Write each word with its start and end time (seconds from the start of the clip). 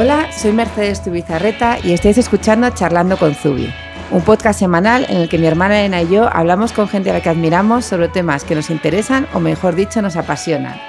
Hola, 0.00 0.30
soy 0.30 0.52
Mercedes 0.52 1.02
Tubizarreta 1.02 1.76
y 1.82 1.92
estáis 1.92 2.18
escuchando 2.18 2.70
Charlando 2.70 3.16
con 3.16 3.34
Zubi, 3.34 3.74
un 4.12 4.22
podcast 4.22 4.60
semanal 4.60 5.04
en 5.08 5.16
el 5.16 5.28
que 5.28 5.38
mi 5.38 5.48
hermana 5.48 5.80
Elena 5.80 6.02
y 6.02 6.08
yo 6.08 6.28
hablamos 6.32 6.70
con 6.70 6.86
gente 6.86 7.10
a 7.10 7.14
la 7.14 7.20
que 7.20 7.30
admiramos 7.30 7.84
sobre 7.84 8.06
temas 8.06 8.44
que 8.44 8.54
nos 8.54 8.70
interesan 8.70 9.26
o 9.34 9.40
mejor 9.40 9.74
dicho 9.74 10.00
nos 10.00 10.14
apasionan. 10.14 10.80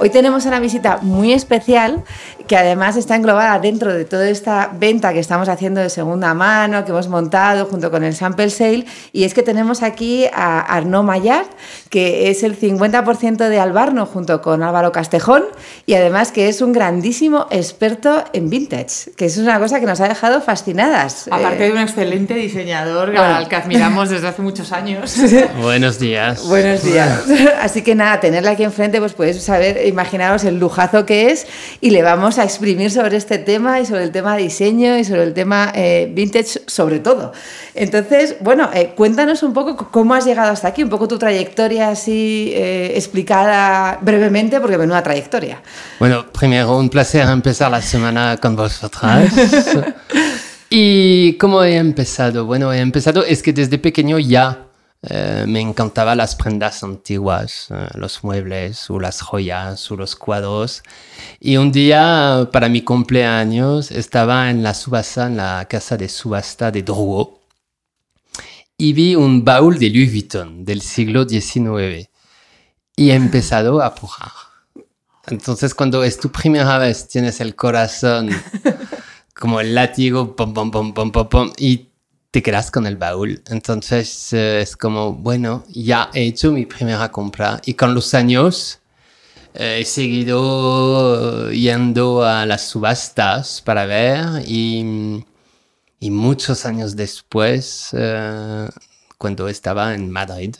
Hoy 0.00 0.10
tenemos 0.10 0.44
una 0.44 0.58
visita 0.58 0.98
muy 1.02 1.32
especial 1.32 2.02
que 2.46 2.56
además 2.56 2.96
está 2.96 3.16
englobada 3.16 3.58
dentro 3.58 3.92
de 3.92 4.04
toda 4.04 4.28
esta 4.28 4.70
venta 4.74 5.12
que 5.12 5.18
estamos 5.18 5.48
haciendo 5.48 5.80
de 5.80 5.88
segunda 5.88 6.34
mano, 6.34 6.84
que 6.84 6.90
hemos 6.90 7.08
montado 7.08 7.66
junto 7.66 7.90
con 7.90 8.04
el 8.04 8.14
Sample 8.14 8.50
Sale, 8.50 8.84
y 9.12 9.24
es 9.24 9.34
que 9.34 9.42
tenemos 9.42 9.82
aquí 9.82 10.26
a 10.32 10.60
Arnaud 10.60 11.04
Mayard, 11.04 11.46
que 11.88 12.30
es 12.30 12.42
el 12.42 12.58
50% 12.58 13.48
de 13.48 13.58
Albarno 13.58 14.04
junto 14.06 14.42
con 14.42 14.62
Álvaro 14.62 14.92
Castejón, 14.92 15.44
y 15.86 15.94
además 15.94 16.32
que 16.32 16.48
es 16.48 16.60
un 16.60 16.72
grandísimo 16.72 17.46
experto 17.50 18.24
en 18.32 18.50
vintage, 18.50 19.12
que 19.16 19.26
es 19.26 19.38
una 19.38 19.58
cosa 19.58 19.80
que 19.80 19.86
nos 19.86 20.00
ha 20.00 20.08
dejado 20.08 20.40
fascinadas. 20.40 21.28
Aparte 21.30 21.64
de 21.64 21.72
un 21.72 21.78
excelente 21.78 22.34
diseñador 22.34 23.16
al 23.16 23.48
que 23.48 23.56
admiramos 23.56 24.10
desde 24.10 24.28
hace 24.28 24.42
muchos 24.42 24.72
años. 24.72 25.16
Buenos 25.62 25.98
días. 25.98 26.46
Buenos 26.46 26.82
días. 26.84 27.24
Así 27.60 27.82
que 27.82 27.94
nada, 27.94 28.20
tenerla 28.20 28.50
aquí 28.50 28.64
enfrente, 28.64 28.98
pues 28.98 29.14
podéis 29.14 29.42
saber, 29.42 29.78
imaginaros 29.84 30.44
el 30.44 30.58
lujazo 30.58 31.06
que 31.06 31.30
es, 31.30 31.46
y 31.80 31.90
le 31.90 32.02
vamos 32.02 32.38
a 32.38 32.44
exprimir 32.44 32.90
sobre 32.90 33.16
este 33.16 33.38
tema 33.38 33.80
y 33.80 33.86
sobre 33.86 34.04
el 34.04 34.12
tema 34.12 34.36
diseño 34.36 34.98
y 34.98 35.04
sobre 35.04 35.24
el 35.24 35.34
tema 35.34 35.72
eh, 35.74 36.10
vintage 36.12 36.62
sobre 36.66 37.00
todo. 37.00 37.32
Entonces, 37.74 38.36
bueno, 38.40 38.70
eh, 38.74 38.92
cuéntanos 38.96 39.42
un 39.42 39.52
poco 39.52 39.76
cómo 39.90 40.14
has 40.14 40.24
llegado 40.24 40.52
hasta 40.52 40.68
aquí, 40.68 40.82
un 40.82 40.90
poco 40.90 41.08
tu 41.08 41.18
trayectoria 41.18 41.90
así 41.90 42.52
eh, 42.54 42.92
explicada 42.94 43.98
brevemente, 44.00 44.60
porque 44.60 44.78
menuda 44.78 45.02
trayectoria. 45.02 45.62
Bueno, 45.98 46.26
primero 46.32 46.76
un 46.76 46.88
placer 46.88 47.28
empezar 47.28 47.70
la 47.70 47.82
semana 47.82 48.36
con 48.40 48.56
vosotras. 48.56 49.32
¿Y 50.70 51.34
cómo 51.34 51.62
he 51.62 51.76
empezado? 51.76 52.46
Bueno, 52.46 52.72
he 52.72 52.80
empezado, 52.80 53.24
es 53.24 53.42
que 53.42 53.52
desde 53.52 53.78
pequeño 53.78 54.18
ya 54.18 54.66
eh, 55.06 55.44
me 55.46 55.60
encantaban 55.60 56.16
las 56.18 56.34
prendas 56.34 56.82
antiguas, 56.82 57.68
eh, 57.70 57.88
los 57.94 58.24
muebles 58.24 58.88
o 58.88 58.98
las 58.98 59.20
joyas 59.20 59.90
o 59.90 59.96
los 59.96 60.16
cuadros. 60.16 60.82
Y 61.40 61.56
un 61.58 61.72
día, 61.72 62.48
para 62.52 62.68
mi 62.68 62.82
cumpleaños, 62.82 63.90
estaba 63.90 64.50
en 64.50 64.62
la 64.62 64.72
subasta, 64.72 65.26
en 65.26 65.36
la 65.36 65.66
casa 65.68 65.96
de 65.96 66.08
subasta 66.08 66.70
de 66.70 66.82
Drouot, 66.82 67.40
y 68.78 68.92
vi 68.92 69.14
un 69.14 69.44
baúl 69.44 69.78
de 69.78 69.90
Louis 69.90 70.10
Vuitton 70.10 70.64
del 70.64 70.80
siglo 70.80 71.28
XIX. 71.28 72.08
Y 72.96 73.10
he 73.10 73.14
empezado 73.14 73.82
a 73.82 73.94
pujar. 73.94 74.32
Entonces, 75.26 75.74
cuando 75.74 76.02
es 76.04 76.18
tu 76.18 76.30
primera 76.30 76.78
vez, 76.78 77.08
tienes 77.08 77.40
el 77.40 77.54
corazón 77.54 78.30
como 79.34 79.60
el 79.60 79.74
látigo, 79.74 80.34
pom, 80.36 80.54
pom, 80.54 80.70
pom, 80.70 80.94
pom, 80.94 81.12
pom, 81.12 81.28
pom, 81.28 81.52
y 81.58 81.88
te 82.34 82.42
quedas 82.42 82.72
con 82.72 82.84
el 82.88 82.96
baúl. 82.96 83.40
Entonces 83.46 84.32
eh, 84.32 84.60
es 84.62 84.76
como, 84.76 85.12
bueno, 85.12 85.62
ya 85.68 86.10
he 86.12 86.24
hecho 86.24 86.50
mi 86.50 86.66
primera 86.66 87.08
compra 87.12 87.60
y 87.64 87.74
con 87.74 87.94
los 87.94 88.12
años 88.12 88.80
eh, 89.54 89.78
he 89.80 89.84
seguido 89.84 91.52
yendo 91.52 92.24
a 92.24 92.44
las 92.44 92.62
subastas 92.62 93.62
para 93.62 93.86
ver 93.86 94.42
y, 94.48 95.24
y 96.00 96.10
muchos 96.10 96.66
años 96.66 96.96
después, 96.96 97.90
eh, 97.92 98.68
cuando 99.16 99.46
estaba 99.48 99.94
en 99.94 100.10
Madrid, 100.10 100.56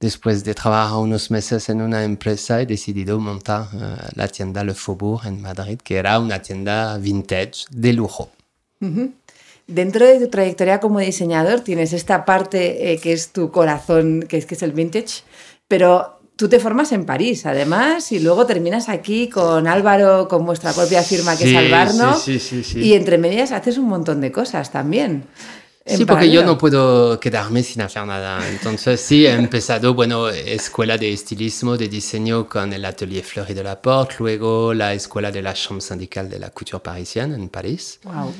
después 0.00 0.44
de 0.44 0.54
trabajar 0.54 0.96
unos 0.96 1.30
meses 1.30 1.68
en 1.68 1.82
una 1.82 2.04
empresa, 2.04 2.62
he 2.62 2.64
decidido 2.64 3.20
montar 3.20 3.68
la 4.14 4.28
tienda 4.28 4.64
Le 4.64 4.72
Faubourg 4.72 5.26
en 5.26 5.42
Madrid, 5.42 5.78
que 5.84 5.96
era 5.96 6.18
una 6.18 6.40
tienda 6.40 6.96
vintage 6.96 7.66
de 7.68 7.92
lujo. 7.92 8.30
Dentro 9.74 10.06
de 10.06 10.18
tu 10.20 10.28
trayectoria 10.28 10.80
como 10.80 11.00
diseñador 11.00 11.60
tienes 11.60 11.92
esta 11.92 12.24
parte 12.24 12.92
eh, 12.92 12.98
que 12.98 13.12
es 13.12 13.32
tu 13.32 13.50
corazón, 13.50 14.24
que 14.28 14.36
es, 14.36 14.46
que 14.46 14.54
es 14.54 14.62
el 14.62 14.72
vintage, 14.72 15.22
pero 15.66 16.20
tú 16.36 16.48
te 16.48 16.58
formas 16.58 16.92
en 16.92 17.06
París, 17.06 17.46
además, 17.46 18.12
y 18.12 18.20
luego 18.20 18.44
terminas 18.44 18.88
aquí 18.88 19.28
con 19.28 19.66
Álvaro, 19.66 20.28
con 20.28 20.44
vuestra 20.44 20.72
propia 20.72 21.02
firma 21.02 21.36
que 21.36 21.50
es 21.50 21.56
Albarno, 21.56 22.16
sí, 22.16 22.38
sí, 22.38 22.62
sí, 22.62 22.80
y 22.80 22.94
entre 22.94 23.16
medias 23.16 23.52
haces 23.52 23.78
un 23.78 23.88
montón 23.88 24.20
de 24.20 24.30
cosas 24.30 24.70
también. 24.70 25.24
Sí, 25.84 26.04
porque 26.04 26.30
yo 26.30 26.44
no 26.44 26.56
puedo 26.58 27.18
quedarme 27.18 27.62
sin 27.64 27.82
hacer 27.82 28.06
nada. 28.06 28.48
Entonces, 28.48 29.00
sí, 29.00 29.26
he 29.26 29.32
empezado, 29.32 29.94
bueno, 29.94 30.28
escuela 30.28 30.96
de 30.96 31.12
estilismo, 31.12 31.76
de 31.76 31.88
diseño 31.88 32.48
con 32.48 32.72
el 32.72 32.84
atelier 32.84 33.24
Fleury 33.24 33.52
de 33.52 33.64
la 33.64 33.82
Porte, 33.82 34.16
luego 34.20 34.74
la 34.74 34.94
escuela 34.94 35.32
de 35.32 35.42
la 35.42 35.54
Chambre 35.54 35.80
syndicale 35.80 36.28
de 36.28 36.38
la 36.38 36.50
couture 36.50 36.80
parisienne 36.80 37.34
en 37.34 37.48
París. 37.48 37.98
Wow. 38.04 38.32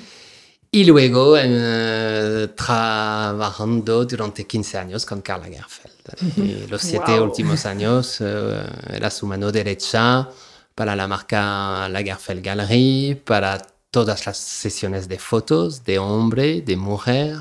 Y 0.74 0.84
luego 0.84 1.36
eh, 1.36 2.48
trabajando 2.56 4.06
durante 4.06 4.46
15 4.46 4.78
años 4.78 5.04
con 5.04 5.20
Karl 5.20 5.42
Lagerfeld. 5.42 6.38
Y 6.38 6.66
los 6.66 6.80
siete 6.80 7.20
últimos 7.20 7.66
años 7.66 8.16
eh, 8.22 8.64
era 8.88 9.10
su 9.10 9.26
mano 9.26 9.52
derecha 9.52 10.26
para 10.74 10.96
la 10.96 11.06
marca 11.06 11.90
Lagerfeld 11.90 12.42
Gallery, 12.42 13.20
para 13.22 13.58
todas 13.90 14.24
las 14.24 14.38
sesiones 14.38 15.08
de 15.08 15.18
fotos 15.18 15.84
de 15.84 15.98
hombre, 15.98 16.62
de 16.62 16.76
mujer, 16.76 17.36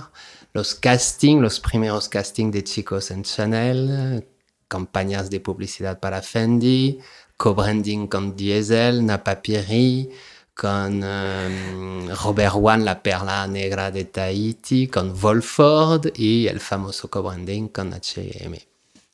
los 0.52 0.76
castings, 0.76 1.42
los 1.42 1.62
primeros 1.62 2.10
castings 2.10 2.52
de 2.52 2.66
chicos 2.66 3.12
en 3.12 3.24
Chanel, 3.24 4.28
campañas 4.68 5.30
de 5.30 5.40
publicidad 5.40 6.02
para 6.02 6.22
Fendi, 6.22 7.00
co-branding 7.38 8.08
con 8.08 8.36
Diesel, 8.36 9.06
Napapiri, 9.06 10.10
con 10.54 11.04
um, 11.04 12.10
Robert 12.24 12.56
Wan, 12.56 12.86
la 12.86 13.02
perla 13.02 13.48
negra 13.48 13.92
de 13.92 14.06
Tahiti, 14.06 14.88
con 14.88 15.20
Volford 15.20 16.12
y 16.16 16.48
el 16.48 16.60
famoso 16.60 17.10
co-branding 17.10 17.70
con 17.70 17.94
H&M. 17.94 18.60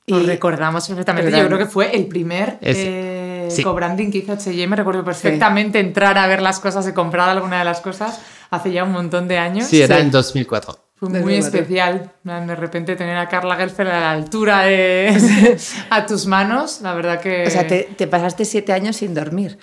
Lo 0.07 0.19
recordamos 0.19 0.87
perfectamente. 0.87 1.31
Yo 1.31 1.45
creo 1.47 1.57
que 1.57 1.65
fue 1.65 1.95
el 1.95 2.07
primer 2.07 2.57
eh, 2.61 3.49
co-branding 3.61 4.09
que 4.09 4.19
hizo 4.19 4.33
H&M. 4.33 4.75
Recuerdo 4.75 5.03
perfectamente 5.03 5.79
entrar 5.79 6.17
a 6.17 6.27
ver 6.27 6.41
las 6.41 6.59
cosas 6.59 6.87
y 6.87 6.93
comprar 6.93 7.29
alguna 7.29 7.59
de 7.59 7.65
las 7.65 7.81
cosas 7.81 8.19
hace 8.49 8.71
ya 8.71 8.83
un 8.83 8.93
montón 8.93 9.27
de 9.27 9.37
años. 9.37 9.67
Sí, 9.67 9.81
era 9.81 9.99
en 9.99 10.09
2004. 10.11 10.86
Fue 10.99 11.09
muy 11.09 11.35
especial. 11.35 12.11
De 12.23 12.55
repente 12.55 12.95
tener 12.95 13.17
a 13.17 13.29
Carla 13.29 13.55
Gelfeld 13.55 13.89
a 13.89 13.99
la 13.99 14.11
altura 14.13 14.61
de 14.63 15.55
a 15.91 16.05
tus 16.07 16.25
manos, 16.25 16.81
la 16.81 16.95
verdad 16.95 17.21
que... 17.21 17.45
O 17.45 17.51
sea, 17.51 17.67
te, 17.67 17.83
te, 17.95 18.07
pasaste 18.07 18.45
siete 18.45 18.73
años 18.73 18.95
sin 18.95 19.13
dormir. 19.13 19.59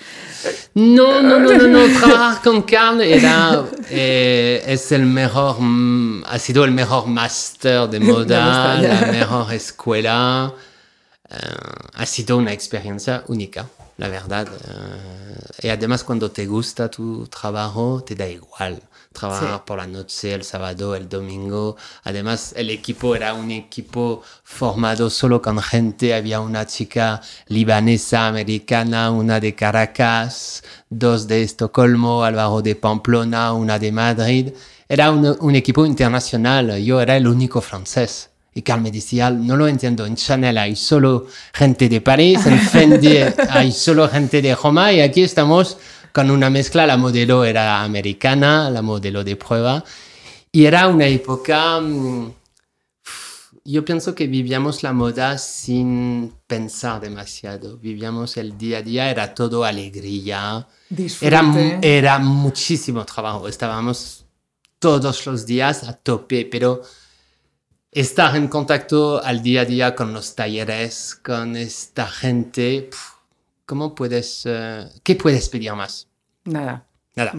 No, 0.74 1.20
no, 1.22 1.40
no, 1.40 1.52
no, 1.52 1.66
no. 1.66 1.98
Trabajar 1.98 2.40
con 2.40 2.62
Carl 2.62 3.00
era, 3.00 3.64
eh, 3.90 4.62
es 4.64 4.92
el 4.92 5.06
mejor, 5.06 5.56
mm, 5.58 6.22
ha 6.24 6.38
sido 6.38 6.64
el 6.64 6.70
mejor 6.70 7.08
máster 7.08 7.88
de 7.88 7.98
moda, 8.00 8.80
la 8.80 9.06
mejor 9.10 9.52
escuela. 9.52 10.54
Uh, 11.28 11.34
ha 11.94 12.06
sido 12.06 12.36
una 12.36 12.52
experiencia 12.52 13.24
única, 13.26 13.66
la 13.96 14.06
verdad. 14.06 14.46
Uh, 14.46 15.66
y 15.66 15.68
además 15.68 16.04
cuando 16.04 16.30
te 16.30 16.46
gusta 16.46 16.88
tu 16.88 17.26
trabajo, 17.26 18.04
te 18.06 18.14
da 18.14 18.28
igual 18.28 18.80
trabajar 19.14 19.64
por 19.64 19.78
la 19.78 19.86
noche, 19.86 20.34
el 20.34 20.44
sábado, 20.44 20.94
el 20.94 21.08
domingo. 21.08 21.76
Además, 22.02 22.52
el 22.56 22.68
equipo 22.68 23.16
era 23.16 23.32
un 23.32 23.50
equipo 23.50 24.22
formado 24.42 25.08
solo 25.08 25.40
con 25.40 25.58
gente. 25.62 26.14
Había 26.14 26.40
una 26.40 26.66
chica 26.66 27.22
libanesa, 27.48 28.26
americana, 28.26 29.10
una 29.10 29.40
de 29.40 29.54
Caracas, 29.54 30.62
dos 30.90 31.26
de 31.26 31.42
Estocolmo, 31.42 32.24
Álvaro 32.24 32.60
de 32.60 32.76
Pamplona, 32.76 33.52
una 33.52 33.78
de 33.78 33.92
Madrid. 33.92 34.52
Era 34.88 35.10
un, 35.10 35.36
un 35.40 35.54
equipo 35.54 35.86
internacional. 35.86 36.76
Yo 36.82 37.00
era 37.00 37.16
el 37.16 37.26
único 37.26 37.60
francés. 37.60 38.30
Y 38.56 38.62
Carl 38.62 38.80
me 38.80 38.92
decía, 38.92 39.30
no 39.30 39.56
lo 39.56 39.66
entiendo, 39.66 40.06
en 40.06 40.14
Chanel 40.14 40.56
hay 40.58 40.76
solo 40.76 41.26
gente 41.52 41.88
de 41.88 42.00
París, 42.00 42.46
en 42.46 42.60
Fendi 42.72 43.18
hay 43.50 43.72
solo 43.72 44.08
gente 44.08 44.40
de 44.40 44.54
Roma 44.54 44.92
y 44.92 45.00
aquí 45.00 45.24
estamos 45.24 45.76
con 46.14 46.30
una 46.30 46.48
mezcla, 46.48 46.86
la 46.86 46.96
modelo 46.96 47.44
era 47.44 47.82
americana, 47.82 48.70
la 48.70 48.82
modelo 48.82 49.24
de 49.24 49.34
prueba, 49.34 49.82
y 50.52 50.64
era 50.64 50.86
una 50.86 51.08
época, 51.08 51.80
mm, 51.80 52.32
yo 53.64 53.84
pienso 53.84 54.14
que 54.14 54.28
vivíamos 54.28 54.84
la 54.84 54.92
moda 54.92 55.36
sin 55.38 56.32
pensar 56.46 57.00
demasiado, 57.00 57.78
vivíamos 57.78 58.36
el 58.36 58.56
día 58.56 58.78
a 58.78 58.82
día, 58.82 59.10
era 59.10 59.34
todo 59.34 59.64
alegría, 59.64 60.68
era, 61.20 61.80
era 61.82 62.20
muchísimo 62.20 63.04
trabajo, 63.04 63.48
estábamos 63.48 64.24
todos 64.78 65.26
los 65.26 65.44
días 65.44 65.82
a 65.82 65.94
tope, 65.94 66.46
pero 66.46 66.82
estar 67.90 68.36
en 68.36 68.46
contacto 68.46 69.20
al 69.20 69.42
día 69.42 69.62
a 69.62 69.64
día 69.64 69.94
con 69.96 70.12
los 70.12 70.36
talleres, 70.36 71.16
con 71.16 71.56
esta 71.56 72.06
gente, 72.06 72.88
¿cómo 73.66 73.94
puedes, 73.94 74.46
uh, 74.46 74.88
qué 75.02 75.16
puedes 75.16 75.48
pedir 75.48 75.72
más? 75.74 76.08
Nada. 76.44 76.86
Nada. 77.14 77.32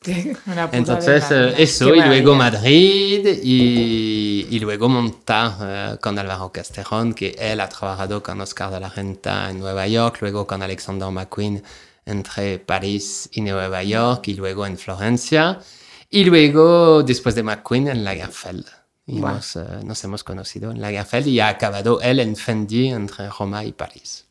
Entonces, 0.72 1.24
uh, 1.30 1.60
eso, 1.60 1.94
y 1.94 2.00
luego 2.00 2.34
Madrid, 2.34 3.26
y, 3.42 4.46
y, 4.48 4.60
luego 4.60 4.88
montar 4.88 5.94
uh, 5.94 5.98
con 6.00 6.18
Álvaro 6.18 6.52
Castejón, 6.52 7.14
que 7.14 7.36
él 7.38 7.60
ha 7.60 7.68
trabajado 7.68 8.22
con 8.22 8.40
Oscar 8.40 8.70
de 8.70 8.80
la 8.80 8.88
Renta 8.88 9.50
en 9.50 9.58
Nueva 9.58 9.86
York, 9.88 10.18
luego 10.20 10.46
con 10.46 10.62
Alexander 10.62 11.10
McQueen 11.10 11.62
entre 12.06 12.58
París 12.58 13.28
y 13.32 13.42
Nueva 13.42 13.82
York 13.82 14.28
y 14.28 14.34
luego 14.34 14.66
en 14.66 14.78
Florencia. 14.78 15.58
Y 16.08 16.24
luego, 16.24 17.02
después 17.02 17.34
de 17.34 17.42
McQueen, 17.42 17.88
en 17.88 18.04
Lagerfeld. 18.04 18.66
Y 19.06 19.20
nos, 19.20 19.56
eh, 19.56 19.64
nos, 19.84 20.02
hemos 20.04 20.22
conocido 20.24 20.70
en 20.70 20.80
Lagerfeld 20.80 21.26
y 21.26 21.40
ha 21.40 21.48
acabado 21.48 22.00
él 22.00 22.20
en 22.20 22.36
Fendi 22.36 22.88
entre 22.88 23.28
Roma 23.30 23.64
y 23.64 23.72
París. 23.72 24.27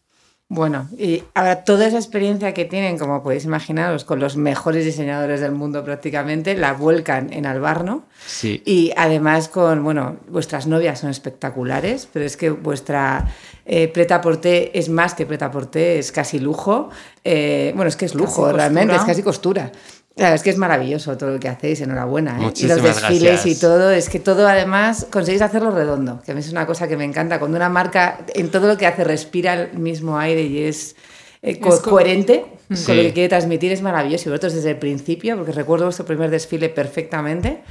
Bueno, 0.49 0.87
y 0.97 1.23
ahora 1.33 1.65
toda 1.65 1.87
esa 1.87 1.97
experiencia 1.97 2.53
que 2.53 2.63
tienen, 2.63 2.97
como 2.97 3.21
podéis 3.21 3.43
imaginaros, 3.43 4.05
con 4.05 4.19
los 4.19 4.37
mejores 4.37 4.85
diseñadores 4.85 5.41
del 5.41 5.51
mundo 5.51 5.83
prácticamente, 5.83 6.55
la 6.55 6.71
vuelcan 6.71 7.33
en 7.33 7.45
Albarno. 7.45 8.05
Sí. 8.25 8.63
Y 8.65 8.93
además 8.95 9.49
con, 9.49 9.83
bueno, 9.83 10.15
vuestras 10.29 10.65
novias 10.65 10.99
son 10.99 11.09
espectaculares, 11.09 12.07
pero 12.13 12.23
es 12.23 12.37
que 12.37 12.49
vuestra 12.51 13.27
eh, 13.65 13.89
preta 13.89 14.21
porté 14.21 14.79
es 14.79 14.87
más 14.87 15.13
que 15.13 15.25
preta 15.25 15.51
porté, 15.51 15.99
es 15.99 16.13
casi 16.13 16.39
lujo. 16.39 16.91
Eh, 17.25 17.73
bueno, 17.75 17.89
es 17.89 17.97
que 17.97 18.05
es 18.05 18.15
lujo, 18.15 18.49
realmente, 18.53 18.95
es 18.95 19.03
casi 19.03 19.23
costura. 19.23 19.73
Claro, 20.17 20.35
es 20.35 20.41
que 20.41 20.49
es 20.49 20.57
maravilloso 20.57 21.15
todo 21.15 21.29
lo 21.29 21.39
que 21.39 21.47
hacéis, 21.47 21.79
enhorabuena. 21.81 22.39
¿eh? 22.41 22.51
Y 22.55 22.65
los 22.65 22.81
desfiles 22.81 23.45
y 23.45 23.55
todo, 23.55 23.91
es 23.91 24.09
que 24.09 24.19
todo 24.19 24.47
además 24.47 25.05
conseguís 25.11 25.43
hacerlo 25.43 25.69
redondo, 25.69 26.23
que 26.25 26.31
a 26.31 26.33
mí 26.33 26.39
es 26.39 26.51
una 26.51 26.65
cosa 26.65 26.87
que 26.87 26.97
me 26.97 27.03
encanta. 27.03 27.37
Cuando 27.37 27.55
una 27.55 27.69
marca 27.69 28.25
en 28.33 28.49
todo 28.49 28.67
lo 28.67 28.77
que 28.77 28.87
hace 28.87 29.03
respira 29.03 29.53
el 29.53 29.77
mismo 29.77 30.17
aire 30.17 30.41
y 30.41 30.63
es, 30.63 30.95
eh, 31.43 31.59
coherente 31.59 32.45
con 32.85 32.97
lo 32.97 33.03
que 33.03 33.13
quiere 33.13 33.29
transmitir, 33.29 33.71
es 33.71 33.83
maravilloso. 33.83 34.29
Y 34.29 34.31
vosotros 34.31 34.55
desde 34.55 34.71
el 34.71 34.77
principio, 34.77 35.37
porque 35.37 35.51
recuerdo 35.51 35.85
vuestro 35.85 36.05
primer 36.05 36.31
desfile 36.31 36.69
perfectamente, 36.69 37.61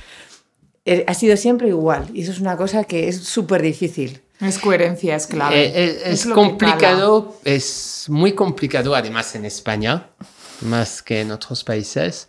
eh, 0.85 1.05
ha 1.09 1.15
sido 1.15 1.37
siempre 1.37 1.67
igual. 1.67 2.07
Y 2.15 2.23
eso 2.23 2.31
es 2.31 2.39
una 2.39 2.57
cosa 2.57 2.85
que 2.85 3.09
es 3.09 3.25
súper 3.25 3.61
difícil. 3.61 4.23
Es 4.41 4.61
coherencia, 4.61 5.17
es 5.17 5.27
clave. 5.27 5.67
Eh, 5.67 6.03
es, 6.05 6.27
complicado, 6.27 7.41
es 7.45 8.05
muy 8.09 8.35
complicado 8.35 8.95
además 8.95 9.35
en 9.35 9.47
España, 9.47 10.11
más 10.61 11.03
que 11.03 11.23
en 11.23 11.33
otros 11.33 11.65
países. 11.65 12.29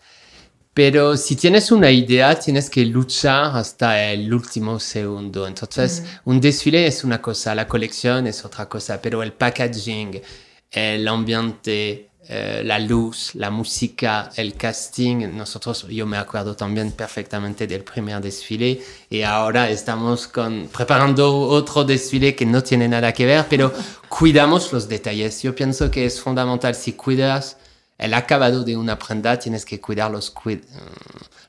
Pero 0.77 1.17
si 1.17 1.35
tienes 1.35 1.71
una 1.71 1.89
idea, 1.89 2.35
tienes 2.35 2.69
que 2.69 2.85
luchar 2.85 3.57
hasta 3.57 4.11
el 4.11 4.31
último 4.31 4.79
segundo. 4.79 5.47
Entonces, 5.47 6.03
un 6.25 6.39
desfile 6.39 6.85
es 6.85 7.03
una 7.03 7.19
cosa, 7.19 7.55
la 7.55 7.67
colección 7.67 8.27
es 8.27 8.45
otra 8.45 8.69
cosa, 8.69 9.01
pero 9.01 9.23
el 9.23 9.33
packaging, 9.33 10.21
el 10.69 11.07
ambiente, 11.07 12.11
eh, 12.29 12.61
la 12.63 12.77
luz, 12.77 13.33
la 13.33 13.49
música, 13.49 14.29
el 14.35 14.53
casting, 14.53 15.35
nosotros, 15.35 15.87
yo 15.89 16.05
me 16.05 16.17
acuerdo 16.17 16.55
también 16.55 16.91
perfectamente 16.91 17.65
del 17.65 17.83
primer 17.83 18.21
desfile 18.21 18.79
y 19.09 19.23
ahora 19.23 19.71
estamos 19.71 20.27
con, 20.27 20.69
preparando 20.71 21.39
otro 21.39 21.85
desfile 21.85 22.35
que 22.35 22.45
no 22.45 22.61
tiene 22.61 22.87
nada 22.87 23.11
que 23.13 23.25
ver, 23.25 23.47
pero 23.49 23.73
cuidamos 24.09 24.71
los 24.71 24.87
detalles. 24.87 25.41
Yo 25.41 25.55
pienso 25.55 25.89
que 25.89 26.05
es 26.05 26.21
fundamental 26.21 26.75
si 26.75 26.93
cuidas 26.93 27.57
el 27.97 28.13
acabado 28.13 28.63
de 28.63 28.77
una 28.77 28.99
prenda, 28.99 29.39
tienes 29.39 29.65
que 29.65 29.81
cuidar 29.81 30.11
los, 30.11 30.33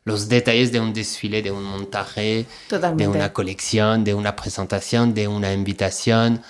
los 0.05 0.29
detalles 0.29 0.73
de 0.73 0.81
un 0.81 0.95
desfile, 0.95 1.43
de 1.43 1.51
un 1.51 1.63
montaje, 1.63 2.47
de 2.95 3.09
una 3.09 3.33
colección, 3.33 4.03
de 4.05 4.15
una 4.15 4.35
presentación, 4.35 5.13
de 5.15 5.29
una 5.29 5.53
invitación. 5.53 6.43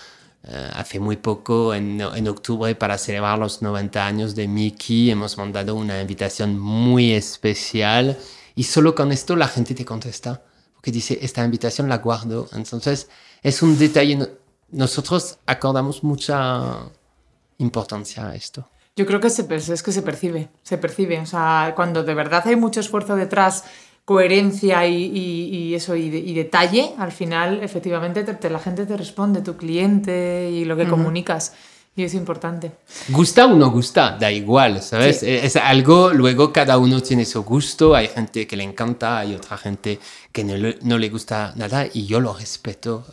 Uh, 0.45 0.50
hace 0.75 1.00
muy 1.00 1.17
poco, 1.17 1.75
en, 1.75 2.00
en, 2.00 2.29
octubre, 2.29 2.73
para 2.77 2.97
celebrar 2.97 3.39
los 3.41 3.61
90 3.61 4.06
años 4.06 4.37
de 4.37 4.47
Mickey, 4.47 5.11
hemos 5.11 5.37
mandado 5.37 5.75
una 5.75 6.01
invitación 6.01 6.59
muy 6.59 7.12
especial 7.12 8.17
y 8.55 8.62
solo 8.62 8.94
con 8.94 9.11
esto 9.11 9.35
la 9.35 9.49
gente 9.49 9.75
te 9.75 9.85
contesta, 9.85 10.43
porque 10.75 10.93
dice, 10.93 11.19
esta 11.23 11.44
invitación 11.44 11.89
la 11.89 11.99
guardo. 11.99 12.49
Entonces, 12.53 13.09
es 13.43 13.62
un 13.62 13.77
detalle, 13.77 14.31
nosotros 14.71 15.39
acordamos 15.44 16.05
mucha 16.05 16.79
importancia 17.59 18.29
a 18.29 18.35
esto. 18.37 18.69
Yo 18.99 19.06
creo 19.06 19.21
que 19.21 19.31
se, 19.31 19.47
es 19.55 19.83
que 19.85 19.93
se 19.93 20.03
percibe, 20.03 20.49
se 20.65 20.77
percibe. 20.77 21.21
O 21.21 21.27
sea, 21.27 21.73
cuando 21.77 22.03
de 22.03 22.15
verdad 22.15 22.43
hay 22.47 22.56
mucho 22.56 22.81
esfuerzo 22.81 23.15
detrás, 23.15 23.62
coherencia 24.05 24.85
y, 24.89 25.73
eso, 25.73 25.95
y, 25.95 26.35
detalle, 26.35 26.95
al 26.99 27.12
final, 27.12 27.62
efectivamente, 27.62 28.27
la 28.50 28.59
gente 28.59 28.87
te 28.87 28.97
responde, 28.97 29.41
tu 29.41 29.56
cliente 29.56 30.50
y 30.50 30.65
lo 30.65 30.77
que 30.77 30.89
comunicas. 30.89 31.53
Y 31.95 32.03
es 32.03 32.15
importante. 32.15 32.73
Gusta 33.11 33.47
o 33.47 33.55
no 33.55 33.71
gusta, 33.71 34.17
da 34.19 34.33
igual, 34.33 34.83
¿sabes? 34.83 35.23
Es 35.23 35.55
algo, 35.55 36.12
luego 36.12 36.53
cada 36.53 36.77
uno 36.77 37.01
tiene 37.01 37.25
su 37.25 37.44
gusto, 37.44 37.94
hay 37.94 38.09
gente 38.09 38.49
que 38.49 38.56
le 38.56 38.65
encanta, 38.65 39.19
hay 39.19 39.37
otra 39.37 39.56
gente 39.56 40.01
que 40.33 40.43
no, 40.43 40.55
no 40.83 40.99
le 40.99 41.09
gusta 41.09 41.53
nada 41.55 41.87
y 41.93 42.05
yo 42.06 42.19
lo 42.21 42.35
respeto 42.35 43.06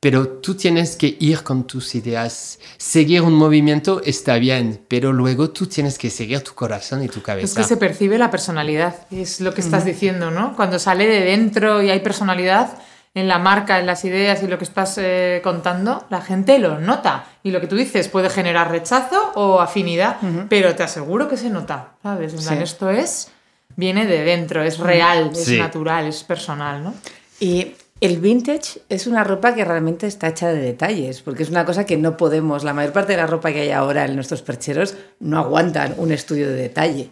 pero 0.00 0.28
tú 0.28 0.54
tienes 0.54 0.96
que 0.96 1.16
ir 1.18 1.42
con 1.42 1.66
tus 1.66 1.94
ideas. 1.94 2.58
Seguir 2.76 3.22
un 3.22 3.34
movimiento 3.34 4.02
está 4.04 4.36
bien, 4.36 4.80
pero 4.88 5.12
luego 5.12 5.50
tú 5.50 5.66
tienes 5.66 5.98
que 5.98 6.10
seguir 6.10 6.40
tu 6.42 6.54
corazón 6.54 7.02
y 7.02 7.08
tu 7.08 7.22
cabeza. 7.22 7.46
Es 7.46 7.54
que 7.54 7.64
se 7.64 7.76
percibe 7.76 8.18
la 8.18 8.30
personalidad, 8.30 8.94
es 9.10 9.40
lo 9.40 9.54
que 9.54 9.60
estás 9.60 9.84
diciendo, 9.84 10.30
¿no? 10.30 10.54
Cuando 10.56 10.78
sale 10.78 11.06
de 11.06 11.20
dentro 11.20 11.82
y 11.82 11.90
hay 11.90 12.00
personalidad 12.00 12.78
en 13.16 13.28
la 13.28 13.38
marca, 13.38 13.78
en 13.78 13.86
las 13.86 14.04
ideas 14.04 14.42
y 14.42 14.46
lo 14.46 14.58
que 14.58 14.64
estás 14.64 14.98
eh, 14.98 15.40
contando, 15.42 16.04
la 16.10 16.20
gente 16.20 16.58
lo 16.58 16.78
nota. 16.78 17.24
Y 17.42 17.50
lo 17.50 17.62
que 17.62 17.66
tú 17.66 17.74
dices 17.74 18.08
puede 18.08 18.28
generar 18.28 18.70
rechazo 18.70 19.32
o 19.34 19.60
afinidad, 19.60 20.18
pero 20.50 20.74
te 20.74 20.82
aseguro 20.82 21.26
que 21.26 21.38
se 21.38 21.48
nota, 21.48 21.94
¿sabes? 22.02 22.34
Esto 22.34 22.90
es, 22.90 23.30
viene 23.74 24.04
de 24.04 24.22
dentro, 24.22 24.62
es 24.62 24.78
real, 24.78 25.30
es 25.34 25.48
natural, 25.52 26.06
es 26.06 26.24
personal, 26.24 26.84
¿no? 26.84 26.94
Y 27.40 27.72
el 28.00 28.18
vintage 28.18 28.80
es 28.88 29.06
una 29.06 29.24
ropa 29.24 29.54
que 29.54 29.64
realmente 29.64 30.06
está 30.06 30.28
hecha 30.28 30.48
de 30.48 30.60
detalles, 30.60 31.22
porque 31.22 31.42
es 31.42 31.48
una 31.48 31.64
cosa 31.64 31.86
que 31.86 31.96
no 31.96 32.16
podemos, 32.16 32.62
la 32.62 32.74
mayor 32.74 32.92
parte 32.92 33.12
de 33.12 33.18
la 33.18 33.26
ropa 33.26 33.52
que 33.52 33.60
hay 33.60 33.70
ahora 33.70 34.04
en 34.04 34.14
nuestros 34.14 34.42
percheros 34.42 34.96
no 35.18 35.38
aguantan 35.38 35.94
un 35.96 36.12
estudio 36.12 36.46
de 36.48 36.54
detalle 36.54 37.10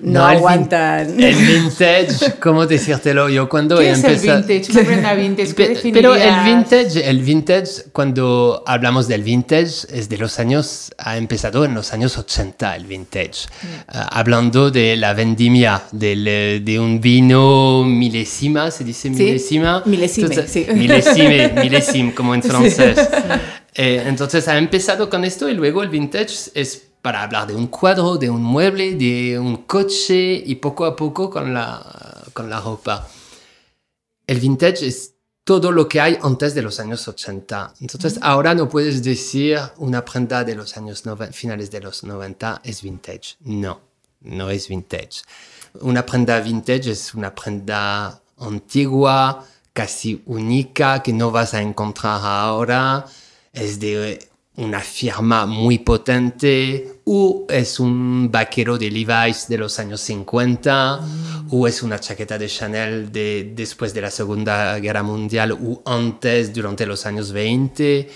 no, 0.00 0.24
aguantan. 0.24 1.20
El, 1.20 1.34
vintage, 1.34 2.38
¿cómo 2.40 2.66
decírtelo? 2.66 3.28
Yo 3.28 3.48
cuando 3.48 3.78
¿Qué 3.78 3.90
es 3.90 4.04
el 4.04 4.18
vintage? 4.18 5.16
vintage? 5.16 5.92
Pero 5.92 6.14
el 6.14 6.44
vintage, 6.44 7.08
el 7.08 7.20
vintage, 7.20 7.90
cuando 7.92 8.62
hablamos 8.66 9.08
del 9.08 9.22
vintage, 9.22 9.86
es 9.90 10.08
de 10.08 10.18
los 10.18 10.38
años, 10.38 10.92
ha 10.98 11.16
empezado 11.16 11.64
en 11.64 11.74
los 11.74 11.92
años 11.92 12.16
80 12.16 12.76
el 12.76 12.86
vintage. 12.86 13.46
Mm. 13.62 13.66
Ah, 13.88 14.08
hablando 14.12 14.70
de 14.70 14.96
la 14.96 15.14
vendimia, 15.14 15.82
de, 15.92 16.60
de 16.64 16.78
un 16.78 17.00
vino 17.00 17.84
milésima, 17.84 18.70
¿se 18.70 18.84
dice 18.84 19.10
milésima? 19.10 19.82
¿Sí? 19.84 19.90
Milésime, 19.98 20.46
sí. 20.46 20.66
Milésime, 20.72 21.52
milésime, 21.60 22.14
como 22.14 22.34
en 22.34 22.42
francés. 22.42 22.98
Eh, 23.74 24.02
entonces 24.06 24.48
ha 24.48 24.58
empezado 24.58 25.08
con 25.08 25.24
esto 25.24 25.48
y 25.48 25.54
luego 25.54 25.82
el 25.82 25.88
vintage 25.88 26.50
es 26.54 26.87
para 27.02 27.22
hablar 27.22 27.46
de 27.46 27.54
un 27.54 27.68
cuadro, 27.68 28.16
de 28.16 28.30
un 28.30 28.42
mueble, 28.42 28.94
de 28.94 29.38
un 29.38 29.58
coche 29.58 30.42
y 30.44 30.56
poco 30.56 30.84
a 30.84 30.96
poco 30.96 31.30
con 31.30 31.54
la, 31.54 32.24
con 32.32 32.50
la 32.50 32.60
ropa. 32.60 33.06
El 34.26 34.40
vintage 34.40 34.86
es 34.86 35.14
todo 35.48 35.72
lo 35.72 35.88
que 35.88 35.98
hay 35.98 36.18
antes 36.22 36.54
de 36.54 36.60
los 36.60 36.78
años 36.78 37.08
80. 37.08 37.72
Entonces, 37.80 38.18
ahora 38.20 38.54
no 38.54 38.68
puedes 38.68 39.02
decir 39.02 39.58
una 39.78 40.04
prenda 40.04 40.44
de 40.44 40.54
los 40.54 40.76
años 40.76 41.02
finales 41.32 41.70
de 41.70 41.80
los 41.80 42.04
90 42.04 42.60
es 42.64 42.82
vintage. 42.82 43.36
No, 43.40 43.80
no 44.20 44.50
es 44.50 44.68
vintage. 44.68 45.22
Una 45.80 46.04
prenda 46.04 46.38
vintage 46.40 46.90
es 46.90 47.14
una 47.14 47.34
prenda 47.34 48.20
antigua, 48.36 49.42
casi 49.72 50.22
única, 50.26 51.02
que 51.02 51.14
no 51.14 51.30
vas 51.30 51.54
a 51.54 51.62
encontrar 51.62 52.20
ahora. 52.22 53.06
Es 53.50 53.80
de 53.80 54.28
una 54.58 54.80
firma 54.80 55.46
muy 55.46 55.78
potente, 55.78 57.00
o 57.04 57.46
es 57.48 57.78
un 57.78 58.28
vaquero 58.30 58.76
de 58.76 58.90
Levi's 58.90 59.46
de 59.48 59.56
los 59.56 59.78
años 59.78 60.00
50, 60.00 61.00
o 61.50 61.68
es 61.68 61.82
una 61.82 61.98
chaqueta 61.98 62.36
de 62.36 62.48
Chanel 62.48 63.12
de, 63.12 63.52
después 63.54 63.94
de 63.94 64.00
la 64.00 64.10
Segunda 64.10 64.78
Guerra 64.80 65.04
Mundial 65.04 65.52
o 65.52 65.80
antes, 65.86 66.52
durante 66.52 66.86
los 66.86 67.06
años 67.06 67.30
20. 67.30 68.10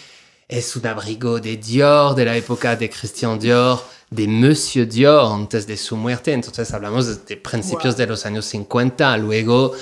Es 0.49 0.77
un 0.77 0.87
abrigo 0.87 1.39
de 1.39 1.57
Dior, 1.57 2.15
de 2.17 2.25
la 2.25 2.37
época 2.37 2.75
de 2.75 2.91
Christian 2.91 3.39
Dior, 3.39 3.81
de 4.11 4.27
Monsieur 4.27 4.87
Dior, 4.87 5.33
antes 5.33 5.65
de 5.67 5.77
su 5.77 5.97
muerte. 5.97 6.33
Entonces 6.33 6.75
hablamos 6.75 7.25
de, 7.25 7.37
principios 7.37 7.97
de 7.97 8.09
los 8.09 8.27
años 8.27 8.47
50. 8.47 9.17
Luego 9.17 9.75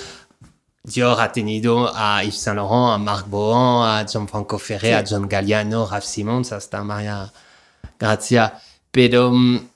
Dior 0.83 1.21
ha 1.21 1.31
tenido 1.31 1.93
a 1.95 2.25
Yves 2.25 2.41
Saint 2.41 2.57
Laurent, 2.57 2.95
a 2.95 2.99
Marc 2.99 3.29
Bohan, 3.29 3.99
a 3.99 4.07
Gianfranco 4.07 4.59
Ferré, 4.59 4.95
a 4.95 5.05
John 5.07 5.29
Galliano, 5.29 5.87
Raf 5.87 6.05
Simons, 6.05 6.53
hasta 6.53 6.83
María 6.83 7.31
Gracia. 7.99 8.59
Pero 8.91 9.31
mm, 9.31 9.69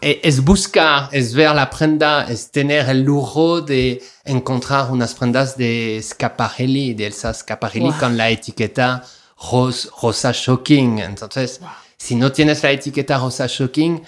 e, 0.00 0.20
es 0.24 0.42
buscar, 0.42 1.08
es 1.12 1.32
ver 1.32 1.54
la 1.54 1.70
prenda, 1.70 2.26
es 2.28 2.50
tener 2.50 2.88
el 2.88 3.02
lujo 3.02 3.60
de 3.60 4.02
encontrar 4.24 4.90
unas 4.90 5.14
prendas 5.14 5.56
de 5.56 6.00
Scaparelli, 6.02 6.94
de 6.94 7.06
Elsa 7.06 7.32
Scaparelli 7.32 7.92
con 7.92 8.16
la 8.16 8.28
etiqueta 8.28 9.04
rosa 9.40 10.32
shocking. 10.32 10.98
Entonces, 10.98 11.60
si 11.96 12.16
no 12.16 12.32
tienes 12.32 12.64
la 12.64 12.72
etiqueta 12.72 13.16
rosa 13.16 13.46
shocking, 13.46 14.02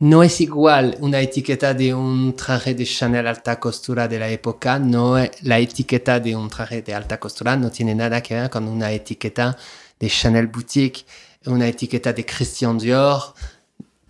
no 0.00 0.22
es 0.22 0.40
igual 0.40 0.96
una 1.00 1.20
etiqueta 1.20 1.74
de 1.74 1.92
un 1.92 2.36
traje 2.36 2.74
de 2.74 2.84
Chanel 2.84 3.26
alta 3.26 3.58
costura 3.58 4.06
de 4.06 4.18
la 4.18 4.28
época, 4.28 4.78
no 4.78 5.16
la 5.42 5.58
etiqueta 5.58 6.20
de 6.20 6.36
un 6.36 6.48
traje 6.48 6.82
de 6.82 6.94
alta 6.94 7.18
costura 7.18 7.56
no 7.56 7.70
tiene 7.70 7.94
nada 7.94 8.22
que 8.22 8.34
ver 8.34 8.50
con 8.50 8.68
una 8.68 8.92
etiqueta 8.92 9.56
de 9.98 10.08
Chanel 10.08 10.46
boutique, 10.46 11.04
una 11.46 11.66
etiqueta 11.66 12.12
de 12.12 12.24
Christian 12.24 12.78
Dior. 12.78 13.34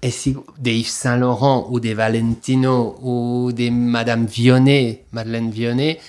de 0.01 0.79
Yves 0.79 0.93
Saint 0.93 1.21
Laurent 1.21 1.67
o 1.71 1.81
de 1.81 1.95
Valentino 1.95 2.97
o 3.03 3.51
de 3.53 3.71
Madame 3.71 4.27
Vionnet, 4.27 5.07
Madeleine 5.11 5.51
Vionnet, 5.51 6.01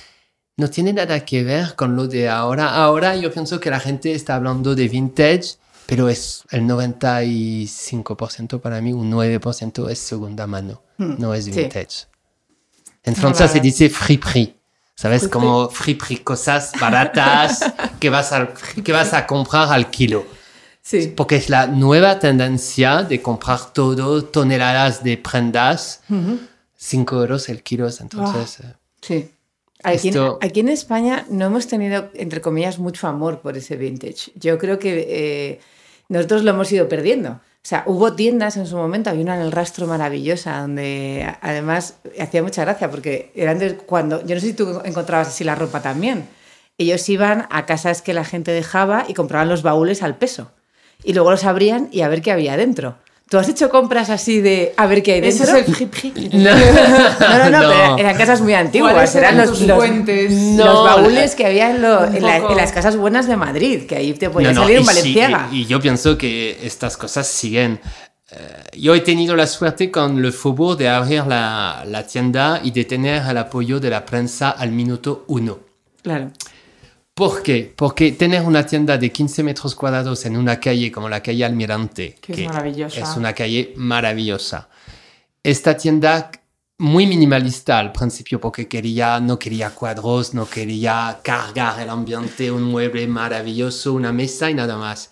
no 0.57 0.69
tiene 0.69 0.93
nada 0.93 1.25
que 1.25 1.43
ver 1.43 1.75
con 1.75 1.95
lo 1.95 2.07
de 2.07 2.29
ahora. 2.29 2.75
Ahora 2.75 3.15
yo 3.15 3.31
pienso 3.31 3.59
que 3.59 3.69
la 3.69 3.79
gente 3.79 4.13
está 4.13 4.36
hablando 4.36 4.75
de 4.75 4.88
vintage, 4.89 5.55
pero 5.89 6.08
es 6.10 6.43
el 6.51 6.62
95% 6.63 8.60
para 8.62 8.81
mí, 8.81 8.93
un 8.93 9.12
9% 9.12 9.89
es 9.89 10.00
segunda 10.00 10.48
mano, 10.48 10.81
no 10.98 11.34
es 11.34 11.46
sí. 11.46 11.51
vintage. 11.51 12.05
En 13.03 13.15
francés 13.15 13.51
se 13.51 13.60
dice 13.60 13.89
friperie. 13.89 14.55
¿Sabes? 14.96 15.29
Como 15.29 15.69
friperie, 15.69 16.22
cosas 16.25 16.74
baratas 16.79 17.63
que 18.01 18.10
vas, 18.10 18.34
a, 18.34 18.50
que 18.84 18.91
vas 18.91 19.13
a 19.13 19.25
comprar 19.25 19.72
al 19.72 19.89
kilo. 19.89 20.25
Sí. 20.81 21.13
Porque 21.15 21.38
es 21.38 21.50
la 21.50 21.67
nueva 21.67 22.19
tendencia 22.19 23.03
de 23.03 23.22
comprar 23.22 23.72
todo, 23.72 24.25
toneladas 24.25 25.01
de 25.01 25.15
prendas, 25.17 26.01
5 26.75 27.15
euros 27.15 27.48
el 27.48 27.63
kilo. 27.63 27.88
Entonces, 28.00 28.60
eh, 28.60 28.74
Sí. 29.01 29.31
Aquí, 29.84 30.10
en- 30.10 30.13
Esto- 30.15 30.38
aquí 30.41 30.60
en 30.60 30.67
España 30.67 31.25
no 31.29 31.46
hemos 31.46 31.67
tenido, 31.67 32.10
entre 32.13 32.41
comillas, 32.41 32.77
mucho 32.79 33.08
amor 33.08 33.39
por 33.39 33.55
ese 33.55 33.77
vintage. 33.77 34.34
Yo 34.36 34.58
creo 34.58 34.77
que 34.79 35.05
eh, 35.10 35.60
nosotros 36.09 36.43
lo 36.43 36.51
hemos 36.51 36.71
ido 36.71 36.89
perdiendo. 36.89 37.39
O 37.61 37.67
sea, 37.69 37.83
hubo 37.85 38.13
tiendas 38.13 38.57
en 38.57 38.65
su 38.65 38.77
momento, 38.77 39.09
había 39.09 39.23
una 39.23 39.35
en 39.35 39.41
el 39.41 39.51
rastro 39.51 39.85
maravillosa, 39.85 40.61
donde 40.61 41.35
además 41.41 41.99
hacía 42.19 42.41
mucha 42.41 42.63
gracia, 42.63 42.89
porque 42.89 43.31
eran 43.35 43.59
de 43.59 43.75
cuando, 43.75 44.25
yo 44.25 44.35
no 44.35 44.41
sé 44.41 44.47
si 44.47 44.53
tú 44.53 44.81
encontrabas 44.83 45.27
así 45.27 45.43
la 45.43 45.55
ropa 45.55 45.81
también. 45.81 46.27
Ellos 46.77 47.07
iban 47.09 47.47
a 47.49 47.65
casas 47.65 48.01
que 48.01 48.13
la 48.13 48.23
gente 48.23 48.51
dejaba 48.51 49.05
y 49.07 49.13
compraban 49.13 49.49
los 49.49 49.61
baúles 49.61 50.01
al 50.01 50.17
peso. 50.17 50.51
Y 51.03 51.13
luego 51.13 51.31
los 51.31 51.43
abrían 51.43 51.89
y 51.91 52.01
a 52.01 52.07
ver 52.07 52.21
qué 52.21 52.31
había 52.31 52.57
dentro. 52.57 52.97
¿Tú 53.29 53.38
has 53.38 53.48
hecho 53.48 53.69
compras 53.69 54.09
así 54.09 54.41
de 54.41 54.74
a 54.75 54.88
ver 54.88 55.03
qué 55.03 55.13
hay 55.13 55.21
dentro? 55.21 55.43
es 55.57 55.67
el 55.67 55.75
friperie. 55.75 56.29
no. 56.33 56.50
No, 57.19 57.38
no, 57.38 57.50
no, 57.50 57.62
No. 57.62 57.69
pero 57.69 57.98
eran 58.00 58.17
casas 58.17 58.41
muy 58.41 58.53
antiguas. 58.55 58.93
¿Cuáles 58.93 59.15
Eran 59.15 59.38
los, 59.38 59.50
tus 59.51 59.62
los- 59.62 59.77
fuentes? 59.77 60.31
los 60.31 60.65
No, 60.65 60.83
baúles 60.83 61.36
que 61.36 61.45
había 61.45 61.69
en, 61.71 61.81
lo- 61.83 62.05
en 62.05 62.24
la- 62.24 62.38
en 62.38 62.57
las 62.57 62.71
casas 62.71 62.95
buenas 62.98 63.27
de 63.27 63.38
Madrid, 63.38 63.86
que 63.86 63.95
ahí 63.98 64.13
te 64.13 64.29
podía 64.31 64.50
No, 64.51 64.55
no, 64.55 64.62
salir 64.63 64.79
un 64.79 64.83
y 64.86 64.88
sí, 64.88 64.95
Valenciaga. 64.95 65.50
y, 65.51 65.62
y 65.62 65.65
yo 65.67 65.79
pienso 65.79 66.17
que 66.17 66.57
estas 66.63 66.98
cosas 66.98 67.27
siguen. 67.27 67.79
Eh, 68.31 68.38
yo 68.79 68.93
he 68.95 69.00
tenido 69.01 69.36
la 69.36 69.45
suerte 69.48 69.89
con 69.91 70.21
Le 70.21 70.31
Faubourg 70.31 70.77
de 70.77 70.89
abrir 70.89 71.25
la, 71.27 71.83
la 71.88 72.05
tienda 72.07 72.59
y 72.63 72.71
de 72.71 72.86
tener 72.86 73.24
el 73.27 73.38
apoyo 73.38 73.79
de 73.79 73.89
la 73.91 74.05
prensa 74.05 74.50
al 74.51 74.71
minuto 74.71 75.24
uno. 75.27 75.59
Claro. 76.01 76.31
¿Por 77.19 77.43
qué? 77.43 77.73
Porque 77.75 78.13
tener 78.13 78.43
una 78.43 78.65
tienda 78.65 78.97
de 78.97 79.11
15 79.11 79.43
metros 79.43 79.75
cuadrados 79.75 80.25
en 80.25 80.38
una 80.38 80.57
calle 80.57 80.89
como 80.89 81.09
la 81.09 81.21
calle 81.21 81.43
Almirante, 81.43 82.15
Que 82.21 82.31
es 82.31 82.47
maravillosa. 82.47 83.01
es 83.01 83.17
una 83.17 83.33
calle 83.33 83.73
maravillosa. 83.75 84.69
Esta 85.43 85.75
tienda 85.75 86.31
muy 86.77 87.07
minimalista 87.07 87.77
al 87.77 87.91
principio 87.91 88.39
porque 88.39 88.69
quería, 88.69 89.19
no 89.19 89.38
quería 89.38 89.71
cuadros, 89.71 90.33
no 90.33 90.49
quería 90.49 91.19
cargar 91.21 91.81
el 91.81 91.89
ambiente, 91.89 92.49
un 92.53 92.63
mueble 92.63 93.05
maravilloso, 93.05 93.91
una 93.91 94.13
mesa 94.13 94.49
y 94.49 94.53
nada 94.53 94.77
más. 94.77 95.11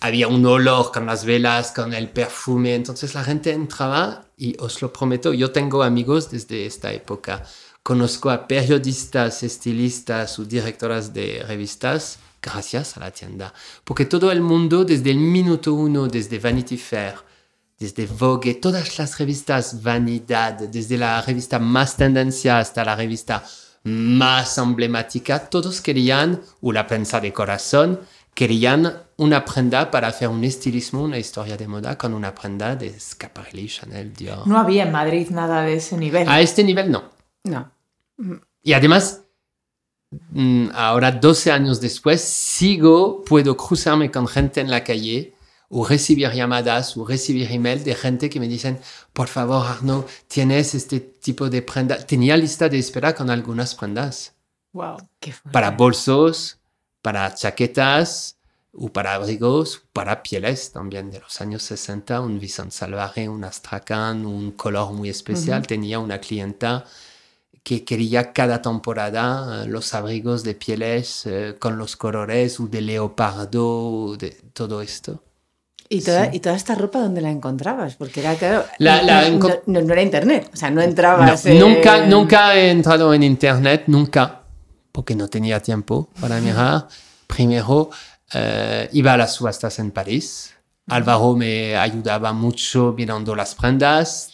Había 0.00 0.28
un 0.28 0.44
olor 0.44 0.92
con 0.92 1.06
las 1.06 1.24
velas, 1.24 1.72
con 1.72 1.94
el 1.94 2.10
perfume, 2.10 2.74
entonces 2.74 3.14
la 3.14 3.24
gente 3.24 3.52
entraba 3.52 4.26
y 4.36 4.54
os 4.60 4.82
lo 4.82 4.92
prometo, 4.92 5.32
yo 5.32 5.50
tengo 5.50 5.82
amigos 5.82 6.30
desde 6.30 6.66
esta 6.66 6.92
época. 6.92 7.42
Conozco 7.82 8.30
a 8.30 8.46
periodistas, 8.46 9.42
estilistas 9.42 10.38
o 10.38 10.44
directoras 10.44 11.12
de 11.12 11.44
revistas 11.46 12.18
gracias 12.40 12.96
a 12.96 13.00
la 13.00 13.10
tienda. 13.10 13.52
Porque 13.84 14.04
todo 14.04 14.30
el 14.30 14.40
mundo, 14.40 14.84
desde 14.84 15.10
el 15.10 15.18
minuto 15.18 15.74
uno, 15.74 16.06
desde 16.06 16.38
Vanity 16.38 16.76
Fair, 16.76 17.14
desde 17.78 18.06
Vogue, 18.06 18.54
todas 18.54 18.98
las 18.98 19.18
revistas 19.18 19.82
Vanidad, 19.82 20.54
desde 20.54 20.96
la 20.96 21.20
revista 21.22 21.58
más 21.58 21.96
tendencia 21.96 22.58
hasta 22.58 22.84
la 22.84 22.94
revista 22.94 23.44
más 23.84 24.58
emblemática, 24.58 25.40
todos 25.50 25.80
querían, 25.80 26.40
o 26.60 26.72
la 26.72 26.86
prensa 26.86 27.20
de 27.20 27.32
corazón, 27.32 27.98
querían 28.32 29.02
una 29.16 29.44
prenda 29.44 29.90
para 29.90 30.08
hacer 30.08 30.28
un 30.28 30.44
estilismo, 30.44 31.02
una 31.02 31.18
historia 31.18 31.56
de 31.56 31.66
moda 31.66 31.98
con 31.98 32.14
una 32.14 32.32
prenda 32.34 32.76
de 32.76 32.98
Schiaparelli, 32.98 33.66
Chanel, 33.66 34.14
Dior. 34.14 34.46
No 34.46 34.58
había 34.58 34.84
en 34.84 34.92
Madrid 34.92 35.30
nada 35.30 35.62
de 35.62 35.74
ese 35.74 35.96
nivel. 35.96 36.28
A 36.28 36.40
este 36.40 36.62
nivel 36.62 36.90
no. 36.90 37.21
No. 37.44 37.70
Y 38.62 38.72
además, 38.72 39.22
mm, 40.30 40.68
ahora 40.74 41.10
12 41.10 41.50
años 41.50 41.80
después, 41.80 42.20
sigo, 42.20 43.24
puedo 43.24 43.56
cruzarme 43.56 44.10
con 44.10 44.28
gente 44.28 44.60
en 44.60 44.70
la 44.70 44.84
calle 44.84 45.34
o 45.68 45.86
recibir 45.86 46.30
llamadas 46.30 46.96
o 46.96 47.06
recibir 47.06 47.50
email 47.50 47.82
de 47.82 47.94
gente 47.94 48.28
que 48.28 48.38
me 48.38 48.46
dicen, 48.46 48.78
por 49.12 49.28
favor, 49.28 49.66
Arnaud, 49.66 50.04
¿tienes 50.28 50.74
este 50.74 51.00
tipo 51.00 51.48
de 51.48 51.62
prenda? 51.62 51.96
Tenía 51.96 52.36
lista 52.36 52.68
de 52.68 52.78
espera 52.78 53.14
con 53.14 53.30
algunas 53.30 53.74
prendas 53.74 54.34
Wow. 54.72 54.96
Qué 55.20 55.34
para 55.50 55.70
bolsos, 55.70 56.58
para 57.02 57.32
chaquetas 57.34 58.38
o 58.72 58.88
para 58.88 59.14
abrigos, 59.14 59.82
para 59.92 60.22
pieles 60.22 60.72
también 60.72 61.10
de 61.10 61.20
los 61.20 61.40
años 61.42 61.62
60, 61.62 62.20
un 62.22 62.38
Vicente 62.38 62.74
Salvaje, 62.74 63.28
un 63.28 63.44
Astrakhan, 63.44 64.24
un 64.24 64.52
color 64.52 64.92
muy 64.92 65.10
especial. 65.10 65.66
Tenía 65.66 65.98
una 65.98 66.18
clienta 66.18 66.86
que 67.62 67.84
quería 67.84 68.32
cada 68.32 68.60
temporada 68.62 69.62
eh, 69.64 69.68
los 69.68 69.94
abrigos 69.94 70.42
de 70.42 70.54
pieles 70.54 71.26
eh, 71.26 71.56
con 71.58 71.78
los 71.78 71.96
colores 71.96 72.58
o 72.60 72.66
de 72.66 72.80
leopardo, 72.80 74.16
de 74.16 74.30
todo 74.52 74.82
esto. 74.82 75.22
¿Y 75.88 76.00
toda, 76.00 76.24
Sí. 76.30 76.36
¿Y 76.38 76.40
toda 76.40 76.56
esta 76.56 76.74
ropa 76.74 77.00
dónde 77.00 77.20
la 77.20 77.30
encontrabas? 77.30 77.96
Porque 77.96 78.20
era, 78.20 78.34
claro, 78.34 78.64
La- 78.78 79.02
la 79.02 79.28
no, 79.28 79.38
encon- 79.38 79.60
no- 79.66 79.82
no 79.82 79.92
era 79.92 80.02
internet. 80.02 80.50
O 80.52 80.56
sea, 80.56 80.70
no 80.70 80.76
No, 80.76 80.82
entrabas. 80.82 81.44
eh, 81.46 81.54
nunca, 81.58 82.06
nunca 82.06 82.54
he 82.56 82.70
entrado 82.70 83.12
en 83.12 83.22
internet, 83.22 83.84
nunca, 83.88 84.40
porque 84.90 85.14
no 85.14 85.28
tenía 85.28 85.60
tiempo 85.60 86.08
para 86.20 86.40
mirar. 86.40 86.88
Primero, 87.26 87.90
eh, 88.32 88.88
iba 88.92 89.12
a 89.12 89.16
las 89.18 89.34
subastas 89.34 89.78
en 89.78 89.90
París. 89.90 90.54
Álvaro 90.88 91.36
me 91.36 91.76
ayudaba 91.76 92.32
mucho 92.32 92.94
mirando 92.96 93.34
las 93.36 93.54
prendas. 93.54 94.31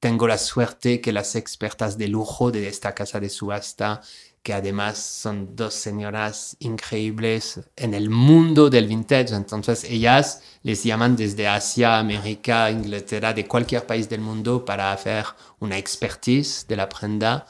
Tengo 0.00 0.28
la 0.28 0.38
suerte 0.38 1.00
que 1.00 1.12
las 1.12 1.34
expertas 1.34 1.98
de 1.98 2.06
lujo 2.06 2.52
de 2.52 2.68
esta 2.68 2.94
casa 2.94 3.18
de 3.18 3.28
subasta, 3.28 4.00
que 4.44 4.54
además 4.54 4.96
son 4.98 5.56
dos 5.56 5.74
señoras 5.74 6.56
increíbles 6.60 7.60
en 7.74 7.94
el 7.94 8.08
mundo 8.08 8.70
del 8.70 8.86
vintage, 8.86 9.34
entonces 9.34 9.82
ellas 9.82 10.42
les 10.62 10.84
llaman 10.84 11.16
desde 11.16 11.48
Asia, 11.48 11.98
América, 11.98 12.70
Inglaterra, 12.70 13.34
de 13.34 13.46
cualquier 13.48 13.86
país 13.86 14.08
del 14.08 14.20
mundo 14.20 14.64
para 14.64 14.92
hacer 14.92 15.24
una 15.58 15.76
expertise 15.76 16.64
de 16.68 16.76
la 16.76 16.88
prenda. 16.88 17.46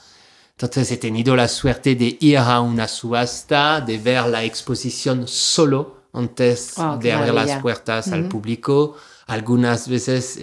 Entonces 0.53 0.91
he 0.91 0.97
tenido 0.97 1.37
la 1.37 1.49
suerte 1.49 1.95
de 1.95 2.17
ir 2.19 2.39
a 2.39 2.61
una 2.61 2.89
subasta, 2.89 3.83
de 3.83 3.99
ver 3.99 4.27
la 4.27 4.43
exposición 4.43 5.29
solo 5.29 5.99
antes 6.15 6.73
Wow, 6.77 6.99
de 6.99 7.13
abrir 7.13 7.35
las 7.35 7.61
puertas 7.61 8.09
al 8.09 8.27
público. 8.27 8.97
Algunas 9.27 9.87
veces 9.87 10.37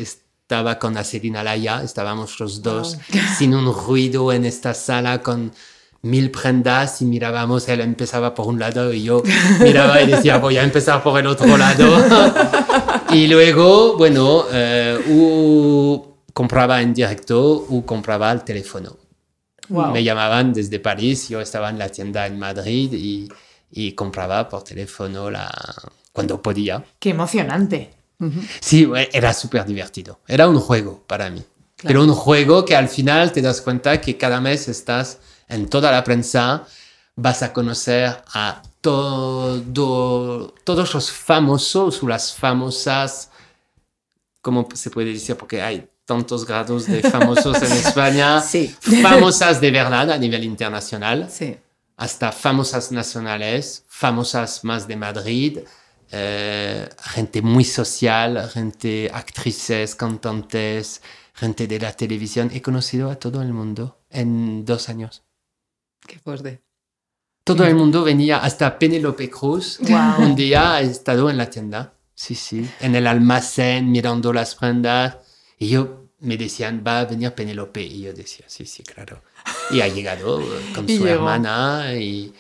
estaba 0.46 0.78
con 0.78 0.96
Aselina 0.96 1.42
Laya, 1.42 1.82
estábamos 1.82 2.40
los 2.40 2.62
dos 2.62 3.00
sin 3.36 3.56
un 3.56 3.74
ruido 3.74 4.32
en 4.32 4.46
esta 4.46 4.76
sala 4.76 5.24
con 5.24 5.52
mil 6.04 6.30
prendas 6.30 7.02
y 7.02 7.06
mirábamos, 7.06 7.68
él 7.68 7.82
empezaba 7.82 8.36
por 8.36 8.46
un 8.46 8.60
lado 8.60 8.94
y 8.94 9.02
yo 9.02 9.24
miraba 9.60 10.00
y 10.04 10.06
decía 10.06 10.38
voy 10.38 10.58
a 10.58 10.64
empezar 10.64 11.02
por 11.02 11.20
el 11.20 11.26
otro 11.26 11.58
lado. 11.58 11.98
y 13.10 13.26
luego, 13.26 13.98
bueno, 13.98 14.46
eh, 14.52 15.00
o 15.10 16.20
compraba 16.32 16.80
en 16.80 16.94
directo 16.94 17.66
o 17.68 17.84
compraba 17.84 18.30
al 18.30 18.46
teléfono. 18.46 18.98
Wow. 19.70 19.94
Me 19.94 20.04
llamaban 20.04 20.54
desde 20.54 20.80
París, 20.80 21.28
yo 21.28 21.42
estaba 21.42 21.72
en 21.72 21.80
la 21.80 21.90
tienda 21.90 22.28
en 22.28 22.38
Madrid 22.38 22.94
y, 22.94 23.28
y 23.72 23.94
compraba 23.94 24.48
por 24.48 24.64
teléfono 24.64 25.32
la, 25.32 25.50
cuando 26.14 26.40
podía. 26.40 26.86
Qué 27.00 27.10
emocionante. 27.10 27.95
Sí, 28.62 28.90
era 29.12 29.34
súper 29.34 29.66
divertido. 29.66 30.20
Era 30.28 30.48
un 30.48 30.60
juego 30.60 31.04
para 31.08 31.30
mí. 31.30 31.44
Pero 31.84 32.04
un 32.04 32.14
juego 32.14 32.64
que 32.66 32.76
al 32.76 32.88
final 32.90 33.32
te 33.32 33.42
das 33.42 33.62
cuenta 33.62 34.00
que 34.00 34.18
cada 34.18 34.40
mes 34.42 34.68
estás 34.70 35.20
en 35.48 35.68
toda 35.68 35.92
la 35.92 36.04
prensa, 36.04 36.66
vas 37.16 37.44
a 37.44 37.52
conocer 37.54 38.24
a 38.34 38.62
todo, 38.82 40.54
todos 40.64 40.94
los 40.94 41.12
famosos 41.12 42.02
o 42.02 42.08
las 42.08 42.34
famosas, 42.34 43.30
¿cómo 44.42 44.68
se 44.74 44.90
puede 44.90 45.14
decir? 45.14 45.36
Porque 45.36 45.62
hay 45.62 45.88
tantos 46.06 46.46
grados 46.46 46.88
de 46.88 47.02
famosos 47.02 47.62
en 47.62 47.72
España. 47.86 48.42
Sí. 48.42 48.74
Famosas 49.02 49.60
de 49.60 49.72
verdad 49.72 50.12
a 50.12 50.18
nivel 50.18 50.44
internacional 50.44 51.28
Sí. 51.30 51.58
hasta 51.98 52.32
famosas 52.32 52.92
nacionales, 52.92 53.84
famosas 53.88 54.64
más 54.64 54.88
de 54.88 54.96
Madrid, 54.96 55.60
eh, 56.12 56.88
gente 57.02 57.42
muy 57.42 57.64
social, 57.64 58.50
gente 58.54 59.10
actrices, 59.14 59.96
cantantes, 59.96 61.02
gente 61.34 61.68
de 61.68 61.80
la 61.80 61.94
televisión. 61.94 62.50
He 62.54 62.62
conocido 62.62 63.12
a 63.12 63.16
todo 63.16 63.42
el 63.42 63.54
mundo 63.54 64.00
en 64.10 64.66
dos 64.66 64.90
años. 64.90 65.24
Qué 66.08 66.20
fuerte. 66.20 66.62
Todo 67.44 67.64
el 67.66 67.76
mundo 67.76 68.04
venía, 68.04 68.38
hasta 68.40 68.80
Penélope 68.80 69.30
Cruz. 69.30 69.80
Wow. 69.82 70.26
Un 70.26 70.36
día 70.36 70.76
ha 70.76 70.82
estado 70.82 71.30
en 71.30 71.38
la 71.38 71.50
tienda. 71.50 71.94
sí, 72.16 72.34
sí. 72.34 72.68
En 72.80 72.96
el 72.96 73.06
almacén, 73.08 73.92
mirando 73.92 74.34
las 74.34 74.56
prendas. 74.56 75.18
Y 75.60 75.70
yo 75.70 76.10
me 76.20 76.38
decían, 76.38 76.84
va 76.86 77.02
a 77.02 77.06
venir 77.06 77.32
Penélope. 77.34 77.82
Y 77.84 78.02
yo 78.02 78.14
decía, 78.14 78.46
sí, 78.48 78.66
sí, 78.66 78.84
claro. 78.84 79.22
Y 79.70 79.82
ha 79.82 79.88
llegado 79.88 80.42
eh, 80.42 80.72
con 80.74 80.86
Y 80.90 80.98
su 80.98 81.04
llegó. 81.04 81.16
hermana 81.16 81.94
y, 81.96 82.34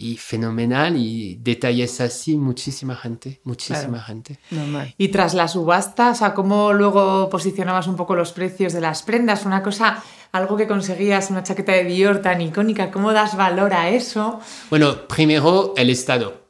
y 0.00 0.16
fenomenal. 0.16 0.96
Y 0.96 1.36
detalles 1.42 2.00
así, 2.00 2.36
muchísima 2.36 2.96
gente, 2.96 3.40
muchísima 3.44 3.88
Claro. 3.98 4.04
gente. 4.04 4.38
Normal. 4.50 4.94
Y 4.96 5.08
tras 5.08 5.34
la 5.34 5.46
subasta, 5.46 6.10
o 6.10 6.14
sea, 6.14 6.32
¿cómo 6.34 6.72
luego 6.72 7.28
posicionabas 7.28 7.86
un 7.86 7.96
poco 7.96 8.14
los 8.16 8.32
precios 8.32 8.72
de 8.72 8.80
las 8.80 9.02
prendas? 9.02 9.44
Una 9.44 9.62
cosa, 9.62 10.02
algo 10.32 10.56
que 10.56 10.66
conseguías, 10.66 11.30
una 11.30 11.42
chaqueta 11.42 11.72
de 11.72 11.84
Dior 11.84 12.22
tan 12.22 12.40
icónica, 12.40 12.90
¿cómo 12.90 13.12
das 13.12 13.36
valor 13.36 13.74
a 13.74 13.90
eso? 13.90 14.40
Bueno, 14.70 15.06
primero 15.06 15.74
el 15.76 15.90
estado. 15.90 16.40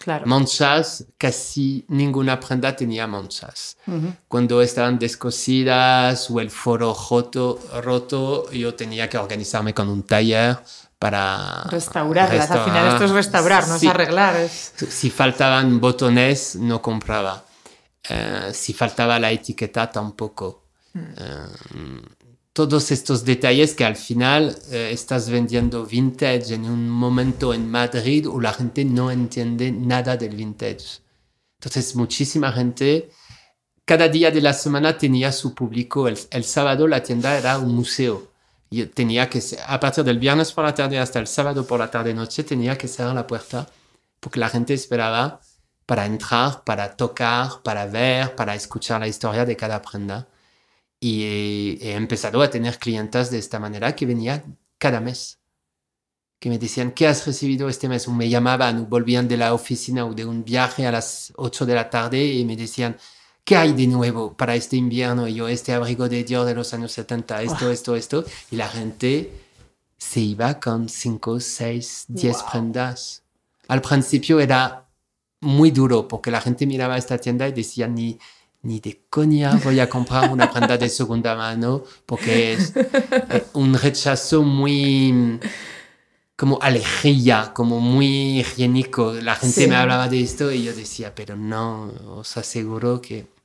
Claro. 0.00 0.26
Manchas, 0.26 1.06
casi 1.18 1.84
ninguna 1.88 2.38
prenda 2.38 2.76
tenía 2.76 3.08
manchas. 3.08 3.76
Cuando 4.28 4.62
estaban 4.62 4.96
descosidas 4.96 6.30
o 6.30 6.38
el 6.40 6.50
foro 6.50 6.96
roto, 7.10 7.58
roto, 7.82 8.50
yo 8.52 8.74
tenía 8.74 9.08
que 9.08 9.18
organizarme 9.18 9.74
con 9.74 9.88
un 9.88 10.04
taller 10.04 10.58
para 10.98 11.62
Restaurarlas. 11.70 12.50
Al 12.50 12.64
final 12.64 12.88
esto 12.92 13.04
es 13.04 13.10
restaurar, 13.12 13.68
no 13.68 13.76
es 13.76 13.84
arreglar. 13.86 14.36
es- 14.36 14.72
Si 14.88 15.10
faltaban 15.10 15.80
botones, 15.80 16.56
no 16.56 16.80
compraba. 16.82 17.44
Eh, 18.08 18.50
si 18.52 18.72
faltaba 18.72 19.18
la 19.18 19.30
etiqueta, 19.30 19.90
tampoco. 19.90 20.64
Eh, 20.94 22.02
todos 22.52 22.90
estos 22.90 23.24
detalles 23.24 23.74
que 23.74 23.84
al 23.84 23.94
final 23.94 24.56
eh, 24.72 24.90
estás 24.92 25.30
vendiendo 25.30 25.86
vintage 25.86 26.54
en 26.54 26.64
un 26.64 26.88
momento 26.88 27.54
en 27.54 27.70
Madrid 27.70 28.26
où 28.26 28.40
la 28.40 28.52
gente 28.52 28.84
no 28.84 29.10
entiende 29.12 29.70
nada 29.70 30.16
del 30.16 30.34
vintage. 30.34 31.00
Entonces, 31.60 31.94
muchísima 31.94 32.50
gente, 32.52 33.10
cada 33.84 34.08
día 34.08 34.30
de 34.32 34.40
la 34.40 34.52
semana 34.52 34.96
tenía 34.98 35.30
su 35.30 35.54
público. 35.54 36.08
El, 36.08 36.18
el 36.30 36.42
sábado 36.44 36.88
la 36.88 37.00
tienda 37.02 37.36
era 37.38 37.58
un 37.58 37.74
museo. 37.74 38.32
Y 38.70 38.84
tenía 38.86 39.28
que, 39.30 39.40
ser- 39.40 39.60
a 39.66 39.80
partir 39.80 40.04
del 40.04 40.18
viernes 40.18 40.52
por 40.52 40.64
la 40.64 40.74
tarde 40.74 40.98
hasta 40.98 41.18
el 41.18 41.26
sábado 41.26 41.66
por 41.66 41.80
la 41.80 41.90
tarde-noche, 41.90 42.44
tenía 42.44 42.76
que 42.78 42.88
cerrar 42.88 43.14
la 43.14 43.26
puerta 43.26 43.66
porque 44.20 44.40
la 44.40 44.48
gente 44.48 44.74
esperaba 44.74 45.40
para 45.86 46.06
entrar, 46.06 46.64
para 46.64 46.96
tocar, 46.96 47.62
para 47.64 47.86
ver, 47.86 48.34
para 48.36 48.54
escuchar 48.54 49.00
la 49.00 49.08
historia 49.08 49.44
de 49.46 49.56
cada 49.56 49.80
prenda. 49.82 50.28
Y 51.00 51.24
he, 51.24 51.90
he 51.90 51.94
empezado 51.96 52.42
a 52.42 52.50
tener 52.50 52.78
clientas 52.78 53.30
de 53.30 53.38
esta 53.38 53.58
manera 53.60 53.94
que 53.96 54.06
venían 54.06 54.58
cada 54.78 55.00
mes. 55.00 55.40
Que 56.40 56.50
me 56.50 56.58
decían, 56.58 56.92
¿qué 56.92 57.08
has 57.08 57.26
recibido 57.26 57.68
este 57.68 57.88
mes? 57.88 58.06
O 58.06 58.12
me 58.12 58.28
llamaban 58.28 58.78
o 58.82 58.86
volvían 58.86 59.26
de 59.28 59.36
la 59.36 59.54
oficina 59.54 60.04
o 60.06 60.14
de 60.14 60.24
un 60.24 60.44
viaje 60.44 60.86
a 60.86 60.92
las 60.92 61.32
8 61.36 61.66
de 61.66 61.74
la 61.74 61.90
tarde 61.90 62.24
y 62.24 62.44
me 62.44 62.56
decían, 62.56 62.96
¿qué 63.48 63.56
hay 63.56 63.72
de 63.72 63.86
nuevo 63.86 64.34
para 64.34 64.54
este 64.54 64.76
invierno? 64.76 65.26
Y 65.26 65.32
yo, 65.36 65.48
este 65.48 65.72
abrigo 65.72 66.06
de 66.06 66.22
Dior 66.22 66.44
de 66.44 66.54
los 66.54 66.74
años 66.74 66.92
70, 66.92 67.40
esto, 67.40 67.70
esto, 67.70 67.96
esto. 67.96 68.22
Y 68.50 68.56
la 68.56 68.68
gente 68.68 69.32
se 69.96 70.20
iba 70.20 70.60
con 70.60 70.86
5, 70.90 71.40
6, 71.40 72.04
10 72.08 72.36
Wow. 72.36 72.50
prendas. 72.50 73.22
Al 73.68 73.80
principio 73.80 74.38
era 74.38 74.84
muy 75.40 75.70
duro 75.70 76.06
porque 76.06 76.30
la 76.30 76.42
gente 76.42 76.66
miraba 76.66 76.98
esta 76.98 77.16
tienda 77.16 77.48
y 77.48 77.52
decía 77.52 77.88
ni, 77.88 78.18
ni 78.62 78.80
de 78.80 79.00
coña 79.08 79.58
voy 79.64 79.80
a 79.80 79.88
comprar 79.88 80.30
una 80.30 80.50
prenda 80.52 80.76
de 80.76 80.90
segunda 80.90 81.34
mano 81.34 81.84
porque 82.04 82.52
es 82.52 82.72
eh, 82.76 83.46
un 83.54 83.72
rechazo 83.72 84.42
muy 84.42 85.38
como 86.36 86.58
alegría, 86.60 87.52
como 87.54 87.80
muy 87.80 88.40
higiénico. 88.40 89.14
La 89.14 89.36
gente 89.36 89.62
Sí. 89.62 89.68
me 89.68 89.76
hablaba 89.76 90.06
de 90.08 90.20
esto 90.20 90.52
y 90.52 90.64
yo 90.64 90.74
decía, 90.74 91.14
pero 91.14 91.34
no, 91.34 91.90
os 92.18 92.36
aseguro 92.36 93.00
que... 93.00 93.37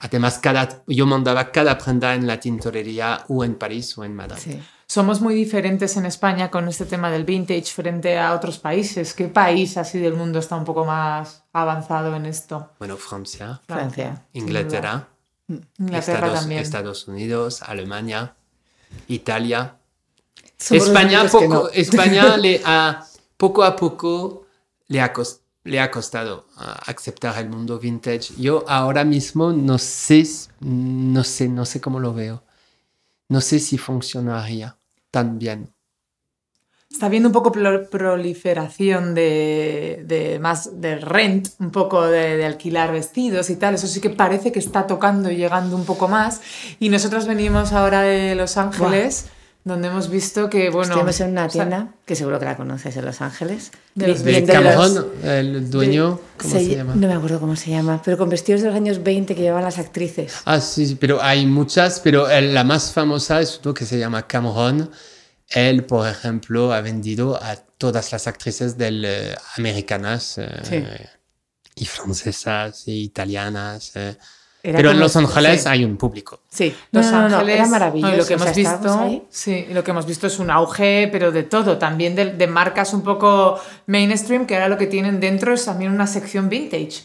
Además, 0.00 0.38
cada, 0.38 0.82
yo 0.86 1.06
mandaba 1.06 1.52
cada 1.52 1.76
prenda 1.78 2.14
en 2.14 2.26
la 2.26 2.40
tintorería 2.40 3.24
o 3.28 3.44
en 3.44 3.54
París 3.54 3.96
o 3.98 4.04
en 4.04 4.14
Madrid. 4.16 4.38
Sí. 4.42 4.62
Somos 4.86 5.20
muy 5.20 5.34
diferentes 5.34 5.96
en 5.96 6.06
España 6.06 6.50
con 6.50 6.66
este 6.66 6.84
tema 6.84 7.10
del 7.12 7.24
vintage 7.24 7.66
frente 7.66 8.18
a 8.18 8.34
otros 8.34 8.58
países. 8.58 9.14
¿Qué 9.14 9.28
país 9.28 9.76
así 9.76 9.98
del 10.00 10.14
mundo 10.14 10.38
está 10.40 10.56
un 10.56 10.64
poco 10.64 10.84
más 10.84 11.44
avanzado 11.52 12.16
en 12.16 12.26
esto? 12.26 12.70
Bueno, 12.78 12.96
Francia, 12.96 13.60
Francia. 13.68 14.24
Inglaterra. 14.32 15.06
Inglaterra 15.78 15.98
Estados, 16.18 16.40
también. 16.40 16.60
Estados 16.62 17.06
Unidos, 17.08 17.62
Alemania, 17.62 18.34
Italia. 19.08 19.76
Somos 20.56 20.86
España, 20.88 21.24
poco, 21.30 21.46
no. 21.48 21.68
España 21.68 22.36
le 22.38 22.60
ha, 22.64 23.04
poco 23.36 23.62
a 23.62 23.76
poco 23.76 24.46
le 24.88 25.00
ha, 25.00 25.12
cos- 25.12 25.40
le 25.64 25.80
ha 25.80 25.90
costado 25.90 26.46
ah, 26.56 26.80
aceptar 26.86 27.38
el 27.38 27.48
mundo 27.50 27.78
vintage. 27.78 28.34
Yo 28.38 28.64
ahora 28.68 29.04
mismo 29.04 29.52
no 29.52 29.78
sé, 29.78 30.24
no 30.60 31.22
sé, 31.24 31.48
no 31.48 31.64
sé 31.64 31.80
cómo 31.80 32.00
lo 32.00 32.14
veo. 32.14 32.42
No 33.28 33.40
sé 33.40 33.60
si 33.60 33.78
funcionaría 33.78 34.76
tan 35.10 35.38
bien. 35.38 35.72
Está 36.90 37.06
habiendo 37.06 37.28
un 37.28 37.32
poco 37.32 37.52
pro- 37.52 37.88
proliferación 37.88 39.14
de, 39.14 40.02
de 40.06 40.40
más 40.40 40.80
de 40.80 40.96
rent, 40.96 41.48
un 41.60 41.70
poco 41.70 42.02
de, 42.04 42.36
de 42.36 42.44
alquilar 42.44 42.90
vestidos 42.90 43.48
y 43.50 43.54
tal. 43.54 43.74
Eso 43.76 43.86
sí 43.86 44.00
que 44.00 44.10
parece 44.10 44.50
que 44.50 44.58
está 44.58 44.88
tocando 44.88 45.30
y 45.30 45.36
llegando 45.36 45.76
un 45.76 45.84
poco 45.84 46.08
más. 46.08 46.40
Y 46.80 46.88
nosotros 46.88 47.26
venimos 47.28 47.72
ahora 47.72 48.02
de 48.02 48.34
Los 48.34 48.56
Ángeles, 48.56 49.26
donde 49.64 49.88
hemos 49.88 50.08
visto 50.08 50.48
que, 50.48 50.70
bueno... 50.70 50.92
Estuvimos 50.94 51.20
en 51.20 51.30
una 51.32 51.46
o 51.46 51.50
sea, 51.50 51.62
tienda 51.64 51.94
que 52.06 52.16
seguro 52.16 52.38
que 52.38 52.46
la 52.46 52.56
conoces 52.56 52.96
en 52.96 53.04
Los 53.04 53.20
Ángeles. 53.20 53.72
De 53.94 54.08
los- 54.08 54.22
De 54.24 54.30
viendo 54.32 54.54
los- 54.54 54.62
Cameron, 54.94 55.10
el 55.22 55.70
dueño, 55.70 56.18
¿cómo 56.38 56.50
se, 56.54 56.60
se- 56.64 56.76
llama? 56.76 56.94
No 56.94 57.06
me 57.08 57.12
acuerdo 57.14 57.40
cómo 57.40 57.56
se 57.56 57.70
llama, 57.70 58.00
pero 58.04 58.16
con 58.16 58.28
vestidos 58.28 58.62
de 58.62 58.68
los 58.68 58.76
años 58.76 59.02
20 59.02 59.34
que 59.34 59.42
llevaban 59.42 59.64
las 59.64 59.78
actrices. 59.78 60.34
Ah, 60.46 60.60
sí, 60.60 60.86
sí, 60.86 60.94
pero 60.94 61.22
hay 61.22 61.44
muchas, 61.46 62.00
pero 62.00 62.26
la 62.40 62.64
más 62.64 62.92
famosa 62.92 63.40
es 63.40 63.60
uno 63.62 63.74
que 63.74 63.84
se 63.84 63.98
llama 63.98 64.26
Cameron. 64.26 64.90
Él, 65.48 65.84
por 65.84 66.08
ejemplo, 66.08 66.72
ha 66.72 66.80
vendido 66.80 67.36
a 67.42 67.56
todas 67.56 68.12
las 68.12 68.26
actrices 68.26 68.78
del, 68.78 69.04
eh, 69.04 69.34
americanas 69.56 70.38
eh, 70.38 70.48
Sí. 70.62 70.84
y 71.74 71.84
francesas 71.86 72.84
y 72.86 73.02
italianas. 73.02 73.92
eh. 73.96 74.16
Era 74.62 74.76
Pero 74.76 74.90
en 74.90 75.00
Los 75.00 75.16
Ángeles 75.16 75.62
sí. 75.62 75.68
hay 75.68 75.84
un 75.84 75.96
público. 75.96 76.40
Sí, 76.50 76.74
Los 76.92 77.06
No, 77.06 77.12
no, 77.12 77.22
no, 77.22 77.28
no, 77.28 77.36
Ángeles, 77.36 77.56
era 77.56 77.66
maravilloso. 77.66 78.14
y 78.14 78.16
lo 78.18 78.26
que 78.26 78.34
o 78.34 78.38
sea, 78.38 78.46
hemos 78.52 78.58
estábamos 78.58 79.10
visto, 79.10 79.26
sí, 79.30 79.66
y 79.70 79.72
lo 79.72 79.82
que 79.84 79.90
hemos 79.90 80.06
visto 80.06 80.26
es 80.26 80.38
un 80.38 80.50
auge, 80.50 81.08
pero 81.10 81.32
de 81.32 81.44
todo, 81.44 81.78
también 81.78 82.14
de, 82.14 82.26
de 82.34 82.46
marcas 82.46 82.92
un 82.92 83.02
poco 83.02 83.58
mainstream, 83.86 84.46
que 84.46 84.54
ahora 84.54 84.68
lo 84.68 84.76
que 84.76 84.86
tienen 84.86 85.18
dentro 85.20 85.54
es 85.54 85.64
también 85.64 85.92
una 85.92 86.06
sección 86.06 86.48
vintage. 86.50 87.04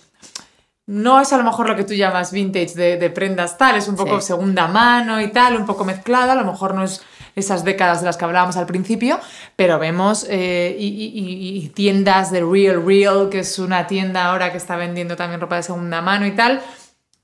No 0.87 1.19
es 1.19 1.33
a 1.33 1.37
lo 1.37 1.43
mejor 1.43 1.67
lo 1.67 1.75
que 1.75 1.83
tú 1.83 1.93
llamas 1.95 2.31
vintage 2.31 2.75
de, 2.75 2.97
de 2.97 3.09
prendas 3.09 3.57
tal, 3.57 3.75
es 3.75 3.87
un 3.87 3.95
poco 3.95 4.21
Sí. 4.21 4.27
segunda 4.27 4.67
mano 4.67 5.19
y 5.19 5.29
tal, 5.31 5.55
un 5.57 5.65
poco 5.65 5.83
mezclada, 5.83 6.33
a 6.33 6.35
lo 6.35 6.45
mejor 6.45 6.75
no 6.75 6.83
es 6.83 7.01
esas 7.35 7.63
décadas 7.63 8.01
de 8.01 8.05
las 8.05 8.17
que 8.17 8.25
hablábamos 8.25 8.55
al 8.55 8.65
principio, 8.67 9.19
pero 9.55 9.79
vemos 9.79 10.25
eh, 10.29 10.75
y- 10.79 10.85
y- 10.87 11.57
y 11.65 11.69
tiendas 11.69 12.31
de 12.31 12.41
Real 12.41 12.85
Real, 12.85 13.29
que 13.29 13.39
es 13.39 13.57
una 13.59 13.87
tienda 13.87 14.25
ahora 14.25 14.51
que 14.51 14.57
está 14.57 14.75
vendiendo 14.77 15.15
también 15.15 15.41
ropa 15.41 15.55
de 15.55 15.63
segunda 15.63 16.01
mano 16.01 16.25
y 16.27 16.31
tal. 16.31 16.61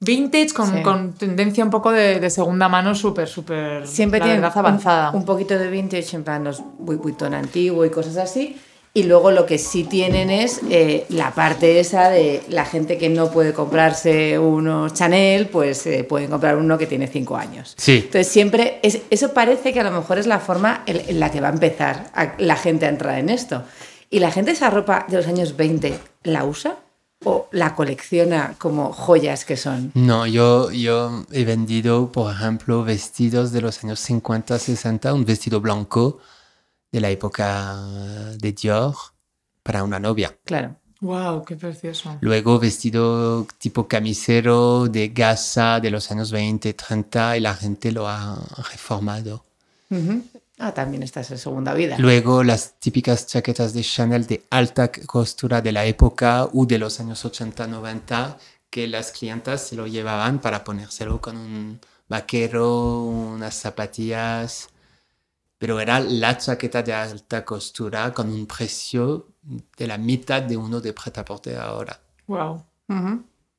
Vintage 0.03 0.49
con, 0.53 0.73
Sí. 0.77 0.81
con 0.81 1.13
tendencia 1.13 1.63
un 1.63 1.69
poco 1.69 1.91
de, 1.91 2.19
de 2.19 2.29
segunda 2.31 2.67
mano 2.67 2.95
súper, 2.95 3.27
súper, 3.27 3.85
Siempre 3.87 4.19
la 4.19 4.25
tienen 4.25 4.41
verdad, 4.41 4.57
un- 4.59 4.65
avanzada. 4.65 5.11
Un, 5.11 5.23
poquito 5.25 5.57
de 5.57 5.69
vintage, 5.69 6.15
en 6.15 6.23
plan 6.23 6.43
los 6.43 6.61
Vuitton 6.79 7.33
antiguo 7.35 7.85
y 7.85 7.91
cosas 7.91 8.17
así. 8.17 8.57
Y 8.93 9.03
luego 9.03 9.31
lo 9.31 9.45
que 9.45 9.57
sí 9.57 9.85
tienen 9.85 10.29
es 10.29 10.59
eh, 10.69 11.05
la 11.09 11.31
parte 11.31 11.79
esa 11.79 12.09
de 12.09 12.43
la 12.49 12.65
gente 12.65 12.97
que 12.97 13.07
no 13.09 13.31
puede 13.31 13.53
comprarse 13.53 14.37
unos 14.37 14.93
Chanel, 14.93 15.47
pues 15.47 15.85
eh, 15.87 16.03
pueden 16.03 16.29
comprar 16.29 16.57
uno 16.57 16.77
que 16.77 16.87
tiene 16.87 17.07
cinco 17.07 17.37
años. 17.37 17.73
Sí. 17.77 18.01
Entonces 18.03 18.27
siempre, 18.27 18.79
es- 18.83 18.99
eso 19.09 19.33
parece 19.33 19.71
que 19.71 19.79
a 19.79 19.83
lo 19.83 19.91
mejor 19.91 20.17
es 20.17 20.27
la 20.27 20.39
forma 20.39 20.81
en, 20.87 20.99
en 21.07 21.19
la 21.21 21.31
que 21.31 21.39
va 21.39 21.47
a 21.47 21.51
empezar 21.53 22.09
a- 22.13 22.33
la 22.39 22.57
gente 22.57 22.85
a 22.85 22.89
entrar 22.89 23.17
en 23.19 23.29
esto. 23.29 23.63
¿Y 24.09 24.19
la 24.19 24.29
gente 24.29 24.51
esa 24.51 24.69
ropa 24.69 25.05
de 25.07 25.15
los 25.17 25.27
años 25.27 25.55
20 25.55 25.97
la 26.23 26.43
usa? 26.43 26.75
¿O 27.23 27.47
la 27.51 27.75
colecciona 27.75 28.55
como 28.57 28.91
joyas 28.91 29.45
que 29.45 29.55
son? 29.55 29.91
No, 29.93 30.25
yo, 30.25 30.71
yo 30.71 31.23
he 31.31 31.45
vendido, 31.45 32.11
por 32.11 32.33
ejemplo, 32.33 32.83
vestidos 32.83 33.51
de 33.51 33.61
los 33.61 33.83
años 33.83 33.99
50, 33.99 34.57
60, 34.57 35.13
un 35.13 35.23
vestido 35.23 35.61
blanco 35.61 36.19
de 36.91 36.99
la 36.99 37.09
época 37.09 37.75
de 38.39 38.51
Dior 38.53 38.95
para 39.61 39.83
una 39.83 39.99
novia. 39.99 40.35
Claro. 40.45 40.75
¡Wow! 41.01 41.45
¡Qué 41.45 41.55
precioso! 41.55 42.17
Luego 42.21 42.59
vestido 42.59 43.47
tipo 43.57 43.87
camisero 43.87 44.87
de 44.87 45.09
gasa 45.09 45.79
de 45.79 45.89
los 45.89 46.11
años 46.11 46.31
20, 46.31 46.73
30 46.73 47.37
y 47.37 47.39
la 47.39 47.55
gente 47.55 47.91
lo 47.91 48.07
ha 48.07 48.39
reformado. 48.71 49.43
Ah, 50.63 50.75
también 50.75 51.01
esta 51.01 51.21
es 51.21 51.31
en 51.31 51.39
segunda 51.39 51.73
vida. 51.73 51.95
Luego 51.97 52.43
las 52.43 52.75
típicas 52.77 53.25
chaquetas 53.25 53.73
de 53.73 53.81
Chanel 53.81 54.27
de 54.27 54.45
alta 54.51 54.91
costura 54.91 55.59
de 55.59 55.71
la 55.71 55.85
época 55.85 56.47
o 56.53 56.67
de 56.67 56.77
los 56.77 56.99
años 56.99 57.25
80, 57.25 57.65
90 57.65 58.37
que 58.69 58.87
las 58.87 59.11
clientas 59.11 59.67
se 59.67 59.75
lo 59.75 59.87
llevaban 59.87 60.39
para 60.39 60.63
ponérselo 60.63 61.19
con 61.19 61.35
un 61.35 61.79
vaquero, 62.07 63.01
unas 63.01 63.55
zapatillas. 63.55 64.69
Pero 65.57 65.79
era 65.79 65.99
la 65.99 66.37
chaqueta 66.37 66.83
de 66.83 66.93
alta 66.93 67.43
costura 67.43 68.13
con 68.13 68.29
un 68.29 68.45
precio 68.45 69.29
de 69.41 69.87
la 69.87 69.97
mitad 69.97 70.43
de 70.43 70.57
uno 70.57 70.79
de 70.79 70.93
prêt-à-porter 70.93 71.57
ahora. 71.57 71.99
Wow. 72.27 72.63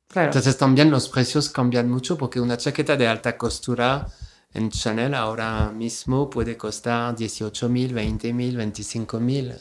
Claro. 0.07 0.29
Entonces 0.29 0.57
también 0.57 0.89
los 0.89 1.09
precios 1.09 1.51
cambian 1.51 1.91
mucho 1.91 2.17
porque 2.17 2.39
una 2.39 2.57
chaqueta 2.57 2.97
de 2.97 3.09
alta 3.09 3.37
costura 3.37 4.07
en 4.55 4.71
Chanel 4.71 5.15
ahora 5.15 5.71
mismo 5.73 6.29
puede 6.31 6.57
costar 6.57 7.15
18 7.17 7.69
mil, 7.69 7.93
20 7.95 8.33
mil, 8.33 8.57
25 8.57 9.21
mil. 9.21 9.55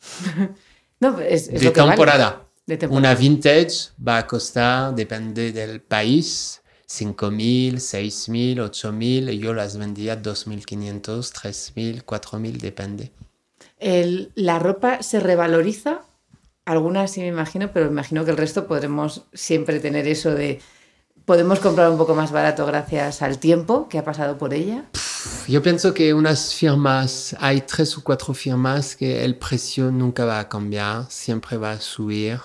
No, 1.00 1.18
es, 1.18 1.48
es 1.48 1.60
De 1.60 1.64
lo 1.66 1.72
que 1.72 1.80
vale. 1.80 1.92
temporada. 1.92 2.46
De 2.66 2.76
temporada. 2.76 3.08
Una 3.12 3.18
vintage 3.18 3.90
va 4.06 4.18
a 4.18 4.26
costar, 4.26 4.94
depende 4.94 5.50
del 5.50 5.80
país, 5.80 6.60
5 6.86 7.30
mil, 7.30 7.80
6 7.80 8.28
mil, 8.28 8.60
8 8.60 8.92
mil. 8.92 9.30
Yo 9.40 9.54
las 9.54 9.78
vendía 9.78 10.20
2.500, 10.22 11.32
3.000, 11.32 12.04
4.000, 12.04 12.58
depende. 12.60 13.12
El- 13.78 14.30
la 14.34 14.58
ropa 14.58 15.02
se 15.02 15.20
revaloriza. 15.20 16.02
Algunas 16.66 17.10
sí 17.12 17.20
me 17.22 17.28
imagino, 17.28 17.72
pero 17.72 17.86
imagino 17.86 18.24
que 18.26 18.30
el 18.32 18.36
resto 18.36 18.66
podremos 18.66 19.22
siempre 19.32 19.80
tener 19.80 20.06
eso 20.06 20.34
de 20.34 20.60
podemos 21.24 21.58
comprar 21.60 21.90
un 21.90 21.98
poco 21.98 22.14
más 22.14 22.32
barato 22.32 22.66
gracias 22.66 23.22
al 23.22 23.38
tiempo 23.38 23.88
que 23.88 23.98
ha 23.98 24.04
pasado 24.04 24.38
por 24.38 24.52
ella. 24.54 24.84
Yo 25.48 25.62
pienso 25.62 25.92
que 25.94 26.14
unas 26.14 26.54
firmas, 26.54 27.36
hay 27.40 27.60
tres 27.62 27.96
o 27.98 28.02
cuatro 28.02 28.32
firmas 28.34 28.96
que 28.96 29.24
el 29.24 29.36
precio 29.36 29.90
nunca 29.90 30.24
va 30.24 30.38
a 30.40 30.48
cambiar, 30.48 31.06
siempre 31.10 31.56
va 31.56 31.72
a 31.72 31.80
subir. 31.80 32.38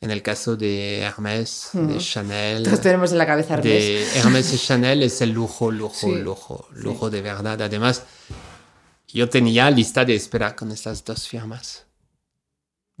En 0.00 0.10
el 0.12 0.22
caso 0.22 0.56
de 0.56 1.00
Hermès, 1.00 1.70
de 1.72 1.98
Chanel, 1.98 2.62
Todos 2.62 2.80
tenemos 2.80 3.10
en 3.12 3.18
la 3.18 3.26
cabeza 3.26 3.54
Hermès. 3.54 3.64
de 3.72 4.18
Hermès 4.20 4.54
y 4.54 4.58
Chanel 4.58 5.02
es 5.02 5.20
el 5.20 5.30
lujo, 5.30 5.70
lujo, 5.72 5.94
Sí. 5.96 6.14
lujo, 6.14 6.68
lujo 6.72 7.10
de 7.10 7.20
verdad. 7.20 7.60
Además, 7.60 8.04
yo 9.08 9.28
tenía 9.28 9.68
lista 9.70 10.04
de 10.04 10.14
espera 10.14 10.54
con 10.54 10.70
estas 10.70 11.04
dos 11.04 11.26
firmas. 11.26 11.84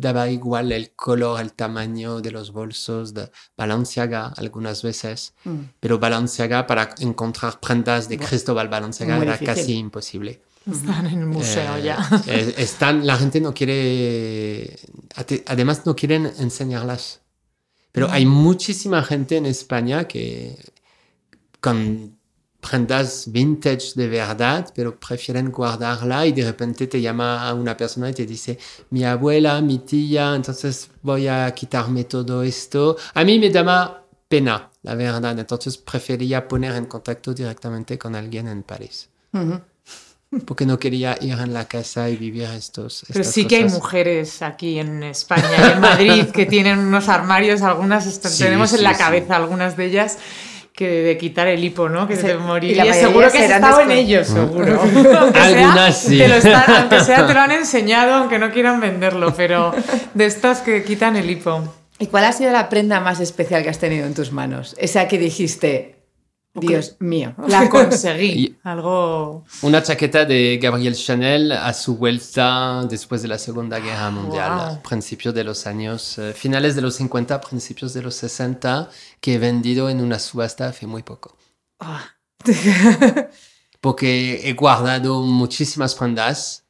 Daba 0.00 0.30
igual 0.30 0.70
el 0.72 0.92
color, 0.92 1.40
el 1.40 1.52
tamaño 1.52 2.20
de 2.20 2.30
los 2.30 2.52
bolsos 2.52 3.12
de 3.14 3.30
Balenciaga 3.56 4.28
algunas 4.36 4.82
veces, 4.82 5.34
Mm. 5.44 5.56
pero 5.80 5.98
Balenciaga 5.98 6.66
para 6.68 6.94
encontrar 7.00 7.58
prendas 7.60 8.08
de 8.08 8.16
Cristóbal 8.18 8.68
Balenciaga 8.68 9.16
era 9.16 9.32
difícil. 9.32 9.46
casi 9.54 9.72
imposible. 9.74 10.40
Están 10.70 11.06
en 11.06 11.20
el 11.20 11.26
museo 11.26 11.76
Eh, 11.78 11.82
ya. 11.82 12.22
eh, 12.26 12.54
están, 12.58 13.06
la 13.06 13.16
gente 13.16 13.40
no 13.40 13.52
quiere, 13.54 14.78
además 15.46 15.84
no 15.86 15.96
quieren 15.96 16.30
enseñarlas. 16.38 17.20
Pero 17.90 18.10
hay 18.10 18.26
muchísima 18.26 19.02
gente 19.02 19.36
en 19.38 19.46
España 19.46 20.06
que 20.06 20.56
con 21.60 22.17
prendas 22.60 23.30
vintage 23.30 23.92
de 23.94 24.08
verdad, 24.08 24.70
pero 24.74 24.98
prefieren 24.98 25.50
guardarla 25.50 26.26
y 26.26 26.32
de 26.32 26.44
repente 26.44 26.86
te 26.86 27.00
llama 27.00 27.48
a 27.48 27.54
una 27.54 27.76
persona 27.76 28.10
y 28.10 28.14
te 28.14 28.26
dice, 28.26 28.58
mi 28.90 29.04
abuela, 29.04 29.60
mi 29.60 29.78
tía, 29.78 30.34
entonces 30.34 30.90
voy 31.02 31.28
a 31.28 31.50
quitarme 31.52 32.04
todo 32.04 32.42
esto. 32.42 32.96
A 33.14 33.24
mí 33.24 33.38
me 33.38 33.50
daba 33.50 34.04
pena, 34.28 34.70
la 34.82 34.94
verdad, 34.94 35.38
entonces 35.38 35.78
prefería 35.78 36.46
poner 36.48 36.74
en 36.74 36.86
contacto 36.86 37.32
directamente 37.32 37.96
con 37.96 38.14
alguien 38.14 38.48
en 38.48 38.62
París. 38.62 39.08
Ujú. 39.32 39.60
Porque 40.44 40.66
no 40.66 40.78
quería 40.78 41.16
ir 41.22 41.32
en 41.32 41.54
la 41.54 41.66
casa 41.66 42.10
y 42.10 42.16
vivir 42.16 42.42
estos. 42.54 43.06
Pero 43.10 43.24
sí 43.24 43.46
que 43.46 43.56
hay 43.56 43.62
cosas. 43.62 43.78
mujeres 43.78 44.42
aquí 44.42 44.78
en 44.78 45.02
España 45.02 45.72
en 45.72 45.80
Madrid 45.80 46.26
que 46.26 46.44
tienen 46.44 46.80
unos 46.80 47.08
armarios, 47.08 47.62
algunas 47.62 48.04
Sí, 48.04 48.38
tenemos 48.44 48.72
en 48.72 48.78
sí, 48.80 48.84
la 48.84 48.92
sí. 48.92 48.98
cabeza 48.98 49.36
algunas 49.36 49.78
de 49.78 49.86
ellas 49.86 50.18
que 50.78 50.88
de 51.02 51.18
quitar 51.18 51.48
el 51.48 51.64
hipo, 51.64 51.88
¿no? 51.88 52.06
Que 52.06 52.14
Sí, 52.14 52.22
te 52.22 52.34
mayoría 52.36 52.94
Seguro 52.94 53.32
que 53.32 53.38
has 53.38 53.50
estado 53.50 53.80
en 53.80 53.90
ellos, 53.90 54.28
seguro. 54.28 54.80
Aunque 55.20 55.32
sea, 55.40 55.42
Algunas 55.44 55.98
sí. 55.98 56.18
te 56.18 56.28
lo 56.28 56.34
están- 56.36 56.64
aunque 56.76 57.00
sea 57.00 57.26
te 57.26 57.34
lo 57.34 57.40
han 57.40 57.50
enseñado, 57.62 58.14
aunque 58.14 58.38
no 58.38 58.52
quieran 58.52 58.78
venderlo, 58.80 59.34
pero 59.36 59.72
de 60.14 60.26
estas 60.26 60.60
que 60.60 60.84
quitan 60.84 61.16
el 61.16 61.28
hipo. 61.28 61.64
¿Y 61.98 62.06
cuál 62.06 62.26
ha 62.26 62.32
sido 62.32 62.52
la 62.52 62.68
prenda 62.68 63.00
más 63.00 63.18
especial 63.18 63.64
que 63.64 63.70
has 63.70 63.80
tenido 63.80 64.06
en 64.06 64.14
tus 64.14 64.30
manos? 64.30 64.76
Esa 64.78 65.08
que 65.08 65.18
dijiste, 65.18 65.96
Dios 66.60 66.96
mío. 67.00 67.34
La 67.48 67.68
conseguí. 67.68 68.26
Y- 68.32 68.56
Algo... 68.64 69.44
Una 69.62 69.82
chaqueta 69.82 70.24
de 70.24 70.58
Gabriel 70.62 70.94
Chanel 70.94 71.52
a 71.52 71.72
su 71.72 71.96
vuelta 71.96 72.84
después 72.88 73.22
de 73.22 73.28
la 73.28 73.38
Segunda 73.38 73.78
Guerra 73.78 74.10
Mundial, 74.10 74.50
Wow. 74.52 74.60
a 74.60 74.82
principios 74.82 75.34
de 75.34 75.44
los 75.44 75.66
años, 75.66 76.18
eh, 76.18 76.32
finales 76.34 76.74
de 76.76 76.82
los 76.82 76.94
50, 76.96 77.40
principios 77.40 77.92
de 77.94 78.02
los 78.02 78.14
60, 78.16 78.88
que 79.20 79.34
he 79.34 79.38
vendido 79.38 79.88
en 79.90 80.00
una 80.00 80.18
subasta 80.18 80.68
hace 80.68 80.86
muy 80.86 81.02
poco. 81.02 81.36
Ah. 81.80 82.04
Porque 83.80 84.48
he 84.48 84.54
guardado 84.54 85.22
muchísimas 85.22 85.94
prendas 85.94 86.64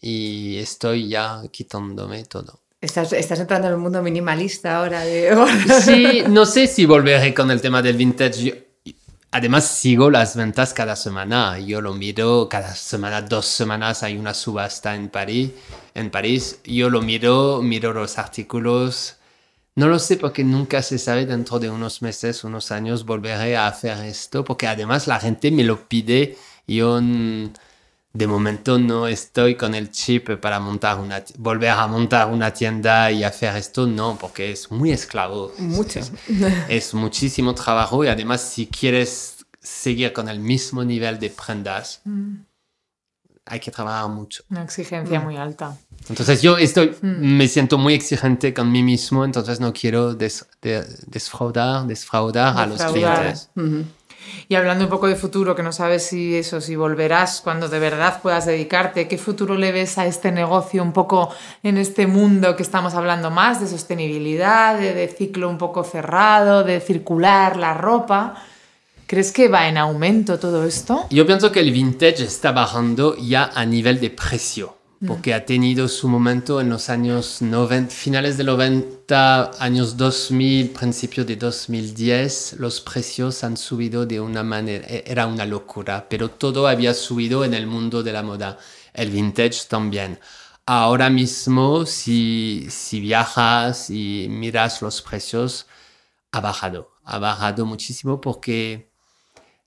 y 0.00 0.56
estoy 0.58 1.08
ya 1.08 1.42
quitándome 1.50 2.24
todo. 2.24 2.62
Estás, 2.80 3.12
estás 3.12 3.40
entrando 3.40 3.66
en 3.66 3.74
el 3.74 3.78
mundo 3.80 4.00
minimalista 4.02 4.78
ahora. 4.78 5.00
De... 5.00 5.36
Sí, 5.82 6.22
no 6.28 6.46
sé 6.46 6.66
si 6.68 6.86
volveré 6.86 7.34
con 7.34 7.50
el 7.50 7.60
tema 7.60 7.82
del 7.82 7.96
vintage. 7.96 8.67
Además, 9.30 9.66
sigo 9.66 10.10
las 10.10 10.36
ventas 10.36 10.72
cada 10.72 10.96
semana. 10.96 11.58
Yo 11.58 11.80
lo 11.82 11.92
miro 11.94 12.48
cada 12.48 12.74
semana, 12.74 13.20
dos 13.20 13.46
semanas 13.46 14.02
hay 14.02 14.16
una 14.16 14.32
subasta 14.32 14.94
en 14.94 15.10
París. 15.10 15.50
En 15.94 16.10
París, 16.10 16.60
yo 16.64 16.88
lo 16.88 17.02
miro, 17.02 17.60
miro 17.62 17.92
los 17.92 18.16
artículos. 18.18 19.16
No 19.76 19.86
lo 19.88 19.98
sé 19.98 20.16
porque 20.16 20.44
nunca 20.44 20.82
se 20.82 20.98
sabe 20.98 21.26
dentro 21.26 21.58
de 21.58 21.70
unos 21.70 22.02
meses, 22.02 22.42
unos 22.42 22.72
años 22.72 23.04
volveré 23.04 23.56
a 23.56 23.68
hacer 23.68 23.98
esto 24.06 24.44
porque 24.44 24.66
además 24.66 25.06
la 25.06 25.20
gente 25.20 25.50
me 25.50 25.62
lo 25.62 25.88
pide. 25.88 26.36
Yo 26.66 27.00
de 28.12 28.26
momento 28.26 28.78
no 28.78 29.06
estoy 29.06 29.54
con 29.54 29.74
el 29.74 29.90
chip 29.90 30.30
para 30.40 30.58
montar 30.60 30.98
una, 30.98 31.20
ti- 31.20 31.34
volver 31.38 31.70
a 31.70 31.86
montar 31.86 32.28
una 32.28 32.52
tienda 32.52 33.10
y 33.12 33.22
hacer 33.22 33.54
esto, 33.56 33.86
no, 33.86 34.16
porque 34.18 34.50
es 34.52 34.70
muy 34.70 34.90
esclavo. 34.92 35.52
Mucho. 35.58 36.00
Es, 36.00 36.12
es 36.68 36.94
muchísimo 36.94 37.54
trabajo 37.54 38.04
y 38.04 38.08
además 38.08 38.40
si 38.40 38.66
quieres 38.66 39.44
seguir 39.60 40.12
con 40.12 40.28
el 40.28 40.40
mismo 40.40 40.82
nivel 40.84 41.18
de 41.18 41.30
prendas, 41.30 42.00
hay 43.44 43.60
que 43.60 43.70
trabajar 43.70 44.08
mucho. 44.10 44.42
Una 44.50 44.62
exigencia 44.62 45.20
muy 45.20 45.36
alta. 45.36 45.76
Entonces 46.08 46.40
yo 46.42 46.56
estoy, 46.58 46.94
me 47.02 47.46
siento 47.48 47.76
muy 47.78 47.94
exigente 47.94 48.52
con 48.54 48.70
mí 48.72 48.82
mismo, 48.82 49.24
entonces 49.24 49.60
no 49.60 49.72
quiero 49.72 50.14
des- 50.14 50.46
de- 50.62 50.84
desfraudar, 51.06 51.86
desfraudar 51.86 52.56
a 52.56 52.66
los 52.66 52.80
clientes. 53.16 53.50
Ujú. 53.56 53.84
Y 54.48 54.54
hablando 54.54 54.84
un 54.84 54.90
poco 54.90 55.08
de 55.08 55.16
futuro, 55.16 55.54
que 55.54 55.62
no 55.62 55.72
sabes 55.72 56.06
si 56.06 56.36
eso, 56.36 56.60
si 56.60 56.76
volverás 56.76 57.40
cuando 57.42 57.68
de 57.68 57.78
verdad 57.78 58.20
puedas 58.22 58.46
dedicarte, 58.46 59.08
¿qué 59.08 59.18
futuro 59.18 59.56
le 59.56 59.72
ves 59.72 59.98
a 59.98 60.06
este 60.06 60.32
negocio 60.32 60.82
un 60.82 60.92
poco 60.92 61.30
en 61.62 61.78
este 61.78 62.06
mundo 62.06 62.56
que 62.56 62.62
estamos 62.62 62.94
hablando 62.94 63.30
más 63.30 63.60
de 63.60 63.66
sostenibilidad, 63.66 64.78
de, 64.78 65.08
ciclo 65.08 65.48
un 65.48 65.58
poco 65.58 65.84
cerrado, 65.84 66.64
de 66.64 66.80
circular 66.80 67.56
la 67.56 67.74
ropa? 67.74 68.42
¿Crees 69.06 69.32
que 69.32 69.48
va 69.48 69.68
en 69.68 69.78
aumento 69.78 70.38
todo 70.38 70.64
esto? 70.64 71.06
Yo 71.10 71.26
pienso 71.26 71.50
que 71.50 71.60
el 71.60 71.72
vintage 71.72 72.24
está 72.24 72.52
bajando 72.52 73.16
ya 73.16 73.50
a 73.54 73.64
nivel 73.64 74.00
de 74.00 74.10
precio, 74.10 74.77
porque 75.06 75.32
ha 75.32 75.46
tenido 75.46 75.86
su 75.86 76.08
momento 76.08 76.60
en 76.60 76.70
los 76.70 76.88
años 76.90 77.40
90, 77.40 77.94
finales 77.94 78.36
de 78.36 78.44
90, 78.44 79.52
años 79.60 79.96
2000, 79.96 80.70
principios 80.70 81.26
de 81.26 81.36
2010, 81.36 82.56
los 82.58 82.80
precios 82.80 83.44
han 83.44 83.56
subido 83.56 84.06
de 84.06 84.20
una 84.20 84.42
manera, 84.42 84.84
e- 84.88 85.04
era 85.06 85.26
una 85.26 85.46
locura, 85.46 86.06
pero 86.08 86.30
todo 86.30 86.66
había 86.66 86.94
subido 86.94 87.44
en 87.44 87.54
el 87.54 87.66
mundo 87.68 88.02
de 88.02 88.12
la 88.12 88.22
moda, 88.24 88.58
el 88.92 89.10
vintage 89.10 89.66
también. 89.68 90.18
Ahora 90.66 91.10
mismo, 91.10 91.86
si, 91.86 92.66
si 92.68 93.00
viajas 93.00 93.90
y 93.90 94.26
miras 94.28 94.82
los 94.82 95.00
precios, 95.00 95.66
ha 96.32 96.40
bajado, 96.40 96.90
ha 97.04 97.18
bajado 97.18 97.64
muchísimo 97.66 98.20
porque 98.20 98.90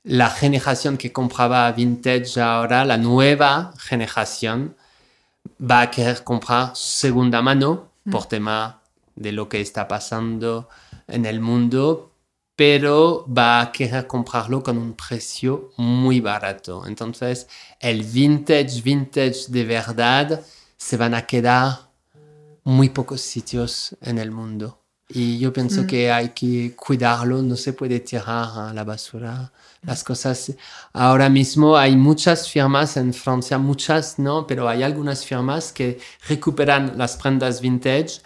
la 0.04 0.30
generación 0.30 0.98
que 0.98 1.12
compraba 1.13 1.72
vintage 1.72 2.39
ahora, 2.41 2.86
la 2.86 2.98
nueva 2.98 3.74
generación, 3.80 4.76
va 5.60 5.82
a 5.82 5.91
querer 5.91 6.23
comprar 6.23 6.71
segunda 6.75 7.41
mano 7.41 7.91
por 8.10 8.25
tema 8.25 8.82
de 9.15 9.32
lo 9.32 9.47
que 9.47 9.62
está 9.62 9.88
pasando 9.88 10.69
en 11.08 11.25
el 11.25 11.39
mundo, 11.39 12.12
pero 12.56 13.25
va 13.27 13.62
a 13.62 13.71
querer 13.71 14.08
comprarlo 14.08 14.63
con 14.63 14.77
un 14.77 14.93
precio 14.93 15.71
muy 15.77 16.19
barato. 16.19 16.86
Entonces, 16.88 17.47
el 17.80 18.04
vintage, 18.04 18.82
vintage 18.82 19.45
de 19.49 19.65
verdad, 19.65 20.41
se 20.77 20.97
van 20.97 21.13
a 21.13 21.25
quedar 21.25 21.91
muy 22.63 22.89
pocos 22.89 23.21
sitios 23.21 23.95
en 24.01 24.17
el 24.17 24.32
mundo. 24.32 24.80
Y 25.10 25.39
yo 25.39 25.51
pienso 25.51 25.86
que 25.86 26.12
hay 26.12 26.30
que 26.30 26.73
cuidarlo, 26.75 27.41
no 27.41 27.58
se 27.58 27.73
puede 27.73 27.99
tirar 27.99 28.47
a 28.56 28.73
la 28.73 28.84
basura 28.84 29.51
las 29.82 30.04
cosas. 30.04 30.54
Ahora 30.94 31.30
mismo 31.30 31.78
hay 31.78 31.96
muchas 31.96 32.50
firmas 32.50 32.98
en 32.98 33.13
Francia, 33.13 33.58
muchas 33.58 34.20
no, 34.20 34.46
pero 34.46 34.70
hay 34.70 34.84
algunas 34.84 35.26
firmas 35.26 35.72
que 35.72 36.00
recuperan 36.28 36.98
las 36.98 37.17
prendas 37.17 37.62
vintage 37.62 38.22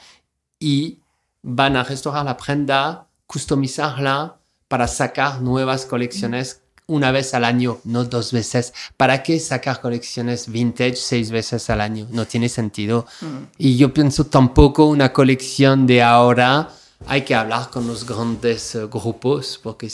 y 0.60 1.00
van 1.42 1.78
a 1.78 1.84
restaurar 1.84 2.26
la 2.26 2.38
prenda, 2.38 3.08
customizarla 3.28 4.38
para 4.68 4.88
sacar 4.88 5.42
nuevas 5.42 5.86
colecciones 5.86 6.62
una 6.88 7.12
vez 7.12 7.34
al 7.34 7.46
año, 7.46 7.80
no 7.84 8.04
dos 8.04 8.32
veces. 8.32 8.74
¿Para 8.98 9.24
qué 9.24 9.40
sacar 9.40 9.82
colecciones 9.82 10.52
vintage 10.52 10.96
seis 10.96 11.32
veces 11.32 11.70
al 11.70 11.82
año? 11.82 12.08
No 12.12 12.26
tiene 12.26 12.50
sentido. 12.50 13.08
Mm. 13.22 13.26
Y 13.58 13.78
yo 13.78 13.94
pienso 13.94 14.26
tampoco 14.26 14.86
una 14.86 15.12
colección 15.12 15.88
de 15.88 16.04
ahora. 16.04 16.70
Hay 17.08 17.24
que 17.24 17.36
hablar 17.36 17.70
con 17.70 17.88
los 17.88 18.06
grandes 18.06 18.76
eh, 18.76 18.86
grupos 18.86 19.60
porque 19.62 19.90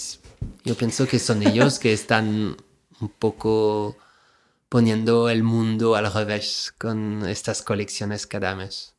yo 0.64 0.76
pienso 0.76 1.08
que 1.08 1.20
son 1.20 1.44
ellos 1.44 1.80
que 1.80 1.94
están 1.94 2.56
un 3.00 3.10
poco 3.10 3.98
poniendo 4.70 5.30
el 5.30 5.44
mundo 5.44 5.96
al 5.96 6.12
revés 6.12 6.74
con 6.78 7.28
estas 7.28 7.62
colecciones 7.62 8.28
cada 8.28 8.56
mes. 8.56 8.94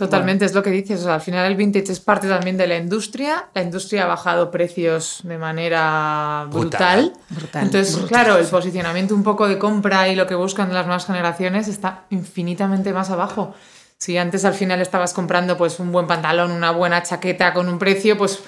Totalmente, 0.00 0.46
es 0.46 0.54
lo 0.54 0.62
que 0.62 0.70
dices. 0.70 1.00
o 1.00 1.04
sea, 1.04 1.14
al 1.16 1.20
final 1.20 1.44
el 1.46 1.56
vintage 1.56 1.92
es 1.92 2.00
parte 2.00 2.26
también 2.26 2.56
de 2.56 2.66
la 2.66 2.78
industria. 2.78 3.50
La 3.52 3.60
industria 3.60 4.04
ha 4.04 4.06
bajado 4.06 4.50
precios 4.50 5.20
de 5.24 5.36
manera 5.36 6.46
brutal. 6.50 7.10
Brutal. 7.10 7.12
Brutal, 7.28 7.62
Entonces, 7.64 7.96
brutal, 7.96 8.08
claro, 8.08 8.38
el 8.38 8.46
posicionamiento 8.46 9.14
un 9.14 9.22
poco 9.22 9.46
de 9.46 9.58
compra 9.58 10.08
y 10.08 10.16
lo 10.16 10.26
que 10.26 10.34
buscan 10.34 10.72
las 10.72 10.86
nuevas 10.86 11.04
generaciones 11.04 11.68
está 11.68 12.04
infinitamente 12.08 12.94
más 12.94 13.10
abajo. 13.10 13.54
Si 13.98 14.16
antes 14.16 14.46
al 14.46 14.54
final 14.54 14.80
estabas 14.80 15.12
comprando 15.12 15.58
pues 15.58 15.78
un 15.78 15.92
buen 15.92 16.06
pantalón, 16.06 16.52
una 16.52 16.70
buena 16.70 17.02
chaqueta 17.02 17.52
con 17.52 17.68
un 17.68 17.78
precio, 17.78 18.16
pues 18.16 18.42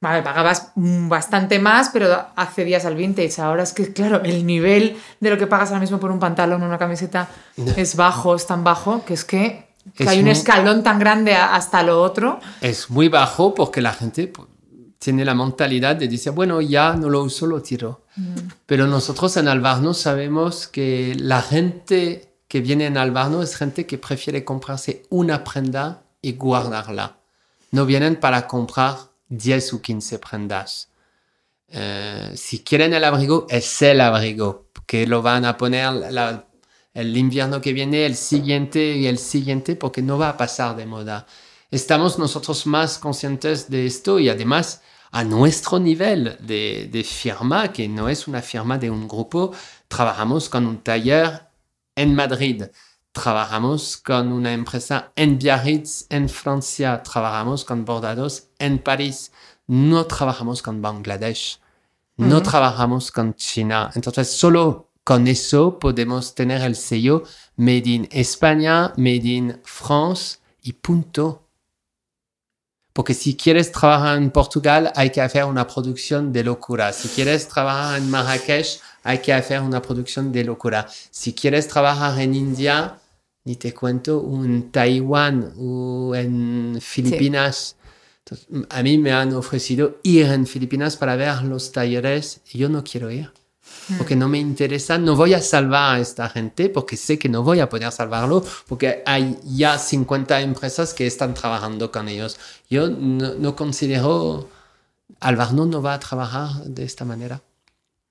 vale, 0.00 0.22
pagabas 0.22 0.72
mm, 0.74 1.08
bastante 1.08 1.58
más, 1.58 1.90
pero 1.92 2.26
accedías 2.36 2.84
al 2.84 2.94
vintage. 2.96 3.40
Ahora 3.40 3.62
es 3.62 3.72
que, 3.72 3.92
claro, 3.92 4.22
el 4.24 4.46
nivel 4.46 4.96
de 5.20 5.30
lo 5.30 5.38
que 5.38 5.46
pagas 5.46 5.68
ahora 5.70 5.80
mismo 5.80 5.98
por 5.98 6.10
un 6.10 6.18
pantalón 6.20 6.62
o 6.62 6.66
una 6.66 6.78
camiseta 6.78 7.28
es 7.76 7.96
bajo, 7.96 8.34
es 8.34 8.46
tan 8.46 8.62
bajo, 8.64 9.04
que 9.04 9.14
es 9.14 9.24
que, 9.24 9.68
que 9.94 10.04
Es 10.04 10.08
hay 10.10 10.18
un 10.18 10.24
muy- 10.26 10.32
escalón 10.32 10.82
tan 10.82 10.98
grande 10.98 11.34
hasta 11.34 11.82
lo 11.82 12.02
otro. 12.02 12.40
es 12.60 12.90
muy 12.90 13.08
bajo 13.08 13.54
porque 13.54 13.80
la 13.80 13.92
gente 13.92 14.32
pu- 14.32 14.46
tiene 14.98 15.24
la 15.24 15.34
mentalidad 15.34 15.96
de 15.96 16.08
decir, 16.08 16.32
bueno, 16.32 16.60
ya 16.60 16.94
no 16.94 17.08
lo 17.08 17.22
uso, 17.22 17.46
lo 17.46 17.62
tiro. 17.62 18.02
Pero 18.66 18.88
nosotros 18.88 19.36
en 19.36 19.46
Albarno 19.46 19.94
sabemos 19.94 20.66
que 20.66 21.14
la 21.20 21.40
gente 21.40 22.34
que 22.48 22.60
viene 22.60 22.86
en 22.86 22.98
Albarno 22.98 23.42
es 23.42 23.54
gente 23.56 23.86
que 23.86 23.96
prefiere 23.96 24.44
comprarse 24.44 25.04
una 25.10 25.44
prenda 25.44 26.02
y 26.20 26.32
guardarla. 26.32 27.14
No 27.70 27.86
vienen 27.86 28.16
para 28.16 28.48
comprar 28.48 28.96
10 29.28 29.74
o 29.74 29.82
15 29.82 30.18
prendas. 30.18 30.90
Eh, 31.68 32.32
si 32.34 32.60
quieren 32.64 32.94
el 32.94 33.04
abrigo, 33.04 33.46
es 33.48 33.82
el 33.82 34.00
abrigo, 34.00 34.70
que 34.86 35.06
lo 35.06 35.22
van 35.22 35.44
a 35.44 35.56
poner 35.56 35.92
el 36.94 37.16
invierno 37.16 37.60
que 37.60 37.72
viene, 37.72 38.06
el 38.06 38.16
siguiente 38.16 38.92
y 38.96 39.06
el 39.06 39.18
siguiente, 39.18 39.76
porque 39.76 40.02
no 40.02 40.18
va 40.18 40.30
a 40.30 40.36
pasar 40.36 40.76
de 40.76 40.86
moda. 40.86 41.26
Estamos 41.70 42.18
nosotros 42.18 42.66
más 42.66 42.98
conscientes 42.98 43.68
de 43.68 43.86
esto 43.86 44.18
y 44.18 44.30
además 44.30 44.82
a 45.10 45.24
nuestro 45.24 45.78
nivel 45.78 46.38
de, 46.40 46.88
de 46.90 47.04
firma, 47.04 47.72
que 47.72 47.88
no 47.88 48.08
es 48.08 48.26
una 48.26 48.40
firma 48.40 48.78
de 48.78 48.90
un 48.90 49.06
grupo, 49.06 49.52
trabajamos 49.88 50.48
con 50.48 50.66
un 50.66 50.78
taller 50.78 51.48
en 51.94 52.14
Madrid, 52.14 52.64
trabajamos 53.12 53.96
con 53.98 54.32
una 54.32 54.52
empresa 54.52 55.12
en 55.16 55.38
Biarritz, 55.38 56.06
en 56.08 56.28
Francia, 56.28 57.02
trabajamos 57.02 57.64
con 57.64 57.84
bordados 57.84 58.47
en 58.58 58.78
París, 58.78 59.32
no 59.66 60.06
trabajamos 60.06 60.62
con 60.62 60.80
Bangladesh, 60.82 61.60
no 62.16 62.42
trabajamos 62.42 63.12
con 63.12 63.34
China. 63.34 63.90
Entonces, 63.94 64.30
solo 64.30 64.88
con 65.04 65.26
eso 65.26 65.78
podemos 65.78 66.34
tener 66.34 66.60
el 66.62 66.76
sello 66.76 67.22
Made 67.56 67.88
in 67.88 68.08
España, 68.10 68.92
Made 68.96 69.28
in 69.28 69.60
France 69.64 70.38
y 70.62 70.72
punto. 70.74 71.44
Porque 72.92 73.14
si 73.14 73.36
quieres 73.36 73.70
trabajar 73.70 74.18
en 74.18 74.30
Portugal, 74.30 74.92
hay 74.96 75.10
que 75.10 75.20
hacer 75.20 75.44
una 75.44 75.66
producción 75.66 76.32
de 76.32 76.44
locura. 76.44 76.92
Si 76.92 77.08
quieres 77.08 77.48
trabajar 77.48 77.98
en 77.98 78.10
Marrakech, 78.10 78.80
hay 79.04 79.18
que 79.18 79.32
hacer 79.32 79.62
una 79.62 79.80
producción 79.80 80.32
de 80.32 80.44
locura. 80.44 80.86
Si 81.10 81.32
quieres 81.32 81.68
trabajar 81.68 82.20
en 82.20 82.34
India, 82.34 82.98
ni 83.44 83.56
te 83.56 83.72
cuento, 83.72 84.18
o 84.18 84.44
en 84.44 84.70
Taiwán 84.70 85.54
o 85.58 86.14
en 86.14 86.78
Filipinas. 86.82 87.77
Entonces, 88.30 88.66
a 88.68 88.82
mí 88.82 88.98
me 88.98 89.12
han 89.12 89.32
ofrecido 89.34 89.98
ir 90.02 90.26
en 90.26 90.46
Filipinas 90.46 90.96
para 90.96 91.16
ver 91.16 91.42
los 91.44 91.72
talleres 91.72 92.40
y 92.52 92.58
yo 92.58 92.68
no 92.68 92.84
quiero 92.84 93.10
ir. 93.10 93.30
Porque 93.96 94.16
no 94.16 94.28
me 94.28 94.38
interesa, 94.38 94.98
no 94.98 95.14
voy 95.16 95.34
a 95.34 95.40
salvar 95.40 95.96
a 95.96 96.00
esta 96.00 96.28
gente 96.28 96.68
porque 96.68 96.96
sé 96.96 97.18
que 97.18 97.28
no 97.28 97.42
voy 97.42 97.60
a 97.60 97.68
poder 97.68 97.90
salvarlo 97.92 98.44
porque 98.66 99.02
hay 99.06 99.38
ya 99.44 99.78
50 99.78 100.40
empresas 100.40 100.94
que 100.94 101.06
están 101.06 101.34
trabajando 101.34 101.90
con 101.90 102.08
ellos. 102.08 102.38
Yo 102.68 102.88
no, 102.88 103.34
no 103.34 103.56
considero, 103.56 104.48
Albarno 105.20 105.64
no 105.64 105.80
va 105.80 105.94
a 105.94 106.00
trabajar 106.00 106.64
de 106.64 106.84
esta 106.84 107.04
manera. 107.04 107.42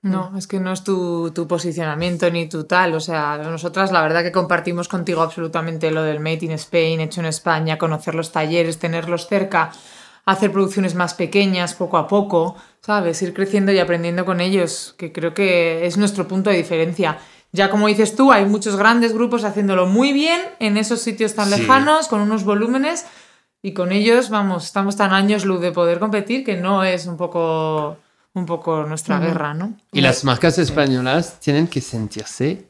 No, 0.03 0.31
es 0.37 0.47
que 0.47 0.59
no 0.59 0.71
es 0.71 0.83
tu, 0.83 1.31
tu 1.31 1.47
posicionamiento 1.47 2.29
ni 2.29 2.47
tu 2.47 2.63
tal. 2.63 2.93
O 2.93 2.99
sea, 2.99 3.37
nosotras 3.37 3.91
la 3.91 4.01
verdad 4.01 4.23
que 4.23 4.31
compartimos 4.31 4.87
contigo 4.87 5.21
absolutamente 5.21 5.91
lo 5.91 6.03
del 6.03 6.19
Made 6.19 6.45
in 6.45 6.51
Spain, 6.51 7.01
hecho 7.01 7.19
en 7.19 7.27
España, 7.27 7.77
conocer 7.77 8.15
los 8.15 8.31
talleres, 8.31 8.77
tenerlos 8.77 9.27
cerca, 9.27 9.71
hacer 10.27 10.51
producciones 10.51 10.93
más 10.93 11.13
pequeñas 11.15 11.73
poco 11.73 11.97
a 11.97 12.07
poco, 12.07 12.55
¿sabes? 12.81 13.21
Ir 13.21 13.33
creciendo 13.33 13.71
y 13.71 13.79
aprendiendo 13.79 14.25
con 14.25 14.39
ellos, 14.41 14.93
que 14.97 15.11
creo 15.11 15.33
que 15.33 15.87
es 15.87 15.97
nuestro 15.97 16.27
punto 16.27 16.49
de 16.49 16.57
diferencia. 16.57 17.17
Ya 17.53 17.69
como 17.69 17.87
dices 17.87 18.15
tú, 18.15 18.31
hay 18.31 18.45
muchos 18.45 18.75
grandes 18.75 19.13
grupos 19.13 19.43
haciéndolo 19.45 19.87
muy 19.87 20.11
bien 20.13 20.39
en 20.59 20.77
esos 20.77 20.99
sitios 21.01 21.33
tan 21.33 21.49
Sí. 21.49 21.61
lejanos, 21.61 22.07
con 22.09 22.19
unos 22.19 22.43
volúmenes, 22.43 23.05
y 23.63 23.73
con 23.73 23.91
ellos, 23.91 24.29
vamos, 24.29 24.65
estamos 24.65 24.95
tan 24.97 25.13
años 25.13 25.45
luz 25.45 25.61
de 25.61 25.71
poder 25.71 25.97
competir 25.99 26.43
que 26.43 26.57
no 26.57 26.83
es 26.83 27.07
un 27.07 27.17
poco, 27.17 27.97
un 28.33 28.45
poco 28.45 28.83
nuestra 28.83 29.19
guerra, 29.19 29.53
¿no? 29.53 29.73
Y 29.93 30.01
las 30.01 30.23
marcas 30.25 30.57
españolas 30.59 31.39
tienen 31.39 31.67
que 31.67 31.79
sentirse, 31.81 32.67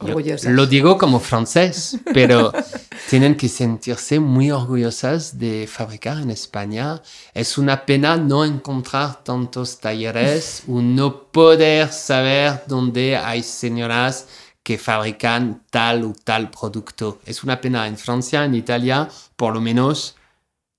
Orgullosas. 0.00 0.52
lo 0.52 0.66
digo 0.66 0.96
como 0.98 1.20
francés, 1.20 1.98
pero 2.12 2.52
tienen 3.10 3.36
que 3.36 3.48
sentirse 3.48 4.18
muy 4.18 4.50
orgullosas 4.50 5.38
de 5.38 5.66
fabricar 5.66 6.18
en 6.18 6.30
España. 6.30 7.02
Es 7.34 7.58
una 7.58 7.84
pena 7.84 8.16
no 8.16 8.44
encontrar 8.44 9.22
tantos 9.22 9.78
talleres 9.78 10.62
o 10.68 10.80
no 10.80 11.24
poder 11.24 11.92
saber 11.92 12.62
dónde 12.66 13.16
hay 13.16 13.42
señoras 13.42 14.26
que 14.62 14.78
fabrican 14.78 15.64
tal 15.70 16.04
o 16.04 16.12
tal 16.24 16.50
producto. 16.50 17.20
Es 17.24 17.42
una 17.42 17.60
pena 17.60 17.86
en 17.86 17.96
Francia, 17.96 18.44
en 18.44 18.54
Italia, 18.54 19.08
por 19.36 19.54
lo 19.54 19.60
menos 19.60 20.16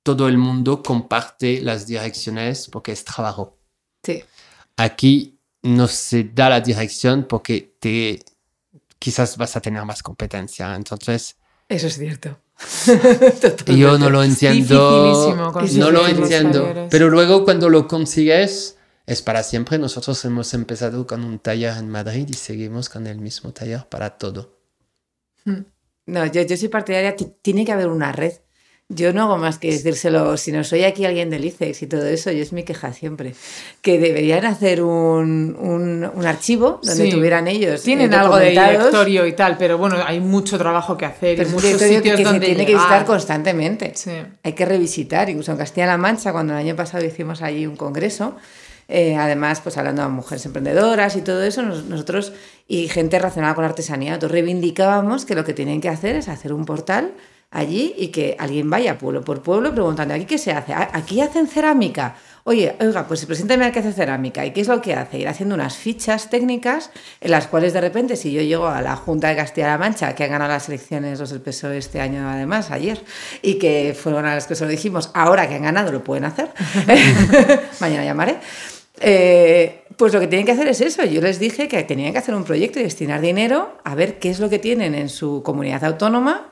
todo 0.03 0.27
el 0.27 0.37
mundo 0.37 0.81
comparte 0.81 1.61
las 1.61 1.85
direcciones 1.85 2.67
porque 2.71 2.91
es 2.91 3.03
trabajo. 3.05 3.57
Sí. 4.03 4.23
Aquí 4.77 5.37
no 5.63 5.87
se 5.87 6.23
da 6.23 6.49
la 6.49 6.61
dirección 6.61 7.25
porque 7.27 7.75
te 7.79 8.19
quizás 9.01 9.35
vas 9.37 9.55
a 9.55 9.61
tener 9.61 9.83
más 9.83 10.03
competencia. 10.03 10.75
Entonces, 10.75 11.35
Eso 11.67 11.87
es 11.87 11.97
cierto. 11.97 12.37
yo 13.65 13.97
no 13.97 14.09
lo 14.11 14.23
entiendo. 14.23 15.35
No 15.79 15.91
lo 15.91 16.07
entiendo. 16.07 16.59
Pero 16.91 17.09
luego 17.09 17.43
cuando 17.43 17.67
lo 17.69 17.87
consigues, 17.87 18.77
es 19.07 19.21
para 19.23 19.41
siempre. 19.41 19.79
Nosotros 19.79 20.23
hemos 20.25 20.53
empezado 20.53 21.07
con 21.07 21.23
un 21.23 21.39
taller 21.39 21.75
en 21.77 21.89
Madrid 21.89 22.27
y 22.29 22.33
seguimos 22.35 22.89
con 22.89 23.07
el 23.07 23.17
mismo 23.19 23.51
taller 23.51 23.87
para 23.89 24.11
todo. 24.19 24.59
No, 26.05 26.25
yo, 26.27 26.43
yo 26.43 26.55
soy 26.57 26.67
partidaria, 26.67 27.15
ti- 27.15 27.33
tiene 27.41 27.65
que 27.65 27.71
haber 27.71 27.87
una 27.87 28.11
red. 28.11 28.33
Yo 28.93 29.13
no 29.13 29.23
hago 29.23 29.37
más 29.37 29.57
que 29.57 29.71
decírselo, 29.71 30.35
si 30.35 30.51
no 30.51 30.63
soy 30.63 30.83
aquí 30.83 31.05
alguien 31.05 31.29
del 31.29 31.45
ICEX 31.45 31.81
y 31.83 31.87
todo 31.87 32.05
eso, 32.05 32.29
yo 32.31 32.41
es 32.43 32.51
mi 32.51 32.63
queja 32.63 32.91
siempre, 32.93 33.33
que 33.81 33.99
deberían 33.99 34.43
hacer 34.45 34.81
un, 34.83 35.55
un, 35.59 36.09
un 36.13 36.25
archivo 36.25 36.79
donde 36.83 37.05
Sí. 37.05 37.09
tuvieran 37.11 37.47
ellos. 37.47 37.83
Tienen 37.83 38.11
eh, 38.11 38.15
algo 38.17 38.35
de 38.37 38.49
directorio 38.49 39.25
y 39.27 39.33
tal, 39.33 39.57
pero 39.57 39.77
bueno, 39.77 39.97
hay 40.05 40.19
mucho 40.19 40.57
trabajo 40.57 40.97
que 40.97 41.05
hacer 41.05 41.37
pero 41.37 41.49
y 41.49 41.51
muchos 41.53 41.71
que, 41.81 41.87
sitios 41.87 42.17
que 42.17 42.23
se 42.23 42.23
donde 42.23 42.45
tiene 42.45 42.65
que 42.65 42.73
visitar 42.73 43.05
constantemente. 43.05 43.93
Sí. 43.95 44.11
Hay 44.43 44.53
que 44.53 44.65
revisitar, 44.65 45.29
incluso 45.29 45.51
en 45.53 45.57
Castilla-La 45.57 45.97
Mancha, 45.97 46.31
cuando 46.31 46.53
el 46.53 46.59
año 46.59 46.75
pasado 46.75 47.05
hicimos 47.05 47.41
allí 47.41 47.65
un 47.65 47.75
congreso, 47.77 48.35
eh, 48.89 49.15
además, 49.15 49.61
pues 49.61 49.77
hablando 49.77 50.01
de 50.01 50.09
mujeres 50.09 50.45
emprendedoras 50.45 51.15
y 51.15 51.21
todo 51.21 51.43
eso, 51.43 51.61
nos- 51.61 51.85
nosotros 51.85 52.33
y 52.67 52.89
gente 52.89 53.17
relacionada 53.19 53.55
con 53.55 53.63
la 53.63 53.69
artesanía, 53.69 54.09
nosotros 54.11 54.31
reivindicábamos 54.33 55.23
que 55.23 55.33
lo 55.35 55.45
que 55.45 55.53
tienen 55.53 55.79
que 55.79 55.87
hacer 55.87 56.17
es 56.17 56.27
hacer 56.27 56.51
un 56.51 56.65
portal 56.65 57.11
allí 57.51 57.93
y 57.97 58.07
que 58.07 58.35
alguien 58.39 58.69
vaya 58.69 58.97
pueblo 58.97 59.23
por 59.23 59.41
pueblo 59.41 59.71
preguntando, 59.73 60.13
¿aquí 60.13 60.25
qué 60.25 60.37
se 60.37 60.51
hace? 60.51 60.73
"Ah, 60.73 60.89
Aquí 60.93 61.21
hacen 61.21 61.47
cerámica. 61.47 62.15
Oye, 62.43 62.75
oiga, 62.79 63.05
pues 63.07 63.23
preséntame 63.27 63.65
al 63.65 63.71
que 63.71 63.79
hace 63.79 63.93
cerámica. 63.93 64.43
¿Y 64.45 64.51
qué 64.51 64.61
es 64.61 64.67
lo 64.67 64.81
que 64.81 64.95
hace? 64.95 65.19
Ir 65.19 65.27
haciendo 65.27 65.53
unas 65.53 65.75
fichas 65.77 66.29
técnicas 66.31 66.89
en 67.19 67.29
las 67.29 67.45
cuales 67.45 67.71
de 67.73 67.81
repente, 67.81 68.15
si 68.15 68.31
yo 68.31 68.41
llego 68.41 68.67
a 68.67 68.81
la 68.81 68.95
Junta 68.95 69.27
de 69.27 69.35
Castilla-La 69.35 69.77
Mancha, 69.77 70.15
que 70.15 70.23
han 70.23 70.31
ganado 70.31 70.51
las 70.51 70.67
elecciones 70.67 71.19
los 71.19 71.29
del 71.29 71.41
PSOE 71.41 71.77
este 71.77 72.01
año 72.01 72.27
además, 72.27 72.71
ayer, 72.71 73.03
y 73.43 73.55
que 73.59 73.95
fueron 74.01 74.25
a 74.25 74.33
las 74.33 74.47
que 74.47 74.55
se 74.55 74.63
lo 74.65 74.71
dijimos, 74.71 75.11
ahora 75.13 75.47
que 75.47 75.53
han 75.55 75.61
ganado 75.63 75.91
lo 75.91 76.03
pueden 76.03 76.25
hacer, 76.25 76.49
mañana 77.79 78.05
llamaré, 78.05 78.37
eh, 78.99 79.83
pues 79.97 80.13
lo 80.13 80.19
que 80.19 80.27
tienen 80.27 80.45
que 80.45 80.51
hacer 80.53 80.67
es 80.67 80.81
eso. 80.81 81.03
Yo 81.05 81.21
les 81.21 81.37
dije 81.39 81.67
que 81.67 81.83
tenían 81.83 82.11
que 82.11 82.17
hacer 82.19 82.33
un 82.33 82.43
proyecto 82.43 82.79
y 82.79 82.83
destinar 82.83 83.21
dinero 83.21 83.77
a 83.83 83.93
ver 83.93 84.17
qué 84.19 84.29
es 84.31 84.39
lo 84.39 84.49
que 84.49 84.57
tienen 84.57 84.95
en 84.95 85.09
su 85.09 85.43
comunidad 85.43 85.83
autónoma 85.83 86.47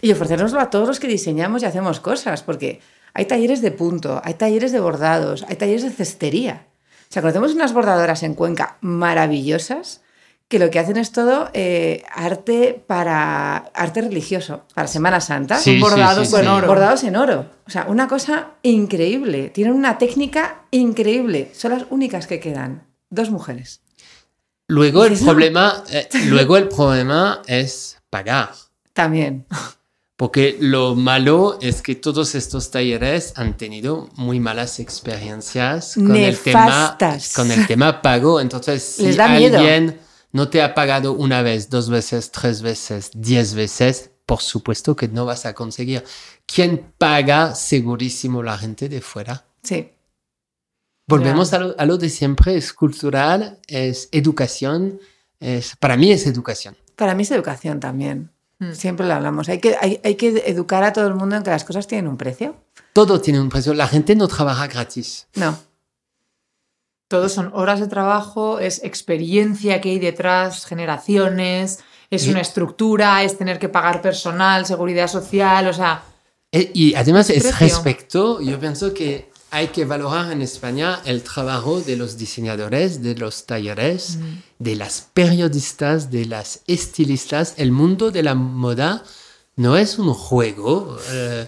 y 0.00 0.12
ofrecérnoslo 0.12 0.60
a 0.60 0.70
todos 0.70 0.88
los 0.88 1.00
que 1.00 1.08
diseñamos 1.08 1.62
y 1.62 1.66
hacemos 1.66 2.00
cosas, 2.00 2.42
porque 2.42 2.80
hay 3.14 3.26
talleres 3.26 3.62
de 3.62 3.70
punto, 3.70 4.20
hay 4.24 4.34
talleres 4.34 4.72
de 4.72 4.80
bordados, 4.80 5.44
hay 5.48 5.56
talleres 5.56 5.82
de 5.82 5.90
cestería. 5.90 6.66
O 7.02 7.12
sea, 7.12 7.22
conocemos 7.22 7.54
unas 7.54 7.72
bordadoras 7.72 8.22
en 8.22 8.34
Cuenca 8.34 8.76
maravillosas 8.80 10.02
que 10.48 10.58
lo 10.58 10.70
que 10.70 10.78
hacen 10.78 10.96
es 10.96 11.12
todo 11.12 11.50
eh, 11.52 12.02
arte 12.10 12.82
para 12.86 13.56
arte 13.74 14.00
religioso, 14.00 14.64
para 14.74 14.88
Semana 14.88 15.20
Santa. 15.20 15.58
Sí, 15.58 15.74
sí, 15.74 15.80
bordados 15.80 16.28
sí, 16.28 16.36
en 16.36 16.42
sí. 16.42 16.48
oro. 16.48 16.66
Bordados 16.66 17.04
en 17.04 17.16
oro. 17.16 17.46
O 17.66 17.70
sea, 17.70 17.84
una 17.88 18.08
cosa 18.08 18.52
increíble. 18.62 19.50
Tienen 19.50 19.74
una 19.74 19.98
técnica 19.98 20.62
increíble. 20.70 21.50
Son 21.54 21.72
las 21.72 21.84
únicas 21.90 22.26
que 22.26 22.40
quedan. 22.40 22.86
Dos 23.10 23.30
mujeres. 23.30 23.82
Luego 24.68 25.04
el 25.04 25.18
problema, 25.18 25.84
eh, 25.90 26.08
luego 26.26 26.56
el 26.56 26.68
problema 26.68 27.42
es 27.46 27.98
pagar. 28.08 28.50
También. 28.94 29.46
Porque 30.18 30.56
lo 30.58 30.96
malo 30.96 31.58
es 31.62 31.80
que 31.80 31.94
todos 31.94 32.34
estos 32.34 32.72
talleres 32.72 33.34
han 33.36 33.56
tenido 33.56 34.08
muy 34.16 34.40
malas 34.40 34.80
experiencias 34.80 35.94
con 35.94 36.16
el 36.16 36.36
tema, 36.36 36.98
con 37.36 37.52
el 37.52 37.68
tema 37.68 38.02
pago. 38.02 38.40
Entonces, 38.40 38.82
si 38.96 39.04
Les 39.04 39.16
da 39.16 39.28
miedo. 39.28 39.58
alguien 39.58 40.00
no 40.32 40.48
te 40.48 40.60
ha 40.60 40.74
pagado 40.74 41.12
una 41.12 41.42
vez, 41.42 41.70
dos 41.70 41.88
veces, 41.88 42.32
tres 42.32 42.62
veces, 42.62 43.12
diez 43.14 43.54
veces, 43.54 44.10
por 44.26 44.40
supuesto 44.40 44.96
que 44.96 45.06
no 45.06 45.24
vas 45.24 45.46
a 45.46 45.54
conseguir. 45.54 46.02
¿Quién 46.46 46.92
paga 46.98 47.54
segurísimo 47.54 48.42
la 48.42 48.58
gente 48.58 48.88
de 48.88 49.00
fuera? 49.00 49.46
Sí. 49.62 49.92
Volvemos 51.06 51.52
a 51.52 51.60
lo, 51.60 51.76
a 51.78 51.86
lo 51.86 51.96
de 51.96 52.10
siempre, 52.10 52.56
es 52.56 52.72
cultural, 52.72 53.60
es 53.68 54.08
educación, 54.10 54.98
es, 55.38 55.76
para 55.76 55.96
mí 55.96 56.10
es 56.10 56.26
educación. 56.26 56.76
Para 56.96 57.14
mí 57.14 57.22
es 57.22 57.30
educación 57.30 57.78
también. 57.78 58.32
Mm. 58.60 58.72
Siempre 58.72 59.06
lo 59.06 59.14
hablamos. 59.14 59.48
Hay 59.48 59.58
que, 59.60 59.76
hay, 59.80 60.00
hay 60.04 60.16
que 60.16 60.42
educar 60.46 60.82
a 60.84 60.92
todo 60.92 61.06
el 61.06 61.14
mundo 61.14 61.36
en 61.36 61.42
que 61.42 61.50
las 61.50 61.64
cosas 61.64 61.86
tienen 61.86 62.08
un 62.08 62.16
precio. 62.16 62.56
Todo 62.92 63.20
tiene 63.20 63.40
un 63.40 63.48
precio, 63.48 63.72
la 63.74 63.86
gente 63.86 64.16
no 64.16 64.26
trabaja 64.28 64.66
gratis. 64.66 65.28
No. 65.34 65.56
Todos 67.08 67.32
son 67.32 67.50
horas 67.54 67.80
de 67.80 67.86
trabajo, 67.86 68.58
es 68.58 68.82
experiencia 68.84 69.80
que 69.80 69.90
hay 69.90 69.98
detrás, 69.98 70.66
generaciones, 70.66 71.78
es 72.10 72.26
Y- 72.26 72.30
una 72.30 72.40
estructura, 72.40 73.22
es 73.22 73.38
tener 73.38 73.58
que 73.58 73.68
pagar 73.68 74.02
personal, 74.02 74.66
seguridad 74.66 75.08
social, 75.08 75.68
o 75.68 75.72
sea, 75.72 76.02
Eh, 76.50 76.70
Y 76.72 76.94
además 76.94 77.28
es 77.28 77.42
Precio. 77.42 77.58
respecto, 77.60 78.40
yo 78.40 78.58
pienso 78.58 78.94
que 78.94 79.30
hay 79.50 79.68
que 79.68 79.84
valorar 79.84 80.32
en 80.32 80.42
España 80.42 81.00
el 81.04 81.22
trabajo 81.22 81.80
de 81.80 81.96
los 81.96 82.18
diseñadores, 82.18 83.02
de 83.02 83.14
los 83.14 83.46
talleres, 83.46 84.18
de 84.58 84.76
las 84.76 85.08
periodistas, 85.14 86.10
de 86.10 86.26
las 86.26 86.60
estilistas. 86.66 87.54
El 87.56 87.72
mundo 87.72 88.10
de 88.10 88.22
la 88.22 88.34
moda 88.34 89.02
no 89.56 89.76
es 89.76 89.98
un 89.98 90.12
juego. 90.12 90.98
Eh, 91.10 91.46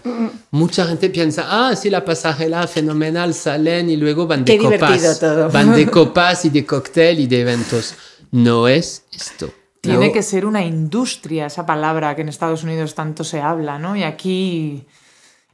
mucha 0.50 0.86
gente 0.86 1.10
piensa, 1.10 1.46
ah, 1.48 1.76
sí, 1.76 1.90
la 1.90 2.04
pasarela 2.04 2.66
fenomenal, 2.66 3.34
salen 3.34 3.90
y 3.90 3.96
luego 3.96 4.26
van 4.26 4.44
de 4.44 4.56
Qué 4.56 4.64
copas. 4.64 5.20
todo. 5.20 5.50
Van 5.50 5.74
de 5.74 5.86
copas 5.90 6.44
y 6.46 6.50
de 6.50 6.64
cóctel 6.64 7.20
y 7.20 7.26
de 7.26 7.42
eventos. 7.42 7.94
No 8.30 8.66
es 8.66 9.04
esto. 9.12 9.52
tiene 9.80 10.10
que 10.12 10.22
ser 10.22 10.46
una 10.46 10.64
industria, 10.64 11.46
esa 11.46 11.66
palabra 11.66 12.14
que 12.16 12.22
en 12.22 12.28
Estados 12.28 12.62
Unidos 12.62 12.94
tanto 12.94 13.24
se 13.24 13.40
habla, 13.40 13.78
¿no? 13.78 13.94
Y 13.94 14.04
aquí... 14.04 14.86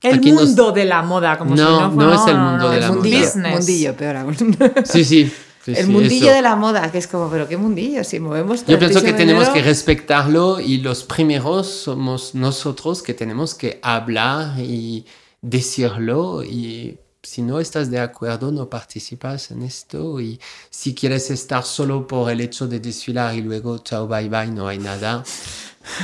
El 0.03 0.19
Aquí 0.19 0.31
nos- 0.33 0.45
mundo 0.47 0.73
de 0.73 0.85
la 0.85 1.03
moda, 1.03 1.39
como 1.39 1.55
No, 1.57 1.57
si 1.57 1.97
no 1.97 2.05
no 2.07 2.15
es 2.15 2.27
el 2.29 2.37
mundo 2.39 2.69
de 2.71 2.81
la 2.81 2.87
moda. 2.89 2.95
mundillo, 3.01 3.25
business. 3.27 3.53
mundillo, 3.59 3.97
peor 3.97 4.17
aún. 4.17 4.37
Sí, 4.85 5.05
sí. 5.05 5.33
sí, 5.65 5.71
el 5.73 5.87
sí, 5.87 5.91
mundillo 5.91 6.27
eso. 6.27 6.35
de 6.35 6.43
la 6.43 6.55
moda, 6.55 6.93
que 6.93 6.99
es 6.99 7.07
como, 7.07 7.29
pero 7.31 7.49
qué 7.49 7.57
mundillo, 7.57 8.05
si 8.05 8.21
movemos 8.21 8.65
Yo 8.67 8.79
pienso 8.79 9.03
que 9.03 9.13
tenemos 9.15 9.49
que 9.49 9.63
respetarlo 9.63 10.61
y 10.61 10.79
los 10.79 11.03
primeros 11.05 11.67
somos 11.67 12.35
nosotros 12.35 13.03
que 13.03 13.15
tenemos 13.15 13.55
que 13.55 13.81
hablar 13.83 14.59
y 14.61 15.05
decirlo 15.43 16.43
y 16.45 16.99
si 17.23 17.43
no 17.43 17.59
estás 17.59 17.91
de 17.91 17.99
acuerdo 17.99 18.53
no 18.53 18.69
participas 18.71 19.51
en 19.51 19.63
esto 19.63 20.21
y 20.21 20.39
si 20.71 20.95
quieres 20.95 21.29
estar 21.33 21.65
solo 21.65 22.07
por 22.07 22.31
el 22.31 22.41
hecho 22.41 22.69
de 22.69 22.79
desfilar 22.79 23.35
y 23.35 23.41
luego 23.43 23.79
chao 23.79 24.07
bye 24.07 24.29
bye 24.29 24.47
no 24.47 24.69
hay 24.69 24.79
nada 24.79 25.25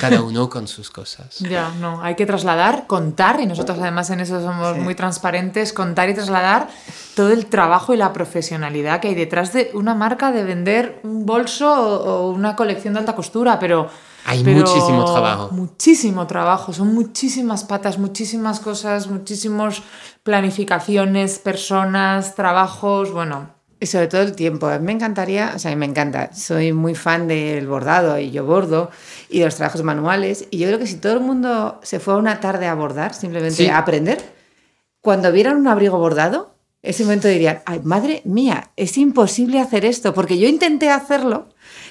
cada 0.00 0.22
uno 0.22 0.48
con 0.48 0.66
sus 0.68 0.90
cosas 0.90 1.38
Ya, 1.40 1.70
no, 1.80 2.02
hay 2.02 2.14
que 2.14 2.26
trasladar, 2.26 2.86
contar, 2.86 3.40
y 3.40 3.46
nosotros 3.46 3.78
además 3.80 4.10
en 4.10 4.20
eso 4.20 4.40
somos 4.40 4.74
Sí. 4.74 4.80
muy 4.80 4.94
transparentes, 4.94 5.72
contar 5.72 6.08
y 6.08 6.14
trasladar 6.14 6.68
todo 7.14 7.30
el 7.30 7.46
trabajo 7.46 7.92
y 7.94 7.96
la 7.96 8.12
profesionalidad 8.12 9.00
que 9.00 9.08
hay 9.08 9.14
detrás 9.14 9.52
de 9.52 9.70
una 9.74 9.94
marca 9.94 10.32
de 10.32 10.44
vender 10.44 11.00
un 11.04 11.26
bolso 11.26 11.70
o, 11.72 12.28
o 12.28 12.30
una 12.30 12.56
colección 12.56 12.94
de 12.94 13.00
alta 13.00 13.14
costura, 13.14 13.58
pero... 13.58 13.88
Hay 14.24 14.44
pero 14.44 14.58
muchísimo 14.60 15.04
trabajo. 15.04 15.48
Muchísimo 15.50 16.26
trabajo, 16.28 16.72
son 16.72 16.94
muchísimas 16.94 17.64
patas, 17.64 17.98
muchísimas 17.98 18.60
cosas, 18.60 19.08
muchísimos 19.08 19.82
planificaciones, 20.22 21.38
personas, 21.38 22.34
trabajos, 22.36 23.10
bueno, 23.12 23.50
Y 23.82 23.86
sobre 23.86 24.06
todo 24.06 24.22
el 24.22 24.36
tiempo. 24.36 24.68
A 24.68 24.78
mí 24.78 24.86
me 24.86 24.92
encantaría, 24.92 25.54
o 25.56 25.58
sea, 25.58 25.72
a 25.72 25.74
mí 25.74 25.78
me 25.80 25.86
encanta. 25.86 26.32
Soy 26.32 26.72
muy 26.72 26.94
fan 26.94 27.26
del 27.26 27.66
bordado 27.66 28.16
y 28.16 28.30
yo 28.30 28.44
bordo 28.44 28.92
y 29.28 29.40
de 29.40 29.46
los 29.46 29.56
trabajos 29.56 29.82
manuales. 29.82 30.46
Y 30.50 30.58
yo 30.58 30.68
creo 30.68 30.78
que 30.78 30.86
si 30.86 30.94
todo 30.98 31.14
el 31.14 31.20
mundo 31.20 31.80
se 31.82 31.98
fue 31.98 32.14
a 32.14 32.18
una 32.18 32.38
tarde 32.38 32.68
a 32.68 32.74
bordar, 32.74 33.12
simplemente 33.12 33.56
Sí. 33.56 33.66
a 33.66 33.78
aprender, 33.78 34.22
cuando 35.00 35.32
vieran 35.32 35.56
un 35.56 35.66
abrigo 35.66 35.98
bordado, 35.98 36.54
ese 36.80 37.02
momento 37.02 37.26
dirían, 37.26 37.60
ay, 37.66 37.80
madre 37.82 38.22
mía, 38.24 38.70
es 38.76 38.96
imposible 38.98 39.58
hacer 39.58 39.84
esto, 39.84 40.14
porque 40.14 40.38
yo 40.38 40.48
intenté 40.48 40.88
hacerlo 40.88 41.48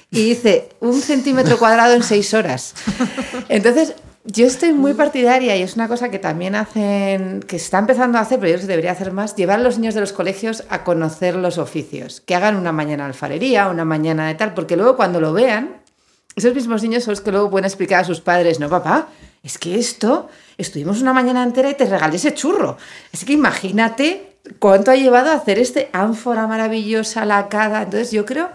y 0.09 0.31
hice 0.31 0.69
un 0.79 0.93
centímetro 1.01 1.59
cuadrado 1.59 1.93
en 1.93 2.03
seis 2.03 2.33
horas. 2.33 2.73
Entonces, 3.49 3.95
yo 4.25 4.45
estoy 4.45 4.73
muy 4.73 4.93
partidaria 4.93 5.55
y 5.55 5.63
es 5.63 5.75
una 5.75 5.87
cosa 5.87 6.09
que 6.09 6.19
también 6.19 6.55
hacen, 6.55 7.41
que 7.41 7.57
se 7.57 7.65
está 7.65 7.79
empezando 7.79 8.17
a 8.17 8.21
hacer, 8.21 8.39
pero 8.39 8.51
yo 8.51 8.55
creo 8.57 8.67
que 8.67 8.71
debería 8.71 8.91
hacer 8.91 9.11
más, 9.11 9.35
llevar 9.35 9.59
a 9.59 9.63
los 9.63 9.79
niños 9.79 9.95
de 9.95 10.01
los 10.01 10.13
colegios 10.13 10.63
a 10.69 10.83
conocer 10.83 11.35
los 11.35 11.57
oficios, 11.57 12.21
que 12.21 12.35
hagan 12.35 12.55
una 12.55 12.71
mañana 12.71 13.05
alfarería, 13.05 13.67
una 13.67 13.85
mañana 13.85 14.27
de 14.27 14.35
tal, 14.35 14.53
porque 14.53 14.77
luego 14.77 14.95
cuando 14.95 15.19
lo 15.19 15.33
vean, 15.33 15.81
esos 16.35 16.53
mismos 16.53 16.83
niños 16.83 17.03
son 17.03 17.13
los 17.13 17.21
que 17.21 17.31
luego 17.31 17.49
pueden 17.49 17.65
explicar 17.65 18.01
a 18.01 18.03
sus 18.03 18.21
padres, 18.21 18.59
no 18.59 18.69
papá, 18.69 19.07
es 19.43 19.57
que 19.57 19.75
esto, 19.75 20.29
estuvimos 20.57 21.01
una 21.01 21.13
mañana 21.13 21.41
entera 21.41 21.69
y 21.69 21.73
te 21.73 21.85
regalé 21.85 22.17
ese 22.17 22.33
churro. 22.33 22.77
Así 23.11 23.25
que 23.25 23.33
imagínate 23.33 24.37
cuánto 24.59 24.91
ha 24.91 24.95
llevado 24.95 25.31
a 25.31 25.35
hacer 25.35 25.57
este 25.57 25.89
ánfora 25.93 26.45
maravillosa, 26.45 27.25
lacada. 27.25 27.83
Entonces 27.83 28.11
yo 28.11 28.25
creo 28.25 28.49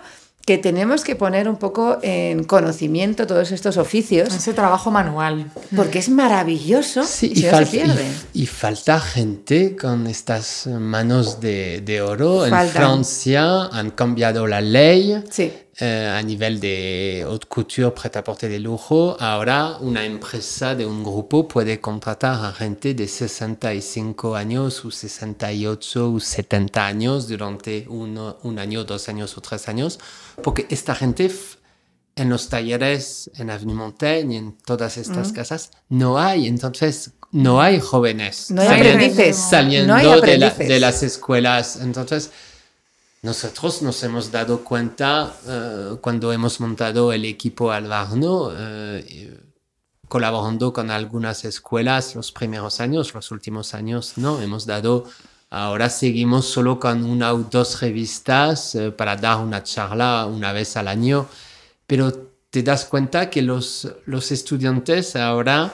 que 0.47 0.59
tenemos 0.59 1.03
que 1.03 1.17
poner 1.17 1.49
un 1.49 1.57
poco 1.57 1.99
en 2.03 2.45
conocimiento 2.45 3.27
todos 3.27 3.51
estos 3.51 3.77
oficios, 3.77 4.33
ese 4.33 4.55
trabajo 4.55 4.91
manual. 4.93 5.51
porque 5.75 5.99
es 5.99 6.09
maravilloso 6.09 7.03
Sí, 7.05 7.33
y, 7.35 7.41
y, 7.41 7.43
se 7.51 7.67
pierde. 7.67 8.05
y- 8.33 8.43
y 8.45 8.47
falta 8.47 9.01
gente 9.01 9.77
con 9.77 10.07
estas 10.07 10.69
manos 10.69 11.41
de, 11.41 11.81
de 11.81 12.01
oro. 12.01 12.47
En. 12.47 12.53
Francia 12.69 13.65
han 13.73 13.91
cambiado 13.91 14.47
la 14.47 14.61
ley 14.61 15.21
Sí, 15.31 15.53
eh, 15.81 16.15
a 16.17 16.23
nivel 16.23 16.61
de 16.61 17.25
haute 17.27 17.47
couture, 17.49 17.91
prêt-à-porter 17.91 18.49
de 18.49 18.61
lujo. 18.61 19.17
Ahora 19.19 19.77
una 19.81 20.05
empresa 20.07 20.75
de 20.77 20.87
un 20.87 21.03
grupo 21.03 21.49
puede 21.49 21.81
contratar 21.81 22.45
a 22.45 22.53
gente 22.53 22.95
de 22.95 23.09
65 23.09 24.37
años 24.37 24.85
o 24.85 24.91
68 24.93 26.13
o 26.13 26.21
70 26.21 26.87
años 26.87 27.27
durante 27.29 27.85
uno- 27.89 28.37
un 28.45 28.59
año, 28.59 28.85
dos 28.85 29.09
años 29.09 29.37
o 29.37 29.41
tres 29.41 29.69
años, 29.69 29.99
porque 30.43 30.67
esta 30.71 30.95
gente 30.95 31.31
en 32.17 32.31
los 32.31 32.49
talleres 32.49 33.31
en 33.37 33.51
Avenue 33.51 33.75
Montaigne 33.75 34.35
y 34.35 34.37
en 34.39 34.53
todas 34.59 34.97
estas 34.97 35.33
casas 35.33 35.71
no 35.89 36.19
hay, 36.19 36.47
entonces 36.47 37.13
no 37.33 37.61
hay 37.61 37.81
jóvenes 37.81 38.51
no 38.51 38.63
hay 38.63 38.69
Saliendo- 38.69 38.91
aprendices. 39.05 39.37
saliendo 39.37 39.89
no 39.93 39.95
hay 39.99 40.05
de, 40.05 40.39
la- 40.39 40.47
aprendices. 40.49 40.69
de 40.69 40.81
las 40.81 41.03
escuelas. 41.03 41.77
Entonces, 41.83 42.31
nosotros 43.23 43.83
nos 43.83 44.03
hemos 44.05 44.31
dado 44.31 44.63
cuenta 44.65 45.35
eh, 45.47 45.97
cuando 46.01 46.33
hemos 46.33 46.61
montado 46.61 47.13
el 47.13 47.25
equipo 47.25 47.73
Alvarno, 47.73 48.51
eh, 48.57 49.41
colaborando 50.09 50.73
con 50.73 50.91
algunas 50.91 51.45
escuelas 51.45 52.15
los 52.15 52.31
primeros 52.31 52.81
años, 52.81 53.13
los 53.13 53.31
últimos 53.33 53.75
años 53.75 54.13
no, 54.17 54.41
hemos 54.41 54.65
dado, 54.65 55.05
ahora 55.51 55.89
seguimos 55.91 56.47
solo 56.47 56.79
con 56.81 57.05
una 57.05 57.33
o 57.33 57.39
dos 57.39 57.81
revistas 57.81 58.75
eh, 58.75 58.91
para 58.91 59.17
dar 59.17 59.39
una 59.39 59.63
charla 59.63 60.27
una 60.27 60.53
vez 60.53 60.77
al 60.77 60.89
año, 60.89 61.27
pero 61.87 62.13
te 62.51 62.63
das 62.63 62.85
cuenta 62.87 63.29
que 63.31 63.43
los, 63.43 63.89
los 64.07 64.33
estudiantes 64.33 65.15
ahora 65.17 65.73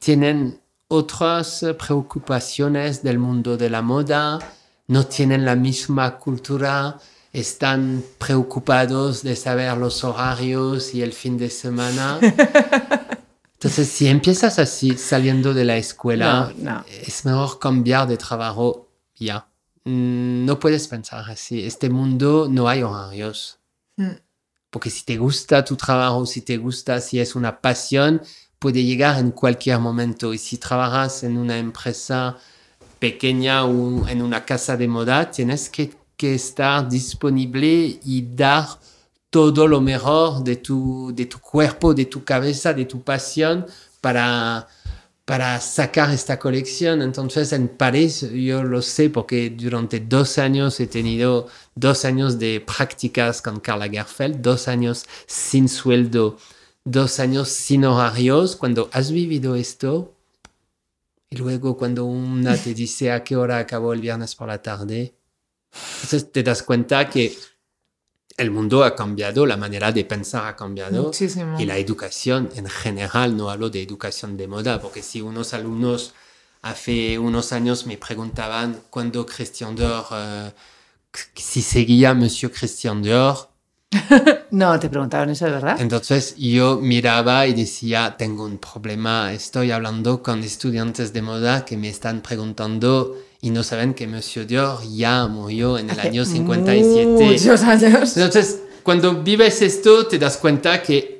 tienen 0.00 0.60
otras 0.88 1.64
preocupaciones 1.78 3.02
del 3.02 3.18
mundo 3.18 3.56
de 3.56 3.68
la 3.70 3.82
moda, 3.82 4.38
no 4.88 5.04
tienen 5.06 5.44
la 5.44 5.56
misma 5.56 6.16
cultura, 6.18 6.98
están 7.32 8.02
preocupados 8.18 9.22
de 9.22 9.36
saber 9.36 9.76
los 9.76 10.04
horarios 10.04 10.94
y 10.94 11.02
el 11.02 11.12
fin 11.12 11.36
de 11.36 11.50
semana. 11.50 12.18
Entonces, 13.54 13.88
si 13.88 14.06
empiezas 14.06 14.58
así, 14.58 14.96
saliendo 14.96 15.52
de 15.54 15.64
la 15.64 15.76
escuela, 15.76 16.52
No, 16.58 16.72
no. 16.72 16.84
es 17.06 17.24
mejor 17.24 17.58
cambiar 17.58 18.06
de 18.06 18.16
trabajo 18.16 18.85
ya. 19.16 19.48
Mm, 19.84 20.44
No 20.44 20.58
puedes 20.58 20.88
pensar 20.88 21.28
así. 21.30 21.64
Este 21.64 21.90
mundo 21.90 22.48
no 22.50 22.68
hay 22.68 22.82
horarios. 22.82 23.58
Mm. 23.96 24.16
Porque 24.70 24.90
si 24.90 25.04
te 25.04 25.16
gusta 25.16 25.64
tu 25.64 25.76
trabajo, 25.76 26.26
si 26.26 26.42
te 26.42 26.56
gusta, 26.58 27.00
si 27.00 27.18
es 27.20 27.34
una 27.34 27.60
pasión, 27.60 28.20
puede 28.58 28.82
llegar 28.84 29.18
en 29.18 29.30
cualquier 29.30 29.78
momento. 29.78 30.34
Y 30.34 30.38
si 30.38 30.58
trabajas 30.58 31.22
en 31.22 31.38
una 31.38 31.58
empresa 31.58 32.36
pequeña 32.98 33.64
o 33.64 34.06
en 34.08 34.22
una 34.22 34.44
casa 34.44 34.76
de 34.76 34.88
moda, 34.88 35.30
tienes 35.30 35.68
que 35.70 35.92
que 36.16 36.34
estar 36.34 36.88
disponible 36.88 38.00
y 38.04 38.22
dar 38.34 38.66
todo 39.30 39.68
lo 39.68 39.80
mejor 39.80 40.42
de 40.42 40.56
tu, 40.56 41.12
de 41.14 41.26
tu 41.26 41.38
cuerpo, 41.40 41.92
de 41.92 42.06
tu 42.06 42.24
cabeza, 42.24 42.72
de 42.72 42.86
tu 42.86 43.02
pasión 43.02 43.66
para, 44.00 44.66
para 45.26 45.60
sacar 45.60 46.12
esta 46.12 46.38
colección. 46.38 47.02
Entonces 47.02 47.52
en 47.52 47.68
París 47.68 48.30
yo 48.32 48.62
lo 48.62 48.80
sé 48.80 49.10
porque 49.10 49.50
durante 49.50 50.00
dos 50.00 50.38
años 50.38 50.80
he 50.80 50.86
tenido 50.86 51.48
dos 51.74 52.06
años 52.06 52.38
de 52.38 52.60
prácticas 52.60 53.42
con 53.42 53.60
Carla 53.60 53.88
Gerfeld, 53.88 54.40
dos 54.40 54.68
años 54.68 55.04
sin 55.26 55.68
sueldo, 55.68 56.38
dos 56.84 57.18
años 57.18 57.48
sin 57.48 57.84
horarios. 57.84 58.54
Cuando 58.54 58.88
has 58.92 59.10
vivido 59.10 59.56
esto 59.56 60.14
y 61.28 61.36
luego 61.36 61.76
cuando 61.76 62.04
una 62.04 62.56
te 62.56 62.72
dice 62.72 63.10
a 63.10 63.24
qué 63.24 63.34
hora 63.34 63.58
acabó 63.58 63.92
el 63.92 64.00
viernes 64.00 64.36
por 64.36 64.46
la 64.46 64.62
tarde, 64.62 65.16
entonces 65.96 66.30
te 66.30 66.44
das 66.44 66.62
cuenta 66.62 67.10
que 67.10 67.36
el 68.36 68.50
mundo 68.50 68.84
ha 68.84 68.94
cambiado, 68.94 69.46
la 69.46 69.56
manera 69.56 69.92
de 69.92 70.04
pensar 70.04 70.46
ha 70.46 70.56
cambiado 70.56 71.04
Muchísimo. 71.04 71.58
y 71.58 71.64
la 71.64 71.78
educación 71.78 72.50
en 72.54 72.66
general, 72.68 73.36
no 73.36 73.50
hablo 73.50 73.70
de 73.70 73.82
educación 73.82 74.36
de 74.36 74.46
moda, 74.46 74.80
porque 74.80 75.02
si 75.02 75.20
unos 75.22 75.54
alumnos 75.54 76.12
hace 76.62 77.18
unos 77.18 77.52
años 77.52 77.86
me 77.86 77.96
preguntaban 77.96 78.80
cuándo 78.90 79.24
Christian 79.24 79.74
Dior, 79.74 80.04
eh, 80.12 80.52
si 81.34 81.62
seguía 81.62 82.12
Monsieur 82.14 82.52
Christian 82.52 83.02
Dior, 83.02 83.48
No, 84.50 84.78
te 84.78 84.88
preguntaban 84.88 85.30
eso, 85.30 85.44
¿verdad? 85.46 85.80
entonces 85.80 86.36
yo 86.36 86.78
miraba 86.80 87.46
y 87.46 87.54
decía, 87.54 88.16
tengo 88.18 88.44
un 88.44 88.58
problema, 88.58 89.32
estoy 89.32 89.70
hablando 89.70 90.22
con 90.22 90.42
estudiantes 90.42 91.12
de 91.12 91.22
moda 91.22 91.64
que 91.64 91.76
me 91.76 91.88
están 91.88 92.20
preguntando 92.20 93.16
y 93.40 93.50
no 93.50 93.62
saben 93.62 93.94
que 93.94 94.06
Monsieur 94.06 94.46
Dior 94.46 94.80
ya 94.88 95.26
murió 95.26 95.78
en 95.78 95.90
el 95.90 95.98
Hace 95.98 96.08
año 96.08 96.24
57. 96.24 97.06
Muchos 97.06 97.62
años. 97.62 98.16
Entonces, 98.16 98.60
cuando 98.82 99.22
vives 99.22 99.62
esto, 99.62 100.06
te 100.06 100.18
das 100.18 100.36
cuenta 100.36 100.82
que 100.82 101.16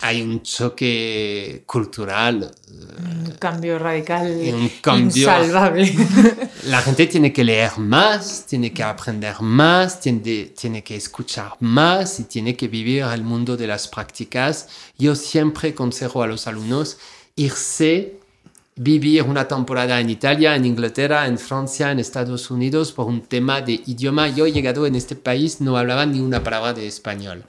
hay 0.00 0.20
un 0.22 0.42
choque 0.42 1.62
cultural. 1.66 2.50
Un 2.68 3.32
cambio 3.38 3.78
radical. 3.78 4.26
Un 4.26 4.70
cambio. 4.80 5.16
Insalvable. 5.16 5.94
La 6.64 6.82
gente 6.82 7.06
tiene 7.06 7.32
que 7.32 7.44
leer 7.44 7.78
más, 7.78 8.44
tiene 8.46 8.72
que 8.72 8.82
aprender 8.82 9.40
más, 9.40 10.00
tiene, 10.00 10.52
tiene 10.56 10.84
que 10.84 10.96
escuchar 10.96 11.52
más 11.60 12.20
y 12.20 12.24
tiene 12.24 12.56
que 12.56 12.68
vivir 12.68 13.04
el 13.04 13.22
mundo 13.22 13.56
de 13.56 13.66
las 13.66 13.88
prácticas. 13.88 14.68
Yo 14.98 15.14
siempre 15.14 15.74
consejo 15.74 16.22
a 16.22 16.26
los 16.26 16.46
alumnos 16.46 16.98
irse, 17.34 18.20
vivir 18.76 19.22
una 19.22 19.48
temporada 19.48 19.98
en 20.00 20.10
Italia, 20.10 20.54
en 20.54 20.66
Inglaterra, 20.66 21.26
en 21.26 21.38
Francia, 21.38 21.90
en 21.90 21.98
Estados 21.98 22.50
Unidos 22.50 22.92
por 22.92 23.06
un 23.06 23.22
tema 23.22 23.62
de 23.62 23.80
idioma. 23.86 24.28
Yo 24.28 24.46
he 24.46 24.52
llegado 24.52 24.86
en 24.86 24.94
este 24.94 25.16
país, 25.16 25.60
no 25.60 25.76
hablaba 25.76 26.04
ni 26.04 26.20
una 26.20 26.42
palabra 26.42 26.74
de 26.74 26.86
español. 26.86 27.42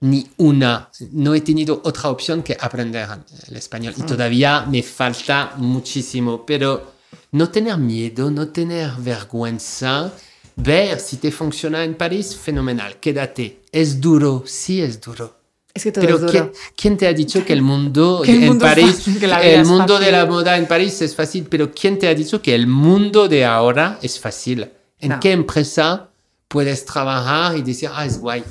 Ni 0.00 0.26
una. 0.38 0.88
No 1.12 1.34
he 1.34 1.42
tenido 1.42 1.82
otra 1.84 2.08
opción 2.08 2.42
que 2.42 2.56
aprender 2.58 3.06
el 3.48 3.56
español. 3.56 3.92
Y 3.98 4.02
todavía 4.02 4.64
me 4.66 4.82
falta 4.82 5.52
muchísimo. 5.58 6.46
Pero 6.46 6.92
no 7.32 7.50
tener 7.50 7.76
miedo, 7.76 8.30
no 8.30 8.48
tener 8.48 8.92
vergüenza, 8.98 10.10
ver 10.56 10.98
si 10.98 11.18
te 11.18 11.30
funciona 11.30 11.84
en 11.84 11.96
París, 11.96 12.34
fenomenal, 12.34 12.98
quédate. 12.98 13.60
Es 13.70 14.00
duro, 14.00 14.44
sí 14.46 14.80
es 14.80 14.98
duro. 14.98 15.39
Es 15.72 15.84
que 15.84 15.92
todo 15.92 16.02
Pero 16.04 16.16
es 16.16 16.20
duro. 16.22 16.32
¿quién, 16.32 16.52
quién 16.76 16.96
te 16.96 17.06
ha 17.06 17.12
dicho 17.12 17.44
que 17.44 17.52
el 17.52 17.62
mundo 17.62 18.22
el 18.26 18.42
en 18.42 18.46
mundo 18.46 18.64
París, 18.64 18.96
fácil, 19.04 19.30
el 19.42 19.66
mundo 19.66 19.98
de 19.98 20.12
la 20.12 20.26
moda 20.26 20.56
en 20.56 20.66
París 20.66 21.00
es 21.02 21.14
fácil? 21.14 21.46
Pero 21.48 21.70
¿quién 21.72 21.98
te 21.98 22.08
ha 22.08 22.14
dicho 22.14 22.42
que 22.42 22.54
el 22.54 22.66
mundo 22.66 23.28
de 23.28 23.44
ahora 23.44 23.98
es 24.02 24.18
fácil? 24.18 24.68
¿En 24.98 25.10
No. 25.10 25.20
qué 25.20 25.32
empresa 25.32 26.08
puedes 26.48 26.84
trabajar 26.84 27.56
y 27.56 27.62
decir, 27.62 27.88
ah, 27.92 28.04
es 28.04 28.18
guay? 28.18 28.42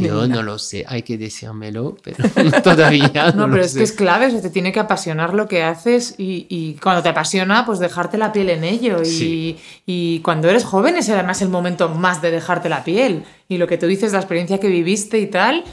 Yo 0.00 0.26
no 0.28 0.42
lo 0.42 0.58
sé, 0.58 0.84
hay 0.88 1.02
que 1.02 1.16
decírmelo, 1.18 1.96
pero 2.02 2.16
todavía 2.62 3.32
no, 3.32 3.42
No, 3.42 3.46
lo 3.46 3.52
pero 3.54 3.64
es 3.64 3.72
sé. 3.72 3.78
que 3.78 3.84
es 3.84 3.92
clave, 3.92 4.26
o 4.26 4.30
sea, 4.30 4.40
te 4.42 4.50
tiene 4.50 4.72
que 4.72 4.80
apasionar 4.80 5.34
lo 5.34 5.48
que 5.48 5.62
haces 5.62 6.14
y, 6.18 6.46
y 6.48 6.74
cuando 6.74 7.02
te 7.02 7.08
apasiona, 7.08 7.64
pues 7.66 7.78
dejarte 7.78 8.18
la 8.18 8.32
piel 8.32 8.50
en 8.50 8.64
ello. 8.64 9.02
Y, 9.02 9.06
Sí. 9.06 9.58
y 9.86 10.18
cuando 10.20 10.48
eres 10.48 10.64
joven 10.64 10.96
es 10.96 11.08
además 11.08 11.40
el 11.42 11.48
momento 11.48 11.88
más 11.88 12.20
de 12.22 12.30
dejarte 12.30 12.68
la 12.68 12.84
piel. 12.84 13.24
Y 13.48 13.58
lo 13.58 13.66
que 13.66 13.78
tú 13.78 13.86
dices, 13.86 14.12
la 14.12 14.18
experiencia 14.18 14.58
que 14.58 14.68
viviste 14.68 15.18
y 15.18 15.26
tal, 15.26 15.64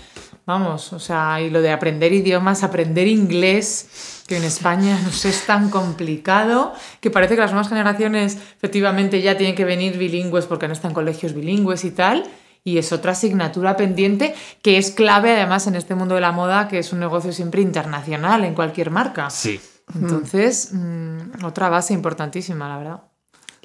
vamos, 0.46 0.92
o 0.94 1.00
sea, 1.00 1.40
y 1.42 1.50
lo 1.50 1.62
de 1.62 1.72
aprender 1.72 2.12
idiomas, 2.14 2.64
aprender 2.64 3.08
inglés, 3.08 4.24
que 4.28 4.38
en 4.38 4.44
España 4.44 4.98
no 5.04 5.12
sé, 5.12 5.30
es 5.30 5.46
tan 5.46 5.70
complicado, 5.70 6.74
que 7.00 7.10
parece 7.12 7.36
que 7.36 7.42
las 7.42 7.52
nuevas 7.52 7.70
generaciones 7.70 8.38
efectivamente 8.58 9.22
ya 9.22 9.38
tienen 9.38 9.56
que 9.56 9.66
venir 9.66 9.98
bilingües 9.98 10.46
porque 10.46 10.68
no 10.68 10.74
están 10.74 10.92
en 10.92 10.96
colegios 10.96 11.34
bilingües 11.34 11.86
y 11.86 11.92
tal. 11.92 12.24
Y 12.64 12.78
es 12.78 12.92
otra 12.92 13.14
asignatura 13.14 13.76
pendiente 13.76 14.36
que 14.62 14.78
es 14.78 14.92
clave 14.92 15.32
además 15.32 15.66
en 15.68 15.76
este 15.76 15.96
mundo 15.96 16.16
de 16.16 16.22
la 16.22 16.32
moda, 16.32 16.68
que 16.68 16.80
es 16.80 16.94
un 16.94 17.00
negocio 17.00 17.34
siempre 17.34 17.62
internacional 17.62 18.44
en 18.44 18.54
cualquier 18.54 18.92
marca. 18.92 19.30
Sí. 19.30 19.60
Entonces, 19.96 20.70
mm, 20.72 21.44
otra 21.44 21.70
base 21.70 21.94
importantísima, 21.94 22.70
la 22.70 22.78
verdad. 22.78 23.02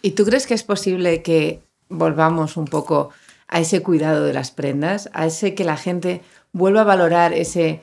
¿Y 0.02 0.12
tú 0.12 0.24
crees 0.24 0.46
que 0.46 0.54
es 0.54 0.62
posible 0.62 1.22
que 1.22 1.60
volvamos 1.88 2.56
un 2.56 2.66
poco 2.66 3.10
a 3.48 3.60
ese 3.60 3.82
cuidado 3.82 4.24
de 4.24 4.32
las 4.32 4.50
prendas, 4.50 5.08
a 5.12 5.26
ese 5.26 5.54
que 5.54 5.64
la 5.64 5.76
gente 5.76 6.22
vuelva 6.52 6.82
a 6.82 6.84
valorar 6.84 7.32
ese 7.32 7.80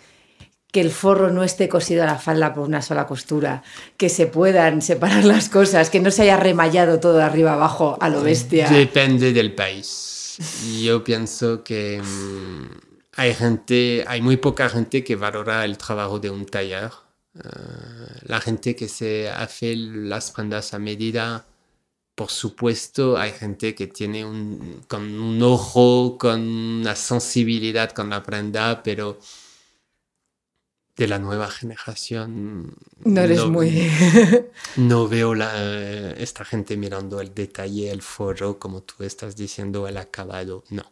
que 0.71 0.81
el 0.81 0.89
forro 0.89 1.29
no 1.29 1.43
esté 1.43 1.69
cosido 1.69 2.01
a 2.01 2.07
la 2.07 2.17
falda 2.17 2.55
por 2.55 2.67
una 2.67 2.81
sola 2.81 3.05
costura, 3.05 3.61
que 3.95 4.09
se 4.09 4.25
puedan 4.25 4.81
separar 4.81 5.23
las 5.23 5.47
cosas, 5.47 5.91
que 5.91 5.99
no 5.99 6.09
se 6.09 6.23
haya 6.23 6.37
remallado 6.37 6.99
todo 6.99 7.17
de 7.17 7.23
arriba 7.23 7.53
abajo 7.53 7.95
a 8.01 8.09
lo 8.09 8.23
bestia? 8.23 8.67
Depende 8.69 9.33
del 9.33 9.53
país. 9.53 10.12
Yo 10.81 11.03
pienso 11.03 11.63
que 11.63 12.01
mm, 12.01 12.69
hay 13.15 13.33
gente, 13.33 14.03
hay 14.07 14.21
muy 14.21 14.37
poca 14.37 14.69
gente 14.69 15.03
que 15.03 15.15
valora 15.15 15.65
el 15.65 15.77
trabajo 15.77 16.19
de 16.19 16.29
un 16.29 16.45
taller. 16.45 16.91
Eh, 17.35 18.19
la 18.23 18.39
gente 18.41 18.75
que 18.75 18.87
se 18.87 19.29
hace 19.29 19.75
las 19.75 20.31
prendas 20.31 20.73
a 20.73 20.79
medida, 20.79 21.45
por 22.15 22.29
supuesto, 22.29 23.17
hay 23.17 23.31
gente 23.31 23.75
que 23.75 23.87
tiene 23.87 24.25
un, 24.25 24.81
con 24.87 25.03
un 25.19 25.41
ojo, 25.41 26.17
con 26.17 26.41
una 26.41 26.95
sensibilidad 26.95 27.91
con 27.91 28.09
la 28.09 28.21
prenda, 28.23 28.83
pero 28.83 29.19
de 30.95 31.07
la 31.07 31.19
nueva 31.19 31.49
generación. 31.49 32.75
No 33.03 33.21
eres 33.21 33.45
muy... 33.45 33.91
No 34.77 35.07
veo 35.07 35.33
la, 35.33 36.11
esta 36.11 36.45
gente 36.45 36.77
mirando 36.77 37.19
el 37.19 37.33
detalle, 37.33 37.91
el 37.91 38.01
forro, 38.01 38.59
como 38.59 38.83
tú 38.83 39.03
estás 39.03 39.35
diciendo, 39.35 39.87
el 39.87 39.97
acabado. 39.97 40.63
No. 40.69 40.83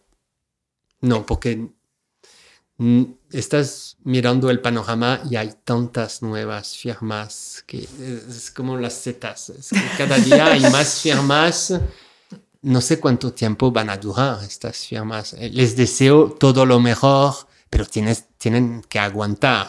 No, 1.02 1.26
porque 1.26 1.70
estás 3.32 3.98
mirando 4.04 4.50
el 4.50 4.60
panorama 4.60 5.22
y 5.30 5.36
hay 5.36 5.54
tantas 5.64 6.22
nuevas 6.24 6.76
firmas 6.76 7.64
que 7.68 7.88
es, 8.00 8.52
como 8.52 8.78
las 8.78 8.94
setas. 8.94 9.50
Es 9.50 9.70
que 9.70 9.82
cada 9.98 10.18
día 10.18 10.46
hay 10.48 10.62
más 10.72 11.02
firmas. 11.02 11.80
No 12.64 12.82
sé 12.82 13.00
cuánto 13.00 13.34
tiempo 13.34 13.72
van 13.72 13.90
a 13.90 13.98
durar 13.98 14.44
estas 14.44 14.86
firmas. 14.86 15.34
Les 15.34 15.76
deseo 15.76 16.32
todo 16.32 16.66
lo 16.66 16.80
mejor, 16.80 17.36
pero 17.70 17.86
tienes, 17.86 18.26
tienen 18.38 18.84
que 18.88 19.00
aguantar. 19.00 19.68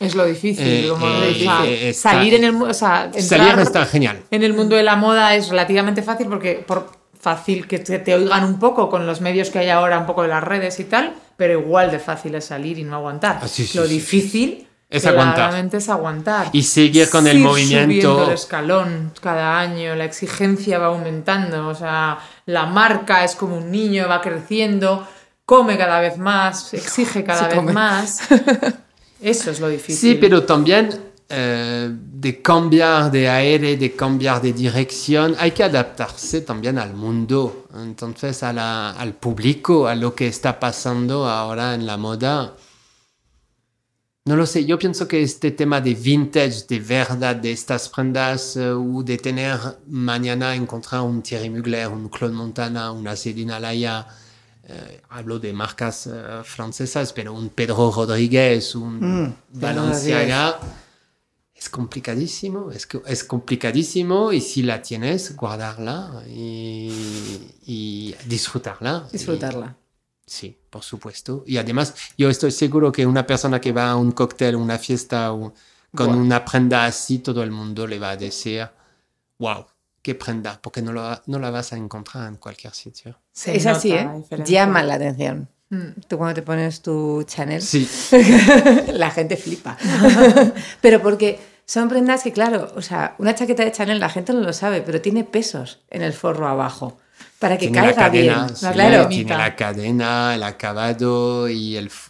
Es 0.00 0.14
lo 0.14 0.24
difícil. 0.24 0.66
Eh, 0.66 0.88
eh, 0.88 1.64
eh, 1.64 1.88
está- 1.90 2.10
salir 2.10 2.34
en 2.34 2.44
el 2.44 2.62
o 2.62 2.74
sea, 2.74 3.10
Salir 3.18 3.58
está 3.58 3.86
genial. 3.86 4.22
en 4.30 4.42
el 4.42 4.52
mundo 4.54 4.74
de 4.76 4.82
la 4.82 4.96
moda 4.96 5.34
es 5.34 5.48
relativamente 5.48 6.02
fácil 6.02 6.26
porque 6.28 6.64
por 6.66 6.90
fácil 7.20 7.68
que 7.68 7.78
te, 7.78 7.98
te 8.00 8.14
oigan 8.16 8.44
un 8.44 8.58
poco 8.58 8.88
con 8.90 9.06
los 9.06 9.20
medios 9.20 9.50
que 9.50 9.60
hay 9.60 9.68
ahora, 9.68 9.98
un 9.98 10.06
poco 10.06 10.22
de 10.22 10.28
las 10.28 10.42
redes 10.42 10.80
y 10.80 10.84
tal, 10.84 11.14
pero 11.36 11.60
igual 11.60 11.90
de 11.92 12.00
fácil 12.00 12.34
es 12.34 12.46
salir 12.46 12.78
y 12.78 12.84
no 12.84 12.96
aguantar. 12.96 13.38
Ah, 13.42 13.46
sí, 13.46 13.64
sí, 13.64 13.78
lo 13.78 13.84
sí, 13.86 13.94
difícil 13.94 14.66
Es 14.90 15.06
aguantar. 15.06 15.36
claramente 15.36 15.76
es 15.76 15.88
aguantar. 15.88 16.48
Y 16.52 16.64
seguir 16.64 17.08
con 17.10 17.26
el 17.28 17.38
movimiento. 17.38 17.86
subiendo 18.08 18.24
el 18.26 18.32
escalón 18.32 19.12
cada 19.20 19.58
año, 19.60 19.94
la 19.94 20.04
exigencia 20.04 20.78
va 20.78 20.86
aumentando, 20.86 21.68
o 21.68 21.74
sea, 21.76 22.18
la 22.46 22.66
marca 22.66 23.22
es 23.22 23.36
como 23.36 23.56
un 23.58 23.70
niño, 23.70 24.08
va 24.08 24.20
creciendo, 24.20 25.06
come 25.44 25.78
cada 25.78 26.00
vez 26.00 26.18
más, 26.18 26.74
exige 26.74 27.22
cada 27.24 27.38
Se 27.42 27.46
vez 27.46 27.54
come. 27.54 27.72
más. 27.72 28.20
Eso 29.22 29.50
es 29.50 29.60
lo 29.60 29.68
difícil. 29.68 29.96
Sí, 30.14 30.18
pero 30.20 30.44
también 30.44 30.90
eh, 31.34 31.88
de 31.90 32.42
cambiar 32.42 33.10
de 33.10 33.26
aire, 33.28 33.76
de 33.78 33.92
cambiar 33.92 34.42
de 34.42 34.52
dirección, 34.52 35.34
hay 35.38 35.52
que 35.52 35.64
adaptarse 35.64 36.42
también 36.42 36.76
al 36.78 36.92
mundo, 36.92 37.68
entonces 37.74 38.42
a 38.42 38.52
la- 38.52 38.90
al 38.90 39.14
público, 39.14 39.86
a 39.86 39.94
lo 39.94 40.14
que 40.14 40.26
está 40.26 40.60
pasando 40.60 41.26
ahora 41.26 41.74
en 41.74 41.86
la 41.86 41.96
moda. 41.96 42.54
No 44.24 44.36
lo 44.36 44.44
sé, 44.46 44.64
yo 44.66 44.78
pienso 44.78 45.08
que 45.08 45.22
este 45.22 45.50
tema 45.52 45.80
de 45.80 45.94
vintage, 45.94 46.66
de 46.68 46.78
verdad, 46.78 47.34
de 47.34 47.50
estas 47.52 47.88
prendas, 47.88 48.56
eh, 48.56 48.68
o 48.70 49.02
de 49.02 49.16
tener 49.16 49.58
mañana 49.88 50.54
encontrar 50.54 51.00
un 51.00 51.22
Thierry 51.22 51.50
Mugler, 51.50 51.88
un 51.88 52.08
Claude 52.08 52.34
Montana, 52.34 52.92
una 52.92 53.16
Céline 53.16 53.50
Alaya, 53.52 54.06
hablo 55.08 55.38
de 55.38 55.52
marcas 55.52 56.06
eh, 56.06 56.12
francesas, 56.44 57.12
pero 57.12 57.32
un 57.32 57.50
Pedro 57.50 57.90
Rodríguez, 57.90 58.74
un 58.74 59.00
Mm, 59.00 59.34
Balenciaga, 59.60 60.58
es 61.54 61.68
complicadísimo, 61.68 62.70
es, 62.72 62.88
es 63.06 63.24
complicadísimo 63.24 64.32
y 64.32 64.40
si 64.40 64.62
la 64.62 64.80
tienes, 64.82 65.36
guardarla 65.36 66.22
y, 66.28 67.54
y 67.66 68.14
disfrutarla. 68.26 69.06
Y- 69.10 69.12
Disfrutarla. 69.12 69.76
sí, 70.26 70.56
por 70.70 70.82
supuesto. 70.82 71.44
Y 71.46 71.56
además, 71.58 71.94
yo 72.16 72.30
estoy 72.30 72.50
seguro 72.50 72.90
que 72.90 73.04
una 73.06 73.26
persona 73.26 73.60
que 73.60 73.72
va 73.72 73.90
a 73.90 73.96
un 73.96 74.12
cóctel, 74.12 74.56
una 74.56 74.78
fiesta 74.78 75.32
o 75.32 75.52
con 75.94 76.14
una 76.14 76.44
prenda 76.44 76.86
así, 76.86 77.18
todo 77.18 77.42
el 77.42 77.50
mundo 77.50 77.86
le 77.86 77.98
va 77.98 78.10
a 78.10 78.16
decir, 78.16 78.66
wow, 79.38 79.66
qué 80.02 80.14
prenda, 80.14 80.58
porque 80.60 80.82
no, 80.82 80.92
lo, 80.92 81.20
no 81.26 81.38
la 81.38 81.50
vas 81.50 81.72
a 81.72 81.76
encontrar 81.76 82.28
en 82.28 82.36
cualquier 82.36 82.74
sitio. 82.74 83.18
Se 83.32 83.56
es 83.56 83.66
así, 83.66 83.92
¿eh? 83.92 84.08
la. 84.30 84.44
Llama 84.44 84.82
la 84.82 84.94
atención. 84.94 85.48
Mm. 85.70 86.00
Tú 86.08 86.18
cuando 86.18 86.34
te 86.34 86.42
pones 86.42 86.82
tu 86.82 87.22
Chanel, 87.22 87.62
Sí, 87.62 87.88
la 88.92 89.10
gente 89.10 89.36
flipa. 89.36 89.78
pero 90.80 91.00
porque 91.00 91.38
son 91.64 91.88
prendas 91.88 92.22
que, 92.22 92.32
claro, 92.32 92.70
o 92.76 92.82
sea, 92.82 93.14
una 93.18 93.34
chaqueta 93.34 93.64
de 93.64 93.72
Chanel 93.72 94.00
la 94.00 94.08
gente 94.10 94.32
no 94.32 94.40
lo 94.40 94.52
sabe, 94.52 94.82
pero 94.82 95.00
tiene 95.00 95.24
pesos 95.24 95.80
en 95.88 96.02
el 96.02 96.12
forro 96.12 96.46
abajo 96.48 96.98
para 97.38 97.56
que 97.56 97.68
tiene 97.68 97.78
la 97.86 97.94
caiga 97.94 98.02
cadena, 98.10 98.44
bien. 98.44 98.56
sí, 98.56 98.64
la 98.66 98.72
claro. 98.72 99.08
tiene 99.08 99.36
la 99.36 99.56
cadena, 99.56 100.34
el 100.34 100.42
acabado 100.42 101.48
y 101.48 101.76
el, 101.76 101.84
los 101.86 102.00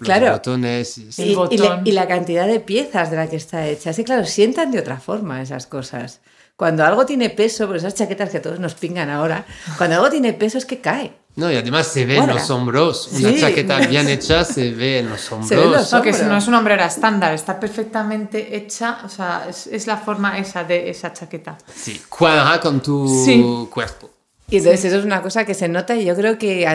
Claro. 0.00 0.32
botones. 0.32 0.98
El 1.18 1.28
Y, 1.28 1.36
y 1.50 1.58
la- 1.58 1.82
y 1.84 1.92
la 1.92 2.06
cantidad 2.08 2.46
de 2.46 2.60
piezas 2.60 3.10
de 3.10 3.16
la 3.16 3.28
que 3.28 3.36
está 3.36 3.66
hecha. 3.66 3.92
Sí, 3.92 4.04
claro, 4.04 4.24
sientan 4.26 4.70
de 4.70 4.78
otra 4.80 4.98
forma 4.98 5.40
esas 5.42 5.66
cosas. 5.66 6.20
Cuando 6.58 6.84
algo 6.84 7.06
tiene 7.06 7.30
peso, 7.30 7.68
por 7.68 7.76
esas 7.76 7.94
chaquetas 7.94 8.30
que 8.30 8.38
a 8.38 8.42
todos 8.42 8.58
nos 8.58 8.74
pingan 8.74 9.08
ahora, 9.10 9.46
cuando 9.76 9.94
algo 9.94 10.10
tiene 10.10 10.32
peso 10.32 10.58
es 10.58 10.66
que 10.66 10.80
cae. 10.80 11.12
No, 11.36 11.48
y 11.52 11.54
además 11.54 11.86
se 11.86 12.04
ve 12.04 12.16
en 12.16 12.26
los 12.26 12.50
hombros. 12.50 13.10
Una 13.12 13.28
Sí. 13.30 13.40
chaqueta 13.40 13.78
bien 13.86 14.08
hecha 14.08 14.44
se 14.44 14.72
ve 14.72 14.98
en 14.98 15.08
los 15.08 15.30
hombros. 15.30 15.48
Se 15.48 15.54
ve 15.54 15.62
en 15.62 15.70
los 15.70 15.92
No, 15.92 16.02
que 16.02 16.10
no 16.24 16.36
es 16.36 16.48
una 16.48 16.58
hombrera 16.58 16.86
estándar, 16.86 17.32
está 17.32 17.60
perfectamente 17.60 18.56
hecha, 18.56 18.98
o 19.04 19.08
sea, 19.08 19.46
es, 19.48 19.68
es 19.68 19.86
la 19.86 19.98
forma 19.98 20.36
esa 20.36 20.64
de 20.64 20.90
esa 20.90 21.12
chaqueta. 21.12 21.56
Sí, 21.72 22.02
cuadra 22.08 22.58
con 22.60 22.80
tu 22.82 23.06
Sí. 23.24 23.40
cuerpo. 23.72 24.10
Y 24.50 24.58
entonces 24.58 24.86
eso 24.86 24.98
es 24.98 25.04
una 25.04 25.20
cosa 25.20 25.44
que 25.44 25.52
se 25.52 25.68
nota 25.68 25.94
y 25.94 26.06
yo 26.06 26.16
creo 26.16 26.38
que 26.38 26.66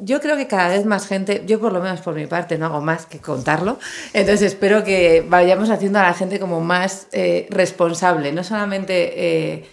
yo 0.00 0.20
creo 0.20 0.36
que 0.36 0.46
cada 0.46 0.68
vez 0.68 0.86
más 0.86 1.06
gente, 1.06 1.42
yo 1.46 1.60
por 1.60 1.72
lo 1.72 1.80
menos 1.80 2.00
por 2.00 2.14
mi 2.14 2.26
parte 2.26 2.56
no 2.56 2.66
hago 2.66 2.80
más 2.80 3.04
que 3.04 3.18
contarlo, 3.18 3.78
entonces 4.14 4.52
espero 4.52 4.82
que 4.82 5.22
vayamos 5.28 5.68
haciendo 5.68 5.98
a 5.98 6.02
la 6.04 6.14
gente 6.14 6.40
como 6.40 6.62
más 6.62 7.08
eh, 7.12 7.46
responsable, 7.50 8.32
no 8.32 8.42
solamente 8.42 9.12
eh, 9.52 9.64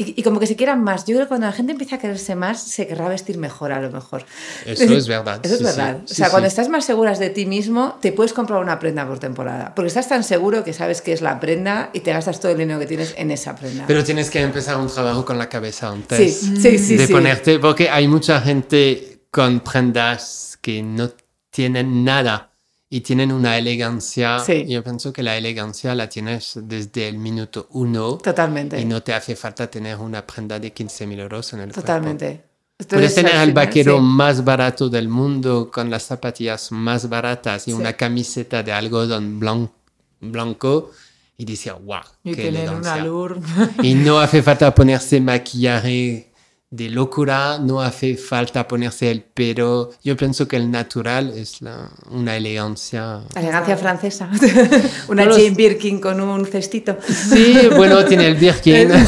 y, 0.00 0.14
y 0.16 0.22
como 0.22 0.40
que 0.40 0.46
se 0.46 0.56
quieran 0.56 0.82
más. 0.82 1.04
Yo 1.04 1.14
creo 1.14 1.26
que 1.26 1.28
cuando 1.28 1.46
la 1.46 1.52
gente 1.52 1.72
empieza 1.72 1.96
a 1.96 1.98
quererse 1.98 2.34
más, 2.34 2.62
se 2.62 2.86
querrá 2.86 3.08
vestir 3.08 3.36
mejor 3.36 3.72
a 3.72 3.80
lo 3.80 3.90
mejor. 3.90 4.24
Eso 4.64 4.84
es 4.94 5.06
verdad. 5.06 5.40
Eso 5.42 5.54
es 5.54 5.58
sí, 5.58 5.64
verdad. 5.64 5.98
sí. 6.06 6.12
o 6.12 6.14
sea, 6.16 6.26
Sí, 6.26 6.30
cuando 6.30 6.48
estás 6.48 6.68
más 6.68 6.84
seguras 6.84 7.18
de 7.18 7.30
ti 7.30 7.46
mismo, 7.46 7.98
te 8.00 8.12
puedes 8.12 8.32
comprar 8.32 8.60
una 8.60 8.78
prenda 8.78 9.06
por 9.06 9.18
temporada. 9.18 9.74
Porque 9.74 9.88
estás 9.88 10.08
tan 10.08 10.24
seguro 10.24 10.64
que 10.64 10.72
sabes 10.72 11.02
que 11.02 11.12
es 11.12 11.20
la 11.20 11.38
prenda 11.38 11.90
y 11.92 12.00
te 12.00 12.12
gastas 12.12 12.40
todo 12.40 12.52
el 12.52 12.58
dinero 12.58 12.80
que 12.80 12.86
tienes 12.86 13.14
en 13.18 13.30
esa 13.30 13.54
prenda. 13.56 13.84
Pero 13.86 14.02
tienes 14.02 14.30
que 14.30 14.40
empezar 14.40 14.76
un 14.78 14.88
trabajo 14.88 15.24
con 15.24 15.38
la 15.38 15.48
cabeza 15.48 15.88
antes. 15.88 16.40
sí, 16.40 16.78
sí. 16.78 16.96
de 16.96 17.08
ponerte, 17.08 17.58
porque 17.58 17.90
hay 17.90 18.08
mucha 18.08 18.40
gente 18.40 19.20
con 19.30 19.60
prendas 19.60 20.58
que 20.60 20.82
no 20.82 21.10
tienen 21.50 22.04
nada 22.04 22.49
y 22.92 23.00
tienen 23.02 23.30
una 23.30 23.56
elegancia. 23.56 24.40
Sí. 24.40 24.66
Yo 24.68 24.82
pienso 24.82 25.12
que 25.12 25.22
la 25.22 25.36
elegancia 25.36 25.94
la 25.94 26.08
tienes 26.08 26.54
desde 26.62 27.06
el 27.08 27.18
minuto 27.18 27.68
uno 27.70 28.18
Totalmente. 28.18 28.80
y 28.80 28.84
no 28.84 29.00
te 29.02 29.14
hace 29.14 29.36
falta 29.36 29.70
tener 29.70 29.96
una 29.96 30.26
prenda 30.26 30.58
de 30.58 30.74
15.000 30.74 31.20
euros 31.20 31.52
en 31.52 31.60
el 31.60 31.66
cuerpo. 31.66 31.80
Totalmente. 31.82 32.26
Puedes 32.76 32.92
Entonces, 32.92 33.14
tener 33.14 33.34
el 33.36 33.52
vaquero 33.52 33.96
sí. 33.98 34.02
más 34.02 34.42
barato 34.44 34.88
del 34.88 35.08
mundo 35.08 35.70
con 35.72 35.88
las 35.90 36.02
zapatillas 36.04 36.72
más 36.72 37.08
baratas 37.08 37.68
y 37.68 37.70
Sí. 37.70 37.76
una 37.76 37.92
camiseta 37.92 38.62
de 38.62 38.72
algodón 38.72 39.38
blan- 39.38 39.70
blanco 40.20 40.90
y 41.36 41.44
decir, 41.44 41.72
wow, 41.84 42.00
Y 42.24 42.34
qué 42.34 42.48
una 42.48 42.58
elegancia. 42.62 43.06
Y 43.82 43.94
no 43.94 44.18
hace 44.18 44.42
falta 44.42 44.74
ponerse 44.74 45.20
maquillaje 45.20 46.29
de 46.72 46.88
locura, 46.88 47.58
no 47.58 47.80
hace 47.82 48.16
falta 48.16 48.68
ponerse 48.68 49.10
el 49.10 49.22
pelo. 49.22 49.90
Yo 50.04 50.16
pienso 50.16 50.46
que 50.46 50.54
el 50.56 50.70
natural 50.70 51.32
es 51.36 51.60
la- 51.62 51.90
una 52.10 52.36
elegancia. 52.36 53.22
Elegancia 53.34 53.76
francesa. 53.76 54.30
Una 55.08 55.24
No 55.24 55.32
Jane. 55.32 55.50
Birkin 55.50 56.00
con 56.00 56.20
un 56.20 56.46
cestito. 56.46 56.96
Sí, 57.08 57.58
bueno, 57.76 58.04
tiene 58.04 58.28
el 58.28 58.36
Birkin. 58.36 58.88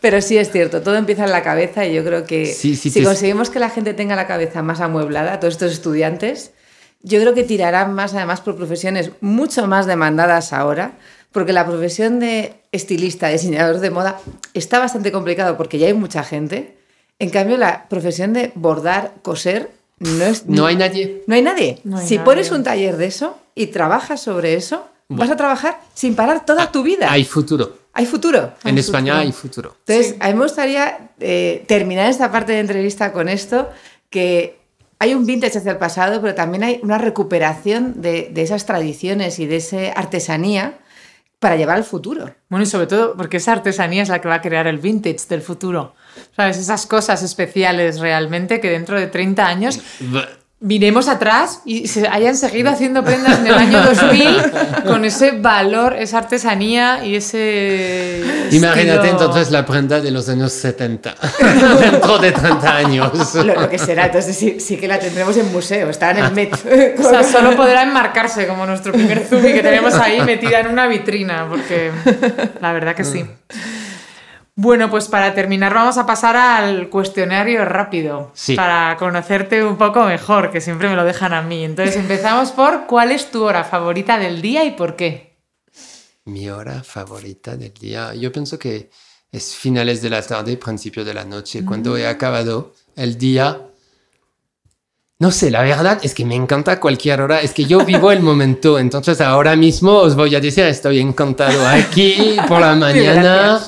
Pero 0.00 0.20
sí 0.20 0.36
es 0.38 0.50
cierto, 0.52 0.80
todo 0.82 0.94
empieza 0.96 1.24
en 1.24 1.32
la 1.32 1.42
cabeza 1.42 1.84
y 1.86 1.94
yo 1.94 2.04
creo 2.04 2.24
que 2.24 2.46
Sí, 2.46 2.76
sí, 2.76 2.90
si 2.90 3.00
te- 3.00 3.04
conseguimos 3.04 3.50
que 3.50 3.58
la 3.58 3.70
gente 3.70 3.94
tenga 3.94 4.14
la 4.16 4.26
cabeza 4.26 4.62
más 4.62 4.80
amueblada, 4.80 5.40
todos 5.40 5.54
estos 5.54 5.72
estudiantes, 5.72 6.52
yo 7.02 7.20
creo 7.20 7.34
que 7.34 7.42
tirarán 7.42 7.94
más 7.94 8.14
además 8.14 8.40
por 8.40 8.56
profesiones 8.56 9.10
mucho 9.20 9.66
más 9.66 9.86
demandadas 9.86 10.52
ahora, 10.52 10.92
porque 11.32 11.52
la 11.52 11.66
profesión 11.66 12.20
de 12.20 12.54
estilista, 12.72 13.28
diseñador 13.28 13.80
de 13.80 13.90
moda, 13.90 14.20
está 14.54 14.78
bastante 14.78 15.10
complicado 15.12 15.56
porque 15.56 15.78
ya 15.78 15.86
hay 15.86 15.94
mucha 15.94 16.22
gente. 16.24 16.76
En 17.18 17.30
cambio, 17.30 17.56
la 17.56 17.88
profesión 17.88 18.32
de 18.32 18.52
bordar, 18.54 19.14
coser, 19.22 19.70
no 19.98 20.24
es... 20.24 20.46
No 20.46 20.66
hay 20.66 20.76
nadie. 20.76 21.22
No 21.26 21.34
hay 21.34 21.42
nadie. 21.42 21.78
No 21.84 21.98
hay 21.98 22.06
si 22.06 22.16
nadie. 22.16 22.24
pones 22.24 22.50
un 22.50 22.62
taller 22.64 22.96
de 22.96 23.06
eso 23.06 23.38
y 23.54 23.68
trabajas 23.68 24.20
sobre 24.20 24.54
eso, 24.54 24.86
vas 25.08 25.30
a 25.30 25.36
trabajar 25.36 25.78
sin 25.94 26.14
parar 26.16 26.44
toda 26.44 26.70
tu 26.72 26.82
vida. 26.82 27.10
Hay 27.12 27.24
futuro. 27.24 27.76
Hay 27.94 28.06
futuro. 28.06 28.52
En 28.64 28.74
Hay 28.74 28.80
España 28.80 29.12
futuro. 29.12 29.26
hay 29.26 29.32
futuro. 29.32 29.76
Entonces, 29.86 30.06
Sí. 30.12 30.16
a 30.20 30.28
mí 30.28 30.34
me 30.34 30.42
gustaría 30.44 31.10
eh, 31.20 31.64
terminar 31.68 32.08
esta 32.10 32.32
parte 32.32 32.52
de 32.52 32.60
entrevista 32.60 33.12
con 33.12 33.28
esto, 33.28 33.68
que 34.10 34.56
hay 34.98 35.14
un 35.14 35.26
vintage 35.26 35.58
hacia 35.58 35.72
el 35.72 35.78
pasado, 35.78 36.20
pero 36.22 36.34
también 36.34 36.64
hay 36.64 36.80
una 36.82 36.96
recuperación 36.98 38.00
de, 38.00 38.30
de 38.32 38.42
esas 38.42 38.64
tradiciones 38.66 39.38
y 39.38 39.46
de 39.46 39.56
esa 39.56 39.92
artesanía 39.92 40.74
para 41.42 41.56
llevar 41.56 41.76
al 41.76 41.82
futuro. 41.82 42.32
Bueno, 42.48 42.62
y 42.62 42.66
sobre 42.66 42.86
todo 42.86 43.16
porque 43.16 43.38
esa 43.38 43.50
artesanía 43.50 44.04
es 44.04 44.08
la 44.08 44.20
que 44.20 44.28
va 44.28 44.36
a 44.36 44.40
crear 44.40 44.68
el 44.68 44.78
vintage 44.78 45.26
del 45.28 45.42
futuro. 45.42 45.96
¿Sabes? 46.36 46.56
Esas 46.56 46.86
cosas 46.86 47.20
especiales 47.24 47.98
realmente 47.98 48.60
que 48.60 48.70
dentro 48.70 48.98
de 48.98 49.08
30 49.08 49.44
años 49.44 49.80
miremos 50.62 51.08
atrás 51.08 51.60
y 51.64 51.88
se 51.88 52.06
hayan 52.08 52.36
seguido 52.36 52.70
haciendo 52.70 53.04
prendas 53.04 53.40
en 53.40 53.48
el 53.48 53.54
año 53.54 53.82
2000 53.84 54.36
con 54.86 55.04
ese 55.04 55.32
valor, 55.32 55.94
esa 55.98 56.18
artesanía 56.18 57.04
y 57.04 57.16
ese. 57.16 58.22
Imagínate 58.52 59.08
estilo- 59.08 59.10
entonces 59.10 59.50
la 59.50 59.66
prenda 59.66 60.00
de 60.00 60.10
los 60.12 60.28
años 60.28 60.52
70, 60.52 61.14
dentro 61.80 62.18
de 62.18 62.32
30 62.32 62.76
años. 62.76 63.34
Lo, 63.34 63.44
lo 63.62 63.68
que 63.68 63.78
será, 63.78 64.06
entonces 64.06 64.36
sí, 64.36 64.60
sí 64.60 64.76
que 64.76 64.86
la 64.88 64.98
tendremos 64.98 65.36
en 65.36 65.50
museo, 65.52 65.90
está 65.90 66.12
en 66.12 66.18
el 66.18 66.32
Met. 66.34 66.54
O 66.98 67.02
sea, 67.08 67.22
solo 67.24 67.56
podrá 67.56 67.82
enmarcarse 67.82 68.46
como 68.46 68.64
nuestro 68.66 68.92
primer 68.92 69.24
Zubi 69.26 69.52
que 69.52 69.62
tenemos 69.62 69.94
ahí 69.94 70.20
metida 70.22 70.60
en 70.60 70.68
una 70.68 70.86
vitrina, 70.86 71.46
porque 71.48 71.90
la 72.60 72.72
verdad 72.72 72.94
que 72.94 73.04
sí. 73.04 73.24
Bueno, 74.54 74.90
pues 74.90 75.08
para 75.08 75.34
terminar 75.34 75.72
vamos 75.72 75.96
a 75.96 76.04
pasar 76.04 76.36
al 76.36 76.90
cuestionario 76.90 77.64
rápido, 77.64 78.30
Sí. 78.34 78.54
para 78.54 78.96
conocerte 78.98 79.64
un 79.64 79.78
poco 79.78 80.04
mejor, 80.04 80.50
que 80.50 80.60
siempre 80.60 80.88
me 80.90 80.96
lo 80.96 81.04
dejan 81.04 81.32
a 81.32 81.40
mí. 81.40 81.64
Entonces 81.64 81.96
empezamos 81.96 82.50
por 82.52 82.86
¿cuál 82.86 83.12
es 83.12 83.30
tu 83.30 83.44
hora 83.44 83.64
favorita 83.64 84.18
del 84.18 84.42
día 84.42 84.64
y 84.64 84.72
por 84.72 84.94
qué? 84.94 85.36
Mi 86.26 86.50
hora 86.50 86.82
favorita 86.84 87.56
del 87.56 87.72
día, 87.72 88.14
yo 88.14 88.30
pienso 88.30 88.58
que 88.58 88.90
es 89.32 89.54
finales 89.56 90.02
de 90.02 90.10
la 90.10 90.20
tarde, 90.20 90.56
principio 90.58 91.02
de 91.04 91.14
la 91.14 91.24
noche, 91.24 91.64
cuando 91.64 91.96
he 91.96 92.06
acabado 92.06 92.74
el 92.94 93.16
día. 93.16 93.58
No 95.18 95.30
sé, 95.30 95.50
la 95.50 95.62
verdad 95.62 95.98
es 96.02 96.14
que 96.14 96.24
me 96.26 96.34
encanta 96.34 96.78
cualquier 96.78 97.22
hora, 97.22 97.40
es 97.40 97.52
que 97.54 97.64
yo 97.64 97.84
vivo 97.86 98.12
el 98.12 98.20
momento, 98.30 98.78
entonces 98.78 99.20
ahora 99.22 99.56
mismo 99.56 99.92
os 99.98 100.14
voy 100.14 100.34
a 100.34 100.40
decir, 100.40 100.64
estoy 100.64 100.98
encantado 101.00 101.66
aquí 101.66 102.36
por 102.46 102.60
la 102.60 102.74
mañana. 102.76 103.60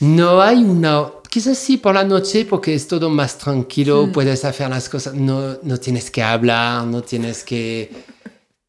No 0.00 0.40
hay 0.42 0.64
una, 0.64 1.06
quizás 1.30 1.58
sí 1.58 1.76
por 1.76 1.94
la 1.94 2.04
noche 2.04 2.44
porque 2.44 2.74
es 2.74 2.88
todo 2.88 3.08
más 3.08 3.38
tranquilo, 3.38 4.10
puedes 4.12 4.44
hacer 4.44 4.68
las 4.70 4.88
cosas, 4.88 5.14
no, 5.14 5.58
no 5.62 5.76
tienes 5.78 6.10
que 6.10 6.22
hablar, 6.22 6.84
no 6.86 7.02
tienes 7.02 7.44
que, 7.44 7.90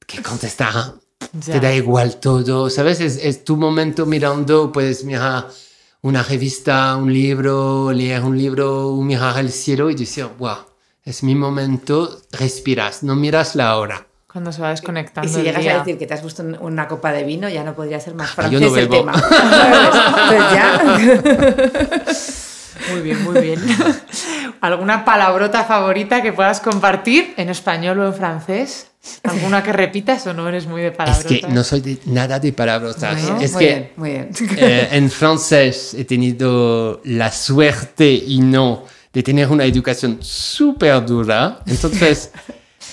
que 0.06 0.22
contestar 0.22 0.94
Ya. 1.46 1.54
te 1.54 1.60
da 1.60 1.74
igual 1.74 2.20
todo, 2.20 2.70
¿sabes? 2.70 3.00
Es, 3.00 3.18
es 3.18 3.44
tu 3.44 3.58
momento 3.58 4.06
mirando, 4.06 4.72
puedes 4.72 5.04
mirar 5.06 5.48
una 6.04 6.22
revista, 6.22 6.96
un 6.98 7.12
libro, 7.12 7.92
leer 7.92 8.22
un 8.24 8.38
libro, 8.38 8.96
mirar 9.02 9.40
el 9.40 9.52
cielo 9.52 9.90
y 9.90 9.96
decir, 9.96 10.28
wow, 10.38 10.58
es 11.04 11.24
mi 11.24 11.34
momento, 11.34 12.22
respiras, 12.32 13.02
no 13.04 13.16
miras 13.16 13.56
la 13.56 13.78
hora. 13.78 14.06
Cuando 14.34 14.52
se 14.52 14.62
va 14.62 14.72
desconectando. 14.72 15.30
Y 15.30 15.32
si 15.34 15.40
el 15.40 15.46
llegas 15.46 15.62
día. 15.62 15.76
a 15.76 15.80
decir 15.80 15.98
que 15.98 16.08
te 16.08 16.14
has 16.16 16.22
puesto 16.22 16.42
un- 16.44 16.58
una 16.60 16.88
copa 16.88 17.12
de 17.14 17.24
vino, 17.24 17.48
ya 17.50 17.64
no 17.64 17.74
podría 17.76 18.00
ser 18.00 18.16
más 18.16 18.32
Ah, 18.32 18.34
francés 18.34 18.60
yo 18.60 18.70
no 18.70 18.78
el 18.78 18.90
tema. 18.90 19.14
Entonces 19.14 20.44
ya... 20.54 22.24
Muy 22.92 23.02
bien, 23.02 23.24
muy 23.24 23.40
bien. 23.40 23.60
¿Alguna 24.62 25.06
palabrota 25.06 25.64
favorita 25.64 26.22
que 26.22 26.34
puedas 26.34 26.60
compartir 26.60 27.34
en 27.38 27.50
español 27.50 28.00
o 28.00 28.08
en 28.08 28.14
francés? 28.14 28.88
¿Alguna 29.24 29.62
que 29.64 29.72
repitas 29.72 30.26
o 30.28 30.34
no 30.34 30.50
eres 30.50 30.66
muy 30.66 30.82
de 30.82 30.88
Es 30.88 30.94
palabrotas? 30.98 31.32
que 31.32 31.48
no 31.48 31.64
soy 31.64 31.82
de, 31.82 31.98
nada 32.06 32.40
de 32.40 32.52
palabrotas. 32.52 33.22
Bueno, 33.22 33.40
es 33.42 33.54
muy 33.54 33.60
que 33.64 33.68
bien, 33.70 33.92
muy 33.96 34.10
bien. 34.10 34.30
eh, 34.58 34.90
en 34.92 35.10
francés 35.10 35.94
he 35.94 36.04
tenido 36.06 37.00
la 37.06 37.32
suerte 37.32 38.06
y 38.12 38.40
no 38.40 38.84
de 39.14 39.24
tener 39.24 39.48
una 39.50 39.64
educación 39.66 40.18
súper 40.22 41.06
dura. 41.06 41.60
Entonces, 41.66 42.32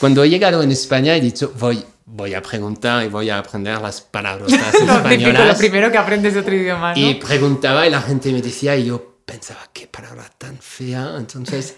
cuando 0.00 0.24
he 0.24 0.30
llegado 0.30 0.62
en 0.62 0.72
España 0.72 1.14
he 1.14 1.20
dicho, 1.20 1.52
voy 1.58 1.84
voy 2.12 2.34
a 2.34 2.42
preguntar 2.42 3.04
y 3.04 3.08
voy 3.08 3.30
a 3.30 3.38
aprender 3.38 3.80
las 3.80 4.00
palabras 4.00 4.50
lo, 4.52 4.56
típico, 4.58 4.96
españolas. 4.96 5.48
lo 5.48 5.58
primero 5.58 5.92
que 5.92 5.98
aprendes 5.98 6.34
de 6.34 6.40
otro 6.40 6.54
idioma. 6.54 6.94
¿no? 6.94 7.00
Y 7.00 7.14
preguntaba 7.14 7.86
y 7.86 7.90
la 7.90 8.02
gente 8.02 8.32
me 8.32 8.42
decía 8.42 8.76
y 8.76 8.86
yo 8.86 9.20
pensaba, 9.24 9.60
qué 9.72 9.86
palabra 9.86 10.24
tan 10.36 10.58
fea. 10.58 11.14
Entonces, 11.16 11.76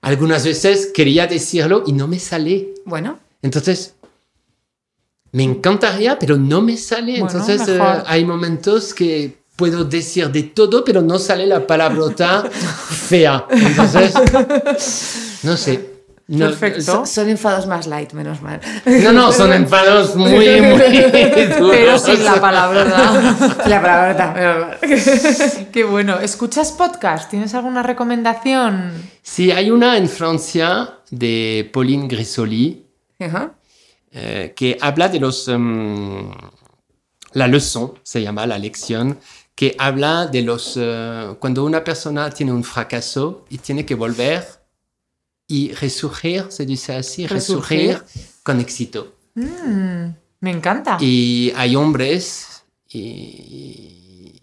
algunas 0.00 0.44
veces 0.44 0.90
quería 0.92 1.26
decirlo 1.26 1.84
y 1.86 1.92
no 1.92 2.08
me 2.08 2.18
sale. 2.18 2.74
Bueno, 2.84 3.18
Entonces, 3.40 3.94
me 5.30 5.44
encantaría, 5.44 6.18
pero 6.18 6.36
no 6.36 6.60
me 6.60 6.76
sale. 6.76 7.20
Bueno, 7.20 7.26
Entonces, 7.26 7.68
eh, 7.68 7.80
hay 8.06 8.24
momentos 8.24 8.94
que 8.94 9.38
puedo 9.54 9.84
decir 9.84 10.30
de 10.30 10.44
todo, 10.44 10.84
pero 10.84 11.02
no 11.02 11.18
sale 11.18 11.46
la 11.46 11.66
palabrota 11.66 12.42
fea. 12.50 13.46
Entonces, 13.50 14.14
no 15.44 15.56
sé. 15.56 15.87
No, 16.30 16.46
Perfecto. 16.50 16.82
son, 16.82 17.06
son 17.06 17.28
enfados 17.30 17.66
más 17.66 17.86
light, 17.86 18.12
menos 18.12 18.42
mal. 18.42 18.60
No, 18.84 19.12
no, 19.12 19.32
son 19.32 19.50
enfados 19.54 20.14
muy, 20.14 20.28
muy 20.60 20.78
Pero 21.12 21.58
duros. 21.58 22.02
sin 22.02 22.22
la 22.22 22.38
palabra. 22.38 22.84
La 23.66 23.80
palabra 23.80 24.34
menos 24.34 25.06
mal. 25.06 25.68
Qué 25.72 25.84
bueno. 25.84 26.18
¿Escuchas 26.20 26.72
podcast? 26.72 27.30
¿Tienes 27.30 27.54
alguna 27.54 27.82
recomendación? 27.82 28.92
Sí, 29.22 29.50
hay 29.50 29.70
una 29.70 29.96
en 29.96 30.06
Francia 30.06 30.98
de 31.10 31.70
Pauline 31.72 32.06
Grisoli 32.08 32.84
eh, 34.12 34.52
que 34.54 34.76
habla 34.82 35.08
de 35.08 35.20
los... 35.20 35.48
em, 35.48 36.30
la 37.32 37.46
leçon, 37.46 37.94
se 38.02 38.20
llama 38.22 38.46
la 38.46 38.58
lección, 38.58 39.18
que 39.54 39.74
habla 39.78 40.26
de 40.26 40.42
los... 40.42 40.74
eh, 40.76 41.36
cuando 41.38 41.64
una 41.64 41.82
persona 41.82 42.28
tiene 42.30 42.52
un 42.52 42.64
fracaso 42.64 43.44
y 43.48 43.58
tiene 43.58 43.84
que 43.86 43.94
volver 43.94 44.57
y 45.48 45.72
resurgir, 45.72 46.46
se 46.50 46.64
dice 46.66 46.94
así, 46.94 47.26
Resurgir. 47.26 47.96
resurgir 47.98 48.02
con 48.44 48.60
éxito. 48.60 49.14
Mm, 49.34 50.10
me 50.40 50.50
encanta. 50.50 50.98
Y 51.00 51.50
hay 51.56 51.74
hombres 51.74 52.62
y, 52.88 54.42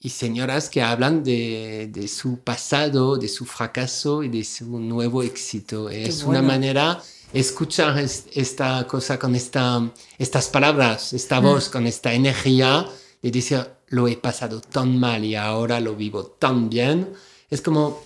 y 0.00 0.08
señoras 0.08 0.68
que 0.70 0.82
hablan 0.82 1.22
de, 1.22 1.88
de 1.92 2.08
su 2.08 2.38
pasado, 2.40 3.16
de 3.16 3.28
su 3.28 3.44
fracaso 3.44 4.22
y 4.22 4.28
de 4.28 4.44
su 4.44 4.78
nuevo 4.80 5.22
éxito. 5.22 5.88
Es 5.90 6.22
una 6.22 6.42
manera 6.42 7.02
escuchar 7.32 7.98
es- 7.98 8.24
esta 8.32 8.86
cosa 8.86 9.18
con 9.18 9.34
esta, 9.34 9.90
estas 10.18 10.48
palabras, 10.48 11.12
esta 11.12 11.40
voz, 11.40 11.68
con 11.68 11.86
esta 11.86 12.12
energía 12.14 12.86
de 13.22 13.30
decir, 13.30 13.66
lo 13.88 14.08
he 14.08 14.16
pasado 14.16 14.60
tan 14.60 14.98
mal 14.98 15.24
y 15.24 15.34
ahora 15.34 15.80
lo 15.80 15.94
vivo 15.96 16.24
tan 16.38 16.68
bien. 16.70 17.12
Es 17.50 17.60
como, 17.60 18.02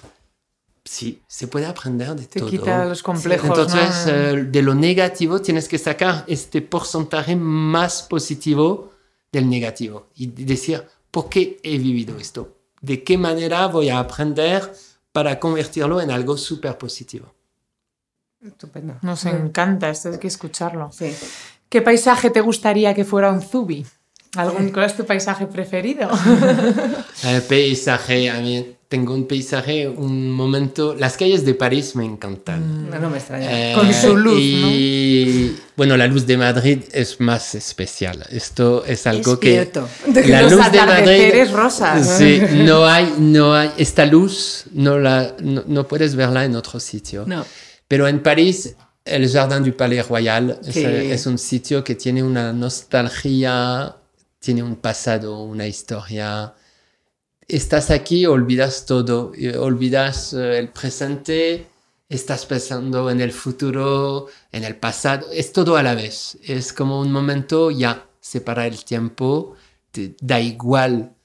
sí, 0.85 1.23
se 1.27 1.47
puede 1.49 1.67
aprender 1.67 2.15
de 2.15 2.27
Te 2.27 2.41
todo. 2.41 2.51
quita 2.51 2.85
los 2.85 3.03
complejos. 3.03 3.49
Entonces, 3.49 4.07
¿no? 4.07 4.13
eh, 4.13 4.45
de 4.45 4.63
lo 4.63 4.75
negativo 4.75 5.41
tienes 5.41 5.69
que 5.69 5.79
sacar 5.79 6.25
este 6.27 6.63
porcentaje 6.63 7.37
más 7.37 8.03
positivo 8.03 8.93
del 9.33 9.49
negativo 9.49 10.09
y 10.17 10.27
decir, 10.27 10.85
¿por 11.11 11.29
qué 11.29 11.59
he 11.63 11.79
vivido 11.79 12.17
esto? 12.19 12.57
¿De 12.81 13.03
qué 13.03 13.19
manera 13.19 13.67
voy 13.67 13.89
a 13.89 13.99
aprender 13.99 14.73
para 15.13 15.39
convertirlo 15.39 16.01
en 16.01 16.11
algo 16.11 16.37
súper 16.37 16.77
positivo? 16.79 17.35
Estupendo. 18.41 18.97
Nos 19.03 19.27
encanta, 19.27 19.91
esto 19.91 20.11
hay 20.11 20.19
que 20.19 20.29
escucharlo. 20.29 20.91
Sí. 20.93 21.15
¿Qué 21.69 21.83
paisaje 21.83 22.31
te 22.31 22.41
gustaría 22.41 22.95
que 22.95 23.05
fuera 23.05 23.31
un 23.31 23.43
zubi? 23.43 23.87
¿Algún, 24.37 24.71
¿Cuál 24.71 24.87
es 24.87 24.97
tu 24.97 25.05
paisaje 25.05 25.47
preferido? 25.47 26.09
El 27.25 27.43
paisaje, 27.43 28.31
a 28.31 28.41
mí 28.41 28.77
tengo 28.91 29.15
un 29.15 29.29
paisaje, 29.29 29.89
un 29.89 30.33
momento, 30.33 30.97
las 30.99 31.17
calles 31.17 31.45
de 31.45 31.55
París 31.55 31.95
me 31.95 32.05
encantan. 32.05 32.91
No, 32.91 32.99
no 32.99 33.09
me 33.09 33.19
extraña. 33.19 33.47
Eh, 33.49 33.73
Con 33.73 33.95
su 33.95 34.17
luz, 34.17 34.41
y, 34.43 35.57
bueno, 35.77 35.97
la 35.97 36.09
luz 36.09 36.27
de 36.27 36.37
Madrid 36.37 36.81
es 36.91 37.21
más 37.21 37.55
especial. 37.55 38.27
Esto 38.31 38.85
es 38.85 39.07
algo 39.07 39.35
Es 39.35 39.39
que... 39.39 39.53
cierto. 39.53 39.89
La 40.27 40.43
Los 40.43 40.53
luz 40.55 40.73
de 40.73 40.79
Madrid... 40.83 41.51
rosas. 41.53 42.19
Sí, 42.19 42.43
no 42.53 42.85
hay, 42.85 43.15
no 43.19 43.55
hay... 43.55 43.71
Esta 43.79 44.05
luz 44.07 44.65
no, 44.73 44.99
la, 44.99 45.37
no, 45.41 45.63
no 45.69 45.87
puedes 45.87 46.17
verla 46.17 46.45
en 46.45 46.57
otro 46.57 46.81
sitio. 46.81 47.23
No. 47.29 47.47
Pero 47.87 48.09
en 48.09 48.21
París, 48.25 48.75
el 49.05 49.31
Jardin 49.31 49.63
du 49.63 49.77
Palais 49.77 50.05
Royal 50.09 50.59
es, 50.67 50.75
Sí. 50.75 50.85
es 50.85 51.27
un 51.27 51.39
sitio 51.39 51.85
que 51.85 51.95
tiene 51.95 52.25
una 52.25 52.53
nostalgia, 52.53 53.95
tiene 54.41 54.65
un 54.65 54.75
pasado, 54.75 55.45
una 55.45 55.69
historia. 55.69 56.55
Estás 57.53 57.91
aquí, 57.91 58.27
olvidas 58.27 58.87
todo, 58.87 59.33
eh, 59.37 59.57
olvidas 59.57 60.33
eh, 60.35 60.57
el 60.57 60.69
presente, 60.69 61.67
estás 62.09 62.47
pensando 62.47 63.11
en 63.11 63.21
el 63.21 63.33
futuro, 63.33 64.29
en 64.53 64.63
el 64.63 64.77
pasado, 64.77 65.27
es 65.33 65.53
todo 65.53 65.75
a 65.77 65.83
la 65.83 65.97
vez. 65.97 66.39
Es 66.45 66.73
como 66.73 67.01
un 67.01 67.11
momento 67.11 67.73
ya, 67.73 68.07
separa 68.21 68.69
el 68.69 68.85
tiempo, 68.85 69.57
te 69.91 70.15
da 70.21 70.39
igual 70.39 71.17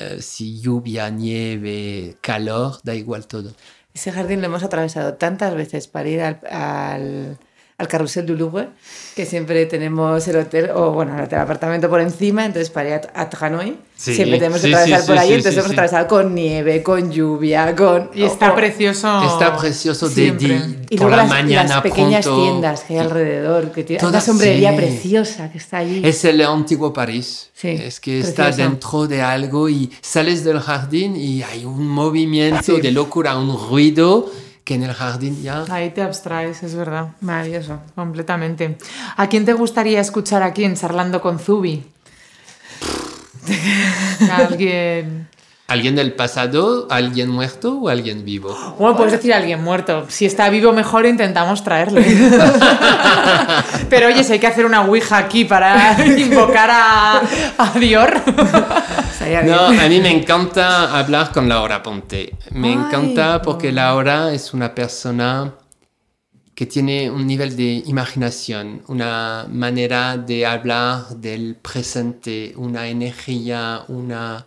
eh, 0.00 0.20
si 0.20 0.58
lluvia, 0.60 1.10
nieve, 1.10 2.16
calor, 2.22 2.80
da 2.82 2.96
igual 2.96 3.28
todo. 3.28 3.52
Ese 3.94 4.10
jardín 4.10 4.40
lo 4.40 4.48
hemos 4.48 4.64
atravesado 4.64 5.14
tantas 5.14 5.54
veces 5.54 5.86
para 5.86 6.08
ir 6.08 6.20
al, 6.22 6.40
al, 6.50 7.38
al 7.78 7.86
carrusel 7.86 8.26
du 8.26 8.34
Louvre, 8.34 8.70
que 9.14 9.24
siempre 9.24 9.64
tenemos 9.66 10.26
el 10.26 10.36
hotel, 10.38 10.70
o 10.74 10.90
bueno, 10.90 11.16
el 11.16 11.24
hotel 11.24 11.38
apartamento 11.38 11.88
por 11.88 12.00
encima, 12.00 12.44
entonces 12.44 12.70
para 12.70 12.88
ir 12.88 13.00
a, 13.14 13.22
a 13.22 13.46
Hanoi, 13.46 13.76
Sí, 13.96 14.14
siempre 14.14 14.38
tenemos 14.38 14.60
que 14.60 14.66
sí, 14.68 14.72
atravesar 14.74 15.00
sí, 15.00 15.06
por 15.06 15.16
sí, 15.16 15.20
ahí, 15.22 15.28
sí, 15.28 15.34
entonces 15.34 15.52
sí, 15.54 15.58
hemos 15.58 15.68
sí. 15.68 15.74
atravesado 15.74 16.06
con 16.08 16.34
nieve, 16.34 16.82
con 16.84 17.10
lluvia, 17.10 17.74
con... 17.76 18.10
Y 18.14 18.22
está 18.24 18.52
o- 18.52 18.54
precioso. 18.56 19.22
Está 19.24 19.56
precioso 19.56 20.08
de, 20.08 20.32
de- 20.32 20.76
Y 20.90 20.96
por 20.96 21.06
luego 21.06 21.10
la 21.10 21.16
las, 21.16 21.28
mañana 21.28 21.68
las 21.74 21.82
pequeñas 21.82 22.24
pronto. 22.24 22.42
tiendas 22.42 22.80
que 22.82 22.94
hay 22.94 22.98
alrededor, 23.00 23.70
que 23.72 23.82
tiene 23.84 24.06
una 24.06 24.20
sombrería 24.20 24.70
sí. 24.70 24.76
preciosa 24.76 25.50
que 25.50 25.58
está 25.58 25.78
allí. 25.78 26.00
Es 26.04 26.24
el 26.24 26.40
antiguo 26.42 26.92
París. 26.92 27.50
Sí, 27.54 27.68
es 27.70 27.98
que 28.00 28.20
está 28.20 28.44
precioso. 28.46 28.70
dentro 28.70 29.06
de 29.08 29.22
algo 29.22 29.68
y 29.68 29.90
sales 30.00 30.44
del 30.44 30.60
jardín 30.60 31.16
y 31.16 31.42
hay 31.42 31.64
un 31.64 31.86
movimiento 31.88 32.76
Sí. 32.76 32.80
de 32.80 32.92
locura, 32.92 33.36
un 33.36 33.56
ruido 33.68 34.30
que 34.68 34.74
en 34.74 34.82
el 34.82 34.92
jardín 34.92 35.42
ya... 35.42 35.64
Ahí 35.70 35.88
te 35.88 36.02
abstraes, 36.02 36.62
es 36.62 36.74
verdad. 36.74 37.08
Maravilloso. 37.22 37.80
Completamente. 37.94 38.76
¿A 39.16 39.26
quién 39.26 39.46
te 39.46 39.54
gustaría 39.54 39.98
escuchar 39.98 40.42
aquí 40.42 40.62
en 40.62 40.76
Charlando 40.76 41.22
con 41.22 41.38
Zubi? 41.38 41.86
Alguien. 44.30 45.26
¿Alguien 45.68 45.96
del 45.96 46.12
pasado, 46.12 46.86
alguien 46.90 47.30
muerto 47.30 47.78
o 47.78 47.88
alguien 47.88 48.26
vivo? 48.26 48.54
Bueno, 48.78 48.96
puedes 48.96 49.12
decir 49.12 49.32
alguien 49.32 49.62
muerto. 49.62 50.04
Si 50.08 50.26
está 50.26 50.50
vivo, 50.50 50.72
mejor 50.72 51.06
intentamos 51.06 51.64
traerle. 51.64 52.04
Pero 53.90 54.08
oye, 54.08 54.24
si 54.24 54.34
hay 54.34 54.38
que 54.38 54.46
hacer 54.46 54.66
una 54.66 54.82
ouija 54.82 55.16
aquí 55.16 55.46
para 55.46 55.96
invocar 56.04 56.70
a, 56.70 57.22
a 57.56 57.78
Dior. 57.78 58.14
Estaría 59.28 59.42
No, 59.44 59.66
a 59.66 59.88
mí 59.88 60.00
me 60.00 60.10
encanta 60.10 60.98
hablar 60.98 61.32
con 61.32 61.48
Laura 61.48 61.82
Ponte. 61.82 62.34
Me 62.52 62.68
Ay, 62.68 62.74
encanta 62.74 63.42
porque 63.42 63.72
Laura 63.72 64.32
es 64.32 64.54
una 64.54 64.74
persona 64.74 65.54
que 66.54 66.66
tiene 66.66 67.08
un 67.10 67.26
nivel 67.26 67.56
de 67.56 67.82
imaginación, 67.86 68.82
una 68.88 69.46
manera 69.48 70.16
de 70.16 70.44
hablar 70.44 71.08
del 71.16 71.56
presente, 71.56 72.52
una 72.56 72.88
energía, 72.88 73.84
una... 73.88 74.44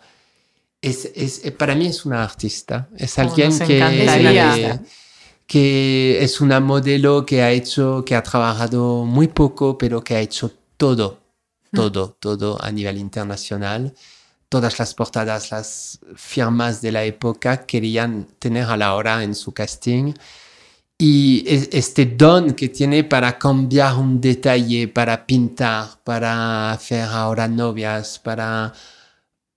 Es, 0.81 1.09
es- 1.15 1.51
para 1.51 1.75
mí 1.75 1.85
es 1.87 2.05
una 2.05 2.23
artista, 2.23 2.89
es 2.97 3.17
Oh, 3.17 3.21
alguien 3.21 3.49
nos 3.49 3.59
que, 3.59 4.79
que 5.47 6.23
es 6.23 6.41
una 6.41 6.59
modelo 6.59 7.25
que 7.25 7.41
ha 7.43 7.51
hecho, 7.51 8.03
que 8.05 8.15
ha 8.15 8.23
trabajado 8.23 9.05
muy 9.05 9.27
poco, 9.27 9.77
pero 9.77 10.03
que 10.03 10.15
ha 10.15 10.21
hecho 10.21 10.51
todo, 10.77 11.19
todo, 11.71 12.17
todo 12.19 12.57
a 12.61 12.71
nivel 12.71 12.97
internacional. 12.97 13.93
Todas 14.51 14.79
las 14.79 14.93
portadas, 14.93 15.49
las 15.51 15.99
firmas 16.17 16.81
de 16.81 16.91
la 16.91 17.05
época 17.05 17.65
querían 17.65 18.27
tener 18.37 18.65
a 18.65 18.75
Laura 18.75 19.23
en 19.23 19.33
su 19.33 19.53
casting. 19.53 20.13
Y 20.99 21.45
es- 21.47 21.69
este 21.71 22.05
don 22.05 22.51
que 22.53 22.67
tiene 22.67 23.05
para 23.05 23.37
cambiar 23.39 23.95
un 23.95 24.19
detalle, 24.19 24.89
para 24.89 25.25
pintar, 25.25 26.01
para 26.03 26.71
hacer 26.73 27.03
ahora 27.03 27.47
novias, 27.47 28.19
para 28.19 28.73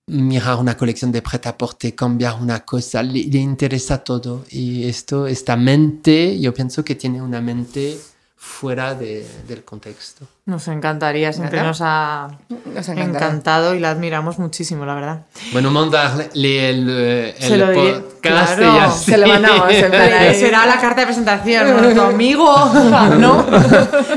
mirar 0.06 0.58
una 0.58 0.76
colección 0.76 1.10
de 1.10 1.22
prêt-à-porter, 1.22 1.92
cambiar 1.96 2.40
una 2.40 2.60
cosa, 2.64 3.02
le, 3.02 3.24
le 3.24 3.38
interesa 3.38 3.98
todo. 4.04 4.44
Y 4.50 4.84
esto, 4.88 5.26
esta 5.26 5.56
mente, 5.56 6.38
yo 6.38 6.54
pienso 6.54 6.84
que 6.84 6.94
tiene 6.94 7.20
una 7.20 7.40
mente 7.40 7.98
fuera 8.46 8.94
de- 8.94 9.26
del 9.48 9.64
contexto. 9.64 10.26
Nos 10.44 10.68
encantaría, 10.68 11.32
siempre 11.32 11.56
¿Verdad? 11.58 11.68
nos 11.68 11.80
ha 11.82 12.28
Nos 12.74 12.88
ha 12.88 12.92
encantado. 12.92 13.74
y 13.74 13.80
la 13.80 13.90
admiramos 13.90 14.38
muchísimo, 14.38 14.84
la 14.84 14.94
verdad. 14.94 15.26
Bueno, 15.52 15.70
mandarle 15.70 16.28
el, 16.34 16.86
eh, 16.90 17.34
Se 17.38 17.54
el 17.54 17.60
lo 17.60 17.70
diré, 17.70 17.92
podcast 17.94 18.58
claro. 18.58 18.92
y 18.94 18.98
Se 18.98 19.16
lo 19.16 19.26
mandamos. 19.26 19.68
Será 20.34 20.66
la 20.66 20.78
carta 20.80 21.00
de 21.00 21.06
presentación. 21.06 21.76
Nuestro 21.80 22.04
amigo, 22.04 22.54
¿no? 23.18 23.46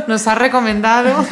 Nos 0.07 0.27
ha 0.27 0.35
recomendado. 0.35 1.25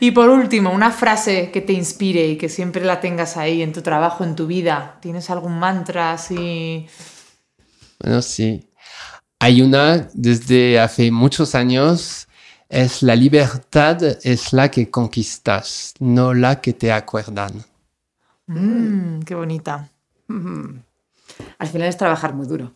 Y 0.00 0.10
por 0.12 0.28
último, 0.28 0.70
una 0.70 0.90
frase 0.92 1.50
que 1.50 1.60
te 1.62 1.72
inspire 1.72 2.26
y 2.28 2.36
que 2.36 2.48
siempre 2.48 2.84
la 2.84 3.00
tengas 3.00 3.36
ahí 3.36 3.62
en 3.62 3.72
tu 3.72 3.82
trabajo, 3.82 4.22
en 4.24 4.36
tu 4.36 4.46
vida. 4.46 4.96
¿Tienes 5.00 5.28
algún 5.30 5.58
mantra 5.58 6.12
así? 6.12 6.86
Bueno, 7.98 8.22
sí. 8.22 8.67
Hay 9.40 9.62
una 9.62 10.08
desde 10.14 10.80
hace 10.80 11.10
muchos 11.10 11.54
años 11.54 12.28
es 12.68 13.02
la 13.02 13.16
libertad 13.16 14.02
es 14.22 14.52
la 14.52 14.70
que 14.70 14.90
conquistas, 14.90 15.94
no 16.00 16.34
la 16.34 16.60
que 16.60 16.72
te 16.72 16.92
acuerdan. 16.92 17.64
Mm, 18.46 19.20
qué 19.20 19.34
bonita. 19.34 19.88
Al 21.58 21.68
final 21.68 21.88
es 21.88 21.96
trabajar 21.96 22.34
muy 22.34 22.46
duro. 22.46 22.74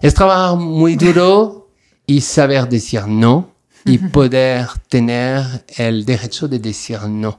Es 0.00 0.14
trabajar 0.14 0.56
muy 0.56 0.96
duro 0.96 1.70
y 2.06 2.20
saber 2.20 2.68
decir 2.68 3.06
no 3.06 3.52
y 3.84 3.98
poder 3.98 4.66
tener 4.88 5.64
el 5.76 6.04
derecho 6.04 6.48
de 6.48 6.58
decir 6.58 7.00
no. 7.08 7.38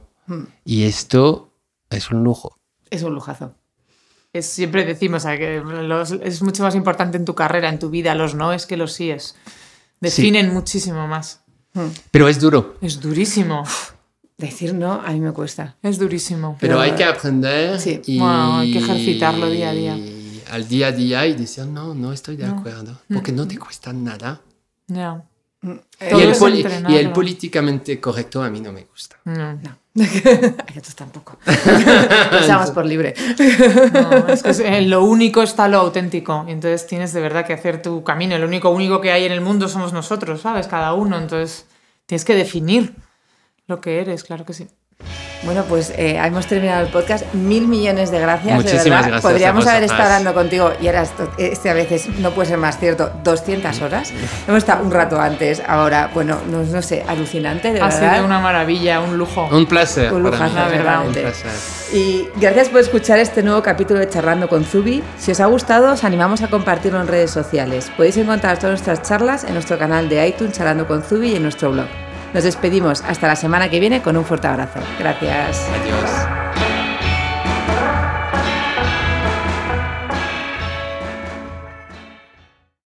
Y 0.64 0.84
esto 0.84 1.50
es 1.90 2.10
un 2.10 2.24
lujo. 2.24 2.58
Es 2.90 3.02
un 3.02 3.14
lujazo. 3.14 3.54
Es, 4.34 4.46
siempre 4.46 4.84
decimos 4.84 5.24
que 5.24 5.62
los- 5.64 6.10
es 6.10 6.42
mucho 6.42 6.62
más 6.64 6.74
importante 6.74 7.16
en 7.16 7.24
tu 7.24 7.34
carrera, 7.34 7.68
en 7.70 7.78
tu 7.78 7.88
vida, 7.88 8.14
los 8.14 8.34
no 8.34 8.52
es 8.52 8.66
que 8.66 8.76
los 8.76 8.92
síes. 8.92 9.36
Definen 10.00 10.52
muchísimo 10.52 11.06
más. 11.06 11.40
Pero 12.10 12.28
es 12.28 12.40
duro. 12.40 12.76
Es 12.82 13.00
durísimo. 13.00 13.64
Decir 14.36 14.74
no 14.74 14.94
a 14.94 15.10
mí 15.12 15.20
me 15.20 15.32
cuesta. 15.32 15.76
Es 15.82 15.98
durísimo. 15.98 16.56
Pero 16.60 16.74
Pero- 16.74 16.80
hay 16.80 16.92
que 16.96 17.04
aprender 17.04 17.78
Sí. 17.80 18.02
y 18.06 18.18
hay 18.20 18.72
que 18.72 18.78
ejercitarlo 18.80 19.48
día 19.48 19.70
a 19.70 19.72
día. 19.72 19.96
al 20.50 20.68
día 20.68 20.88
a 20.88 20.92
día 20.92 21.26
y 21.26 21.34
decir 21.34 21.64
no, 21.66 21.94
no 21.94 22.12
estoy 22.12 22.36
de 22.36 22.46
acuerdo, 22.46 23.00
porque 23.12 23.32
no 23.32 23.46
te 23.48 23.56
cuesta 23.56 23.92
nada. 23.92 24.40
Ya. 24.88 25.24
Eh, 26.00 26.10
Y 26.16 26.20
el, 26.22 26.90
y 26.90 26.96
el 26.96 27.12
políticamente 27.12 28.00
correcto 28.00 28.42
a 28.42 28.50
mí 28.50 28.60
no 28.60 28.72
me 28.72 28.84
gusta. 28.84 29.16
No. 29.24 29.42
A 29.96 30.66
nosotros 30.66 30.94
tampoco. 30.96 31.38
Pensamos 32.30 32.70
por 32.72 32.84
libre. 32.84 33.14
No, 33.92 34.26
es 34.28 34.42
que 34.42 34.50
es- 34.50 34.60
en 34.60 34.90
lo 34.90 35.04
único 35.04 35.42
está 35.42 35.68
lo 35.68 35.78
auténtico. 35.78 36.44
Y 36.48 36.52
entonces 36.52 36.86
tienes 36.86 37.12
de 37.12 37.20
verdad 37.20 37.46
que 37.46 37.52
hacer 37.52 37.80
tu 37.80 38.02
camino. 38.02 38.34
El 38.34 38.44
único 38.44 38.70
único 38.70 39.00
que 39.00 39.12
hay 39.12 39.24
en 39.24 39.32
el 39.32 39.40
mundo 39.40 39.68
somos 39.68 39.92
nosotros, 39.92 40.40
¿sabes? 40.40 40.66
Cada 40.66 40.94
uno. 40.94 41.16
Entonces 41.16 41.66
tienes 42.06 42.24
que 42.24 42.34
definir 42.34 42.94
lo 43.66 43.80
que 43.80 44.00
eres, 44.00 44.24
claro 44.24 44.44
que 44.44 44.52
sí. 44.52 44.66
Bueno, 45.44 45.64
pues 45.68 45.90
eh, 45.96 46.16
hemos 46.16 46.46
terminado 46.46 46.84
el 46.84 46.90
podcast. 46.90 47.32
Mil 47.34 47.68
millones 47.68 48.10
de 48.10 48.18
gracias. 48.18 48.54
Muchísimas 48.54 48.84
de 48.84 48.90
verdad. 48.90 49.08
gracias 49.08 49.22
Podríamos 49.22 49.66
haber 49.66 49.84
estado 49.84 50.02
hablando 50.04 50.34
contigo 50.34 50.72
y 50.80 50.86
ahora 50.86 51.02
esto, 51.02 51.30
este 51.38 51.70
a 51.70 51.74
veces 51.74 52.08
no 52.18 52.30
puede 52.30 52.48
ser 52.48 52.58
más 52.58 52.78
cierto, 52.78 53.10
200 53.22 53.80
horas. 53.82 54.12
Hemos 54.46 54.58
estado 54.58 54.84
un 54.84 54.90
rato 54.90 55.20
antes, 55.20 55.62
ahora, 55.66 56.10
bueno, 56.14 56.38
no, 56.50 56.62
no 56.62 56.82
sé, 56.82 57.04
alucinante, 57.06 57.72
de 57.72 57.80
Ha 57.80 57.88
verdad. 57.88 58.14
sido 58.14 58.24
una 58.26 58.40
maravilla, 58.40 59.00
un 59.00 59.16
lujo. 59.18 59.48
Un 59.50 59.66
placer. 59.66 60.12
Un 60.12 60.22
mí. 60.22 60.30
la 60.30 60.68
verdad. 60.68 61.06
Un 61.06 61.12
placer. 61.12 61.50
Y 61.92 62.26
gracias 62.36 62.68
por 62.70 62.80
escuchar 62.80 63.18
este 63.18 63.42
nuevo 63.42 63.62
capítulo 63.62 64.00
de 64.00 64.08
Charlando 64.08 64.48
con 64.48 64.64
Zubi. 64.64 65.02
Si 65.18 65.30
os 65.32 65.40
ha 65.40 65.46
gustado, 65.46 65.92
os 65.92 66.04
animamos 66.04 66.42
a 66.42 66.48
compartirlo 66.48 67.00
en 67.00 67.06
redes 67.06 67.30
sociales. 67.30 67.90
Podéis 67.96 68.16
encontrar 68.16 68.58
todas 68.58 68.72
nuestras 68.72 69.02
charlas 69.02 69.44
en 69.44 69.54
nuestro 69.54 69.78
canal 69.78 70.08
de 70.08 70.26
iTunes 70.26 70.56
Charlando 70.56 70.86
con 70.86 71.02
Zubi 71.02 71.32
y 71.32 71.36
en 71.36 71.42
nuestro 71.42 71.70
blog. 71.70 71.86
Nos 72.34 72.42
despedimos 72.42 73.02
hasta 73.02 73.28
la 73.28 73.36
semana 73.36 73.70
que 73.70 73.78
viene 73.78 74.02
con 74.02 74.16
un 74.16 74.24
fuerte 74.24 74.48
abrazo. 74.48 74.80
Gracias. 74.98 75.68
Adiós. 75.80 76.43